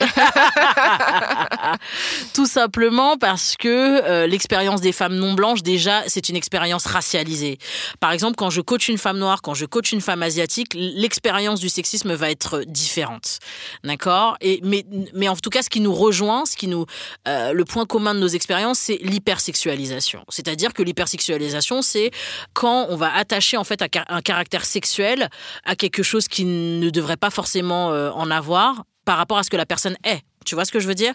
Tout 2.35 2.47
simplement 2.53 3.17
parce 3.17 3.57
que 3.57 4.03
euh, 4.05 4.27
l'expérience 4.27 4.81
des 4.81 4.93
femmes 4.93 5.15
non 5.15 5.33
blanches 5.33 5.63
déjà 5.63 6.03
c'est 6.07 6.29
une 6.29 6.37
expérience 6.37 6.85
racialisée. 6.87 7.59
Par 8.01 8.13
exemple 8.13 8.37
quand 8.37 8.51
je 8.51 8.61
coach 8.61 8.89
une 8.89 8.99
femme 8.99 9.19
noire, 9.19 9.41
quand 9.43 9.55
je 9.55 9.65
coach 9.65 9.93
une 9.93 10.01
femme 10.01 10.23
asiatique, 10.23 10.75
l'expérience 10.75 11.61
du 11.61 11.69
sexisme 11.69 12.13
va 12.13 12.31
être 12.31 12.65
différente. 12.67 13.39
D'accord? 13.85 14.37
Mais 14.63 14.85
mais 15.15 15.29
en 15.29 15.37
tout 15.37 15.51
cas 15.51 15.63
ce 15.63 15.71
qui 15.71 15.81
nous 15.81 15.95
rejoint, 15.95 16.45
ce 16.45 16.57
qui 16.57 16.69
nous 16.69 16.87
euh, 17.27 17.53
le 17.53 17.65
point 17.65 17.87
commun 17.87 18.15
de 18.15 18.21
nos 18.21 18.29
expériences, 18.29 18.79
c'est 18.79 18.99
l'hypersexualisation. 19.03 20.25
C'est-à-dire 20.29 20.73
que 20.75 20.83
l'hypersexualisation, 20.83 21.83
c'est 21.83 22.11
quand 22.53 22.87
on 22.91 22.97
va 22.97 23.15
attacher 23.15 23.57
en 23.57 23.65
fait 23.65 23.83
un 23.83 24.23
caractère 24.23 24.65
sexuel 24.65 25.31
à 25.65 25.75
quelque 25.77 26.03
chose 26.03 26.29
qui 26.29 26.45
ne 26.45 26.91
devrait 26.91 27.17
pas 27.17 27.31
forcément 27.31 27.91
euh, 27.91 28.11
en 28.11 28.31
avoir 28.31 28.85
par 29.05 29.17
rapport 29.17 29.39
à 29.39 29.43
ce 29.43 29.51
que 29.51 29.57
la 29.57 29.67
personne 29.67 29.97
est. 30.05 30.23
Tu 30.45 30.55
vois 30.55 30.65
ce 30.65 30.73
que 30.73 30.81
je 30.81 30.89
veux 30.89 30.95
dire? 30.95 31.15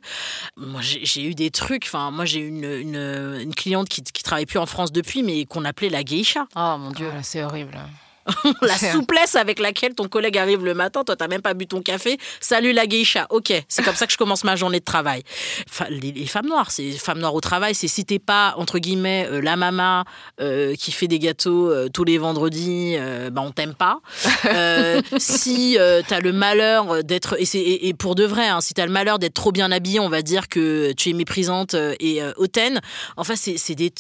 Moi, 0.56 0.82
j'ai 0.82 1.24
eu 1.24 1.36
des 1.36 1.52
trucs. 1.52 1.86
Enfin, 1.86 2.12
moi, 2.12 2.26
j'ai 2.26 2.40
eu 2.40 2.48
une, 2.48 2.64
une, 2.64 3.40
une 3.42 3.56
cliente 3.56 3.90
qui, 3.90 4.02
qui 4.02 4.24
travaille 4.24 4.46
plus 4.46 4.60
en 4.60 4.66
France 4.66 4.92
depuis, 4.92 5.24
mais 5.24 5.46
qu'on 5.46 5.66
appelait 5.66 5.90
la 5.90 6.04
geisha. 6.04 6.48
Oh 6.56 6.76
mon 6.80 6.92
dieu. 6.92 7.08
Voilà, 7.08 7.24
c'est 7.24 7.44
horrible. 7.44 7.78
La 8.62 8.78
souplesse 8.78 9.36
avec 9.36 9.60
laquelle 9.60 9.94
ton 9.94 10.08
collègue 10.08 10.38
arrive 10.38 10.64
le 10.64 10.74
matin, 10.74 11.04
toi 11.04 11.16
t'as 11.16 11.28
même 11.28 11.42
pas 11.42 11.54
bu 11.54 11.68
ton 11.68 11.82
café. 11.82 12.18
Salut 12.40 12.74
la 12.74 12.88
geisha. 12.88 13.28
Ok, 13.30 13.54
c'est 13.68 13.84
comme 13.84 13.96
ça 13.96 14.06
que 14.06 14.14
je 14.14 14.18
commence 14.18 14.44
ma 14.44 14.56
journée 14.56 14.80
de 14.80 14.86
travail. 14.86 15.24
Enfin, 15.70 15.86
les, 15.90 16.12
les 16.12 16.26
femmes 16.26 16.48
noires, 16.48 16.72
c'est 16.72 16.92
femmes 16.92 17.20
noires 17.20 17.36
au 17.36 17.42
travail, 17.42 17.76
c'est 17.76 17.88
si 17.88 18.06
t'es 18.06 18.20
pas 18.20 18.54
entre 18.58 18.80
guillemets 18.80 19.28
euh, 19.30 19.42
la 19.42 19.56
mama 19.56 20.04
euh, 20.42 20.76
qui 20.76 20.92
fait 20.92 21.08
des 21.08 21.20
gâteaux 21.20 21.72
euh, 21.72 21.90
tous 21.90 22.04
les 22.04 22.18
vendredis, 22.18 22.98
bah 23.32 23.42
on 23.44 23.52
t'aime 23.52 23.76
pas. 23.76 24.00
Si 25.18 25.78
t'as 26.08 26.20
le 26.20 26.34
malheur 26.34 27.04
d'être 27.04 27.36
et, 27.40 27.58
et, 27.58 27.88
et 27.88 27.94
pour 27.94 28.16
de 28.16 28.24
vrai, 28.24 28.48
hein, 28.48 28.62
si 28.62 28.74
t'as 28.74 28.86
le 28.86 28.92
malheur 28.92 29.20
d'être 29.20 29.34
trop 29.34 29.52
bien 29.52 29.72
habillée, 29.72 30.00
on 30.00 30.10
va 30.10 30.22
dire 30.22 30.48
que 30.48 30.92
tu 30.94 31.10
es 31.10 31.14
méprisante 31.14 31.76
et 32.00 32.22
hautaine. 32.38 32.82
Enfin, 33.16 33.36
c'est 33.36 33.76
des 33.76 33.92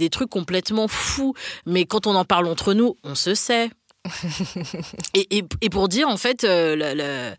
des 0.00 0.10
trucs 0.10 0.30
complètement 0.30 0.88
fous. 0.88 1.34
Mais 1.66 1.84
quand 1.84 2.06
on 2.06 2.14
en 2.14 2.24
parle 2.24 2.46
entre 2.46 2.74
nous, 2.74 2.96
on 3.04 3.14
se 3.14 3.34
sait. 3.34 3.69
Et, 5.14 5.42
pour 5.70 5.88
dire, 5.88 6.08
en 6.08 6.16
fait, 6.16 6.44
euh, 6.44 7.34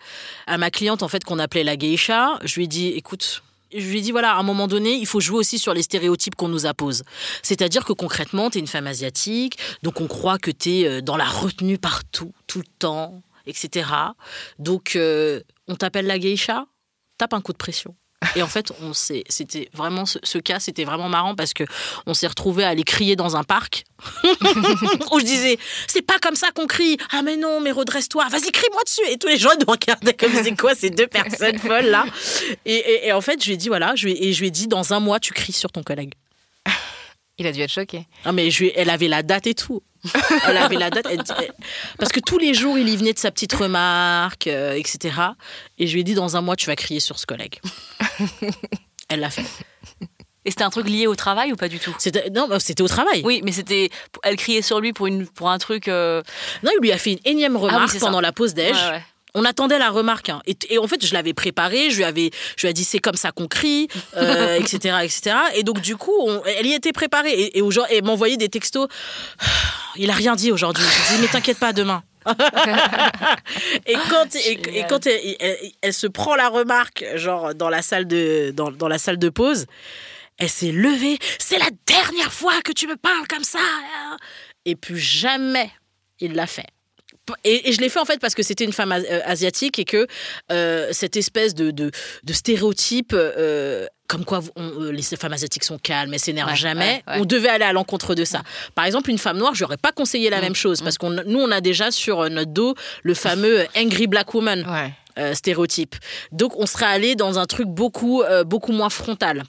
à 0.48 0.58
ma 0.58 0.72
cliente, 0.72 1.04
en 1.04 1.08
fait, 1.08 1.24
qu'on 1.24 1.40
appelait 1.40 1.64
la 1.64 1.76
geisha, 1.76 2.40
je 2.44 2.56
lui 2.56 2.66
ai 2.66 2.68
dit, 2.68 2.88
écoute, 2.90 3.44
je 3.74 3.88
lui 3.88 4.00
ai 4.00 4.02
dit, 4.02 4.12
voilà, 4.12 4.34
à 4.34 4.40
un 4.40 4.44
moment 4.44 4.68
donné, 4.68 4.94
il 4.94 5.06
faut 5.06 5.20
jouer 5.20 5.38
aussi 5.38 5.58
sur 5.58 5.74
les 5.74 5.82
stéréotypes 5.82 6.36
qu'on 6.36 6.50
nous 6.50 6.66
appose. 6.66 7.04
C'est-à-dire 7.42 7.86
que 7.86 7.94
concrètement, 7.94 8.50
tu 8.50 8.58
es 8.58 8.62
une 8.62 8.68
femme 8.68 8.88
asiatique, 8.88 9.58
donc 9.82 10.02
on 10.02 10.08
croit 10.08 10.38
que 10.38 10.52
tu 10.52 10.70
es 10.70 11.02
dans 11.02 11.18
la 11.18 11.26
retenue 11.26 11.78
partout, 11.78 12.34
tout 12.48 12.60
le 12.60 12.68
temps, 12.80 13.22
etc. 13.46 13.90
Donc, 14.60 14.96
euh, 14.96 15.42
on 15.68 15.76
t'appelle 15.76 16.08
la 16.08 16.20
geisha, 16.20 16.66
tape 17.18 17.34
un 17.34 17.42
coup 17.42 17.54
de 17.54 17.58
pression. 17.58 17.96
Et 18.36 18.44
en 18.44 18.48
fait, 18.48 18.72
on 18.82 18.94
s'est- 18.94 19.24
c'était 19.30 19.70
vraiment 19.74 20.06
ce, 20.06 20.20
ce 20.24 20.38
cas, 20.38 20.60
c'était 20.60 20.84
vraiment 20.84 21.10
marrant 21.10 21.34
parce 21.36 21.54
que 21.54 21.64
on 22.06 22.14
s'est 22.14 22.28
retrouvé 22.28 22.64
à 22.64 22.70
aller 22.70 22.84
crier 22.84 23.16
dans 23.16 23.36
un 23.36 23.44
parc 23.44 23.84
où 25.12 25.20
je 25.20 25.26
disais 25.26 25.58
c'est 25.88 26.02
pas 26.04 26.20
comme 26.20 26.36
ça 26.36 26.52
qu'on 26.52 26.68
crie. 26.68 26.98
Ah 27.12 27.22
mais 27.24 27.36
non, 27.36 27.60
mais 27.62 27.72
redresse-toi. 27.72 28.28
Vas-y, 28.30 28.52
crie-moi 28.52 28.82
dessus. 28.86 29.02
Et 29.10 29.18
tous 29.18 29.28
les 29.28 29.38
gens 29.38 29.50
nous 29.60 29.72
regardaient 29.72 30.14
comme 30.14 30.32
c'est 30.44 30.56
quoi 30.56 30.76
ces 30.76 30.90
deux 30.92 31.08
personnes 31.08 31.58
folles 31.68 31.88
là. 31.88 32.06
Et, 32.66 32.76
et- 32.76 33.08
et 33.08 33.12
en 33.14 33.22
fait, 33.22 33.42
je 33.42 33.48
lui 33.48 33.54
ai 33.54 33.58
dit 33.58 33.68
voilà, 33.70 33.94
je 33.96 34.06
lui 34.08 34.14
ai- 34.14 34.28
et 34.30 34.34
je 34.34 34.40
lui 34.42 34.48
ai 34.48 34.52
dit 34.52 34.68
dans 34.68 34.94
un 34.94 35.00
mois 35.00 35.20
tu 35.20 35.34
cries 35.34 35.54
sur 35.54 35.72
ton 35.72 35.82
collègue. 35.84 36.14
Il 37.38 37.48
a 37.48 37.52
dû 37.52 37.62
être 37.62 37.72
choqué. 37.72 38.06
Ah 38.24 38.32
mais 38.34 38.52
je 38.52 38.66
elle 38.76 38.92
avait 38.92 39.08
la 39.08 39.24
date 39.24 39.48
et 39.48 39.56
tout. 39.56 39.82
Elle 40.48 40.58
avait 40.58 40.78
la 40.78 40.90
date. 40.90 41.08
elle 41.10 41.20
dit- 41.24 41.32
elle- 41.38 41.54
parce 42.00 42.12
que 42.12 42.20
tous 42.20 42.38
les 42.38 42.54
jours, 42.54 42.78
il 42.78 42.90
y 42.90 42.98
venait 42.98 43.14
de 43.14 43.20
sa 43.20 43.32
petite 43.32 43.54
remarque, 43.54 44.48
euh, 44.48 44.74
etc. 44.74 45.16
Et 45.78 45.88
je 45.88 45.94
lui 45.94 46.02
ai 46.02 46.04
dit 46.04 46.14
dans 46.16 46.36
un 46.38 46.42
mois, 46.42 46.56
tu 46.56 46.66
vas 46.68 46.76
crier 46.76 47.00
sur 47.00 47.20
ce 47.20 47.26
collègue. 47.26 47.60
Elle 49.10 49.20
l'a 49.20 49.30
fait. 49.30 49.46
Et 50.44 50.50
c'était 50.50 50.64
un 50.64 50.70
truc 50.72 50.88
lié 50.90 51.06
au 51.06 51.16
travail 51.16 51.52
ou 51.52 51.56
pas 51.56 51.68
du 51.68 51.78
tout? 51.78 51.96
Non, 52.34 52.48
bah, 52.48 52.60
c'était 52.60 52.82
au 52.82 52.88
travail. 52.88 53.22
Oui, 53.24 53.42
mais 53.44 53.52
c'était. 53.52 53.92
Elle 54.24 54.38
criait 54.38 54.64
sur 54.64 54.80
lui 54.80 54.92
pour, 54.92 55.06
une, 55.06 55.28
pour 55.28 55.50
un 55.52 55.60
truc. 55.60 55.88
euh, 55.88 56.24
Non, 56.64 56.72
il 56.80 56.82
lui 56.82 56.92
a 56.92 56.98
fait 56.98 57.12
une 57.12 57.20
énième 57.26 57.56
remarque 57.58 57.90
Ah 57.90 57.94
oui, 57.94 58.00
ça. 58.00 58.06
pendant 58.08 58.22
la 58.22 58.32
pause 58.32 58.56
déj. 58.56 58.76
ouais, 58.76 58.90
ouais. 58.90 59.04
On 59.34 59.46
attendait 59.46 59.80
la 59.80 59.90
remarque. 59.90 60.30
hein. 60.30 60.42
Et, 60.46 60.58
et 60.70 60.78
en 60.78 60.88
fait, 60.88 61.06
je 61.06 61.14
l'avais 61.14 61.34
préparée. 61.34 61.90
Je 61.90 61.98
lui 61.98 62.04
avais, 62.04 62.32
je 62.58 62.68
lui 62.68 62.72
ai 62.72 62.74
dit 62.74 62.84
c'est 62.84 63.00
comme 63.00 63.16
ça 63.16 63.32
qu'on 63.32 63.48
crie, 63.48 63.88
euh, 64.18 64.56
etc., 64.60 64.98
etc. 65.04 65.36
Et 65.56 65.64
donc 65.64 65.80
du 65.82 65.96
coup, 65.96 66.14
on- 66.20 66.42
elle 66.46 66.66
y 66.66 66.74
était 66.74 66.92
préparée. 66.92 67.32
Et, 67.32 67.58
et, 67.58 67.62
aujourd'hui- 67.62 67.96
elle 67.98 68.04
m'envoyait 68.04 68.38
des 68.38 68.50
textos. 68.50 68.88
Il 69.96 70.10
a 70.10 70.14
rien 70.14 70.36
dit 70.36 70.52
aujourd'hui. 70.52 70.84
Je 71.10 71.16
dis 71.16 71.22
mais 71.22 71.28
t'inquiète 71.28 71.60
pas 71.60 71.74
demain. 71.74 72.04
et 73.88 73.96
quand, 74.10 74.36
et, 74.36 74.84
quand 74.88 75.08
elle, 75.08 75.36
elle- 75.40 75.58
elle 75.82 75.94
se 75.94 76.08
prend 76.08 76.36
la 76.36 76.50
remarque, 76.50 77.04
genre 77.16 77.56
dans 77.56 77.70
la 77.70 77.82
salle 77.82 78.06
de, 78.08 78.52
dans, 78.54 78.70
dans 78.72 78.88
la 78.88 78.98
salle 79.00 79.18
de 79.18 79.30
pause, 79.30 79.66
elle 80.38 80.50
s'est 80.50 80.72
levée. 80.72 81.18
C'est 81.40 81.58
la 81.58 81.70
dernière 81.88 82.32
fois 82.32 82.54
que 82.64 82.72
tu 82.72 82.88
me 82.88 82.96
parles 82.96 83.28
comme 83.28 83.44
ça. 83.44 83.60
Et 84.66 84.76
plus 84.76 85.00
jamais 85.00 85.72
il 86.20 86.34
l'a 86.34 86.48
fait. 86.48 86.68
Et, 87.44 87.70
et 87.70 87.72
je 87.74 87.80
l'ai 87.82 87.90
fait 87.90 88.00
en 88.00 88.06
fait 88.06 88.20
parce 88.20 88.34
que 88.36 88.44
c'était 88.44 88.64
une 88.66 88.74
femme 88.74 88.92
euh, 88.92 89.20
asiatique 89.26 89.78
et 89.80 89.86
que 89.86 90.08
euh, 90.52 90.90
cette 90.92 91.16
espèce 91.16 91.54
de, 91.56 91.72
de, 91.72 91.92
de 92.24 92.34
stéréotype, 92.34 93.14
euh, 93.14 93.86
comme 94.08 94.26
quoi 94.26 94.42
on- 94.56 94.92
les 94.92 95.02
femmes 95.04 95.32
asiatiques 95.34 95.64
sont 95.64 95.78
calmes, 95.78 96.14
elles 96.14 96.20
s'énervent 96.20 96.50
Ouais, 96.50 96.56
jamais, 96.56 97.04
ouais, 97.08 97.14
ouais. 97.14 97.20
on 97.22 97.26
devait 97.26 97.50
aller 97.50 97.64
à 97.64 97.74
l'encontre 97.74 98.16
de 98.16 98.26
ça. 98.26 98.42
Par 98.76 98.86
exemple, 98.86 99.10
une 99.12 99.18
femme 99.20 99.38
noire, 99.38 99.54
je 99.56 99.64
n'aurais 99.64 99.78
pas 99.78 99.92
conseillé 99.92 100.30
la 100.30 100.42
même 100.42 100.56
chose 100.56 100.82
parce 100.82 100.98
qu'on 100.98 101.12
nous 101.12 101.40
on 101.40 101.52
a 101.52 101.62
déjà 101.62 101.92
sur 101.92 102.28
notre 102.30 102.52
dos 102.52 102.76
le 103.04 103.14
fameux 103.14 103.66
angry 103.78 104.08
black 104.08 104.34
woman 104.34 104.66
euh, 105.20 105.34
stéréotype. 105.34 105.96
Donc 106.32 106.58
on 106.58 106.66
serait 106.66 106.86
allé 106.88 107.16
dans 107.16 107.38
un 107.40 107.46
truc 107.46 107.68
beaucoup 107.68 108.24
beaucoup 108.46 108.72
moins 108.72 108.90
frontal. 108.90 109.44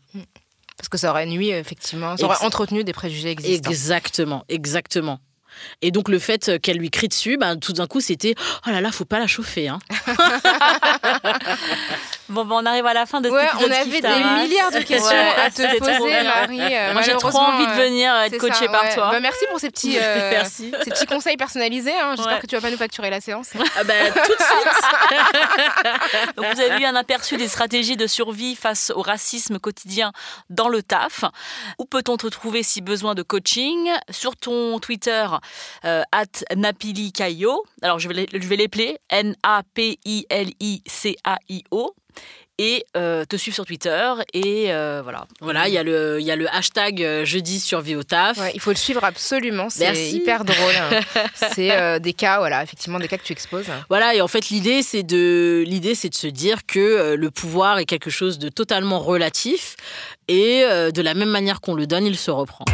Parce 0.77 0.89
que 0.89 0.99
ça 0.99 1.11
aurait 1.11 1.27
nuit, 1.27 1.51
effectivement. 1.51 2.17
Ça 2.17 2.25
aurait 2.27 2.45
entretenu 2.45 2.83
des 2.85 2.93
préjugés 2.93 3.31
existants. 3.31 3.71
Exactement, 3.71 4.45
exactement. 4.49 5.21
Et 5.81 5.91
donc 5.91 6.09
le 6.09 6.19
fait 6.19 6.61
qu'elle 6.63 6.79
lui 6.79 6.91
crie 6.91 7.09
dessus, 7.09 7.37
ben, 7.37 7.57
tout 7.57 7.73
d'un 7.73 7.87
coup 7.87 8.01
c'était 8.01 8.35
oh 8.67 8.71
là 8.71 8.81
là, 8.81 8.93
faut 8.93 9.05
pas 9.05 9.19
la 9.19 9.27
chauffer. 9.27 9.69
Hein. 9.69 9.79
Bon, 12.29 12.45
ben, 12.45 12.55
on 12.63 12.67
arrive 12.67 12.87
à 12.87 12.95
la 12.95 13.05
fin 13.05 13.21
de 13.21 13.27
cet 13.29 13.35
Ouais, 13.35 13.45
épisode 13.45 13.69
on 13.69 13.73
avait 13.73 14.01
des 14.01 14.25
milliards 14.49 14.71
de 14.71 14.79
questions 14.79 15.09
Ouais, 15.09 15.35
à 15.45 15.51
te 15.51 15.79
poser. 15.79 16.23
Marie. 16.25 16.61
Euh, 16.75 16.93
Moi, 16.93 17.03
j'ai 17.03 17.17
trop 17.17 17.37
envie 17.37 17.67
de 17.67 17.71
euh, 17.73 17.85
venir 17.85 18.15
être 18.23 18.39
coachée 18.39 18.67
ça, 18.67 18.73
par 18.73 18.85
ouais. 18.85 18.95
toi. 18.95 19.11
Bah, 19.11 19.19
merci 19.21 19.45
pour 19.51 19.59
ces 19.61 19.71
petits, 19.71 19.99
euh, 20.01 20.31
Merci. 20.33 20.73
ces 20.85 20.91
petits 20.91 21.07
conseils 21.07 21.37
personnalisés. 21.37 21.93
hein. 21.93 22.15
J'espère 22.17 22.41
que 22.41 22.47
tu 22.47 22.55
vas 22.55 22.61
pas 22.63 22.71
nous 22.71 22.77
facturer 22.77 23.11
la 23.11 23.21
séance. 23.21 23.51
Ah 23.79 23.85
ben, 23.85 24.13
tout 24.13 24.21
de 24.21 24.43
suite. 24.43 26.37
Donc, 26.37 26.47
vous 26.55 26.61
avez 26.61 26.83
eu 26.83 26.85
un 26.85 26.95
aperçu 26.95 27.37
des 27.37 27.49
stratégies 27.49 27.97
de 27.97 28.07
survie 28.07 28.55
face 28.55 28.93
au 28.95 29.03
racisme 29.03 29.59
quotidien 29.59 30.13
dans 30.51 30.69
le 30.69 30.83
taf. 30.83 31.25
Où 31.79 31.85
peut-on 31.87 32.17
te 32.17 32.27
retrouver 32.27 32.63
si 32.63 32.81
besoin 32.83 33.15
de 33.15 33.23
coaching? 33.23 33.91
Sur 34.11 34.37
ton 34.37 34.79
Twitter, 34.79 35.27
euh, 35.85 36.03
at 36.13 36.27
napilikaio. 36.57 37.65
Alors, 37.83 37.99
je 37.99 38.09
vais 38.09 38.27
je 38.33 38.47
vais 38.47 38.57
l'épeler. 38.57 38.99
N-A-P-I-L-I-C-A-I-O. 39.11 40.23
Et 42.59 42.85
euh, 42.97 43.25
te 43.25 43.37
suivre 43.37 43.55
sur 43.55 43.65
Twitter. 43.67 44.13
Et 44.35 44.73
euh, 44.73 45.01
voilà. 45.03 45.27
Voilà, 45.41 45.69
il 45.69 45.75
y, 45.75 45.79
a 45.79 45.83
le- 45.83 46.19
il 46.21 46.27
y 46.27 46.31
a 46.31 46.37
le 46.37 46.49
hashtag 46.55 47.03
euh, 47.03 47.25
jeudi 47.25 47.59
survie 47.59 47.97
au 47.97 48.03
taf. 48.03 48.37
Ouais, 48.39 48.53
il 48.55 48.61
faut 48.61 48.71
le 48.71 48.77
suivre 48.77 49.03
absolument. 49.05 49.69
C'est 49.71 50.11
hyper 50.11 50.45
drôle. 50.45 50.75
hein. 50.77 51.01
C'est 51.55 51.73
euh, 51.73 51.99
des 51.99 52.13
cas, 52.13 52.39
voilà, 52.39 52.63
effectivement, 52.63 52.99
des 53.01 53.09
cas 53.09 53.17
que 53.19 53.25
tu 53.25 53.33
exposes. 53.33 53.65
Voilà, 53.89 54.15
et 54.15 54.21
en 54.21 54.29
fait, 54.29 54.51
l'idée, 54.51 54.83
c'est 54.83 55.03
de, 55.03 55.65
l'idée, 55.67 55.95
c'est 55.95 56.11
de 56.11 56.15
se 56.15 56.27
dire 56.27 56.67
que 56.67 57.15
le 57.15 57.31
pouvoir 57.31 57.79
est 57.79 57.85
quelque 57.87 58.11
chose 58.11 58.39
de 58.39 58.49
totalement 58.49 58.99
relatif 59.01 59.77
et 60.29 60.63
de 60.63 61.03
la 61.03 61.15
même 61.15 61.31
manière 61.31 61.61
qu'on 61.61 61.75
le 61.75 61.87
donne, 61.87 62.07
il 62.07 62.17
se 62.17 62.31
reprend. 62.31 62.65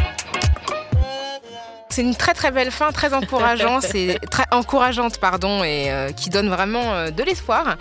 C'est 1.99 2.05
une 2.05 2.15
très 2.15 2.33
très 2.33 2.51
belle 2.51 2.71
fin, 2.71 2.93
très 2.93 3.13
encourageante, 3.13 3.83
c'est 3.91 4.19
très 4.31 4.45
encourageante 4.51 5.17
pardon, 5.19 5.65
et 5.65 5.91
euh, 5.91 6.11
qui 6.13 6.29
donne 6.29 6.47
vraiment 6.47 6.93
euh, 6.93 7.09
de 7.11 7.23
l'espoir. 7.23 7.75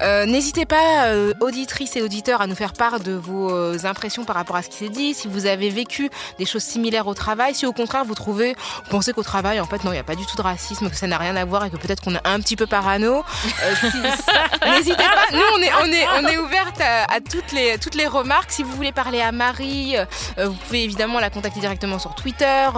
Euh, 0.00 0.26
N'hésitez 0.26 0.64
pas, 0.64 1.08
auditrices 1.40 1.96
et 1.96 2.02
auditeurs, 2.02 2.40
à 2.40 2.46
nous 2.46 2.54
faire 2.54 2.72
part 2.72 3.00
de 3.00 3.10
vos 3.10 3.84
impressions 3.84 4.24
par 4.24 4.36
rapport 4.36 4.54
à 4.54 4.62
ce 4.62 4.68
qui 4.68 4.76
s'est 4.76 4.88
dit. 4.90 5.12
Si 5.12 5.26
vous 5.26 5.46
avez 5.46 5.70
vécu 5.70 6.08
des 6.38 6.46
choses 6.46 6.62
similaires 6.62 7.08
au 7.08 7.14
travail, 7.14 7.52
si 7.56 7.66
au 7.66 7.72
contraire 7.72 8.04
vous 8.04 8.14
trouvez, 8.14 8.54
vous 8.84 8.90
pensez 8.90 9.12
qu'au 9.12 9.24
travail, 9.24 9.58
en 9.60 9.66
fait, 9.66 9.82
non, 9.82 9.90
il 9.90 9.94
n'y 9.94 10.00
a 10.00 10.04
pas 10.04 10.14
du 10.14 10.24
tout 10.24 10.36
de 10.36 10.42
racisme, 10.42 10.88
que 10.88 10.94
ça 10.96 11.08
n'a 11.08 11.18
rien 11.18 11.34
à 11.34 11.44
voir 11.44 11.64
et 11.64 11.70
que 11.70 11.76
peut-être 11.76 12.00
qu'on 12.00 12.14
est 12.14 12.24
un 12.24 12.38
petit 12.38 12.54
peu 12.54 12.66
parano. 12.68 13.24
Si- 13.80 13.90
si- 13.90 13.98
N'hésitez 14.70 14.94
pas. 15.02 15.26
Nous, 15.32 15.42
on 15.58 15.62
est, 15.62 15.72
on 15.82 15.86
est, 15.92 16.06
on 16.22 16.28
est 16.28 16.38
ouverte 16.38 16.80
à, 16.80 17.12
à 17.12 17.20
toutes 17.20 17.50
les, 17.50 17.76
toutes 17.78 17.96
les 17.96 18.06
remarques. 18.06 18.52
Si 18.52 18.62
vous 18.62 18.70
voulez 18.72 18.92
parler 18.92 19.20
à 19.20 19.32
Marie, 19.32 19.96
vous 20.38 20.52
pouvez 20.54 20.84
évidemment 20.84 21.18
la 21.18 21.30
contacter 21.30 21.58
directement 21.58 21.98
sur 21.98 22.14
Twitter, 22.14 22.68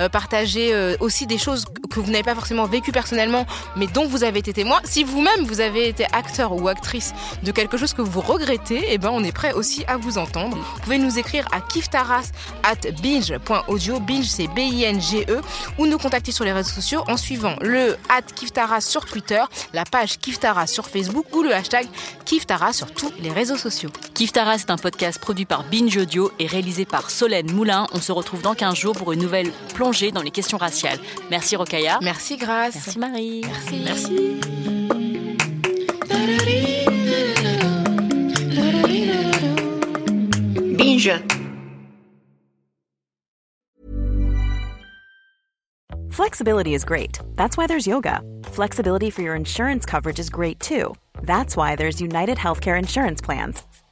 euh, 0.00 0.08
partager 0.42 0.74
euh, 0.74 0.96
aussi 0.98 1.26
des 1.28 1.38
choses 1.38 1.64
que 1.88 2.00
vous 2.00 2.10
n'avez 2.10 2.24
pas 2.24 2.34
forcément 2.34 2.66
vécues 2.66 2.90
personnellement, 2.90 3.46
mais 3.76 3.86
dont 3.86 4.06
vous 4.06 4.24
avez 4.24 4.40
été 4.40 4.52
témoin. 4.52 4.80
Si 4.82 5.04
vous-même 5.04 5.44
vous 5.44 5.60
avez 5.60 5.88
été 5.88 6.04
acteur 6.12 6.52
ou 6.60 6.66
actrice 6.66 7.12
de 7.44 7.52
quelque 7.52 7.76
chose 7.76 7.92
que 7.92 8.02
vous 8.02 8.20
regrettez, 8.20 8.86
eh 8.88 8.98
ben 8.98 9.10
on 9.12 9.22
est 9.22 9.30
prêt 9.32 9.52
aussi 9.52 9.84
à 9.86 9.98
vous 9.98 10.18
entendre. 10.18 10.56
Vous 10.56 10.80
pouvez 10.80 10.98
nous 10.98 11.18
écrire 11.18 11.46
à 11.52 11.60
kiftaras 11.60 12.32
at 12.64 12.90
binge.audio, 13.02 14.00
binge 14.00 14.24
c'est 14.24 14.48
B-I-N-G-E, 14.48 15.40
ou 15.78 15.86
nous 15.86 15.98
contacter 15.98 16.32
sur 16.32 16.44
les 16.44 16.52
réseaux 16.52 16.72
sociaux 16.72 17.04
en 17.06 17.16
suivant 17.16 17.54
le 17.60 17.96
at 18.08 18.22
kiftaras 18.22 18.80
sur 18.80 19.04
Twitter, 19.04 19.42
la 19.72 19.84
page 19.84 20.18
kiftaras 20.18 20.66
sur 20.66 20.88
Facebook 20.88 21.26
ou 21.36 21.42
le 21.42 21.54
hashtag 21.54 21.86
kiftaras 22.24 22.72
sur 22.72 22.90
tous 22.90 23.12
les 23.20 23.30
réseaux 23.30 23.58
sociaux. 23.58 23.90
Kif 24.14 24.32
Tara, 24.32 24.56
c'est 24.56 24.70
un 24.70 24.76
podcast 24.76 25.18
produit 25.20 25.44
par 25.44 25.64
Binge 25.64 25.96
Audio 25.96 26.32
et 26.38 26.46
réalisé 26.46 26.84
par 26.84 27.10
Solène 27.10 27.52
Moulin. 27.52 27.86
On 27.92 28.00
se 28.00 28.12
retrouve 28.12 28.40
dans 28.40 28.54
15 28.54 28.74
jours 28.74 28.94
pour 28.94 29.12
une 29.12 29.20
nouvelle 29.20 29.52
plongée 29.74 30.10
dans 30.10 30.21
les 30.22 30.30
questions 30.30 30.58
raciales. 30.58 30.98
Merci 31.30 31.56
Rokaya. 31.56 31.98
Merci 32.02 32.36
Grâce. 32.36 32.74
Merci 32.74 32.98
Marie. 32.98 33.42
Merci. 33.42 33.80
Merci. 33.84 34.40
Binge. 40.76 41.22
Flexibility 46.10 46.74
is 46.74 46.84
great. 46.84 47.18
That's 47.36 47.56
why 47.56 47.66
there's 47.66 47.86
yoga. 47.86 48.20
Flexibility 48.44 49.10
for 49.10 49.22
your 49.22 49.34
insurance 49.34 49.86
coverage 49.86 50.18
is 50.18 50.28
great 50.28 50.60
too. 50.60 50.94
That's 51.22 51.56
why 51.56 51.74
there's 51.76 52.00
United 52.00 52.36
Healthcare 52.36 52.78
Insurance 52.78 53.20
Plans. 53.22 53.62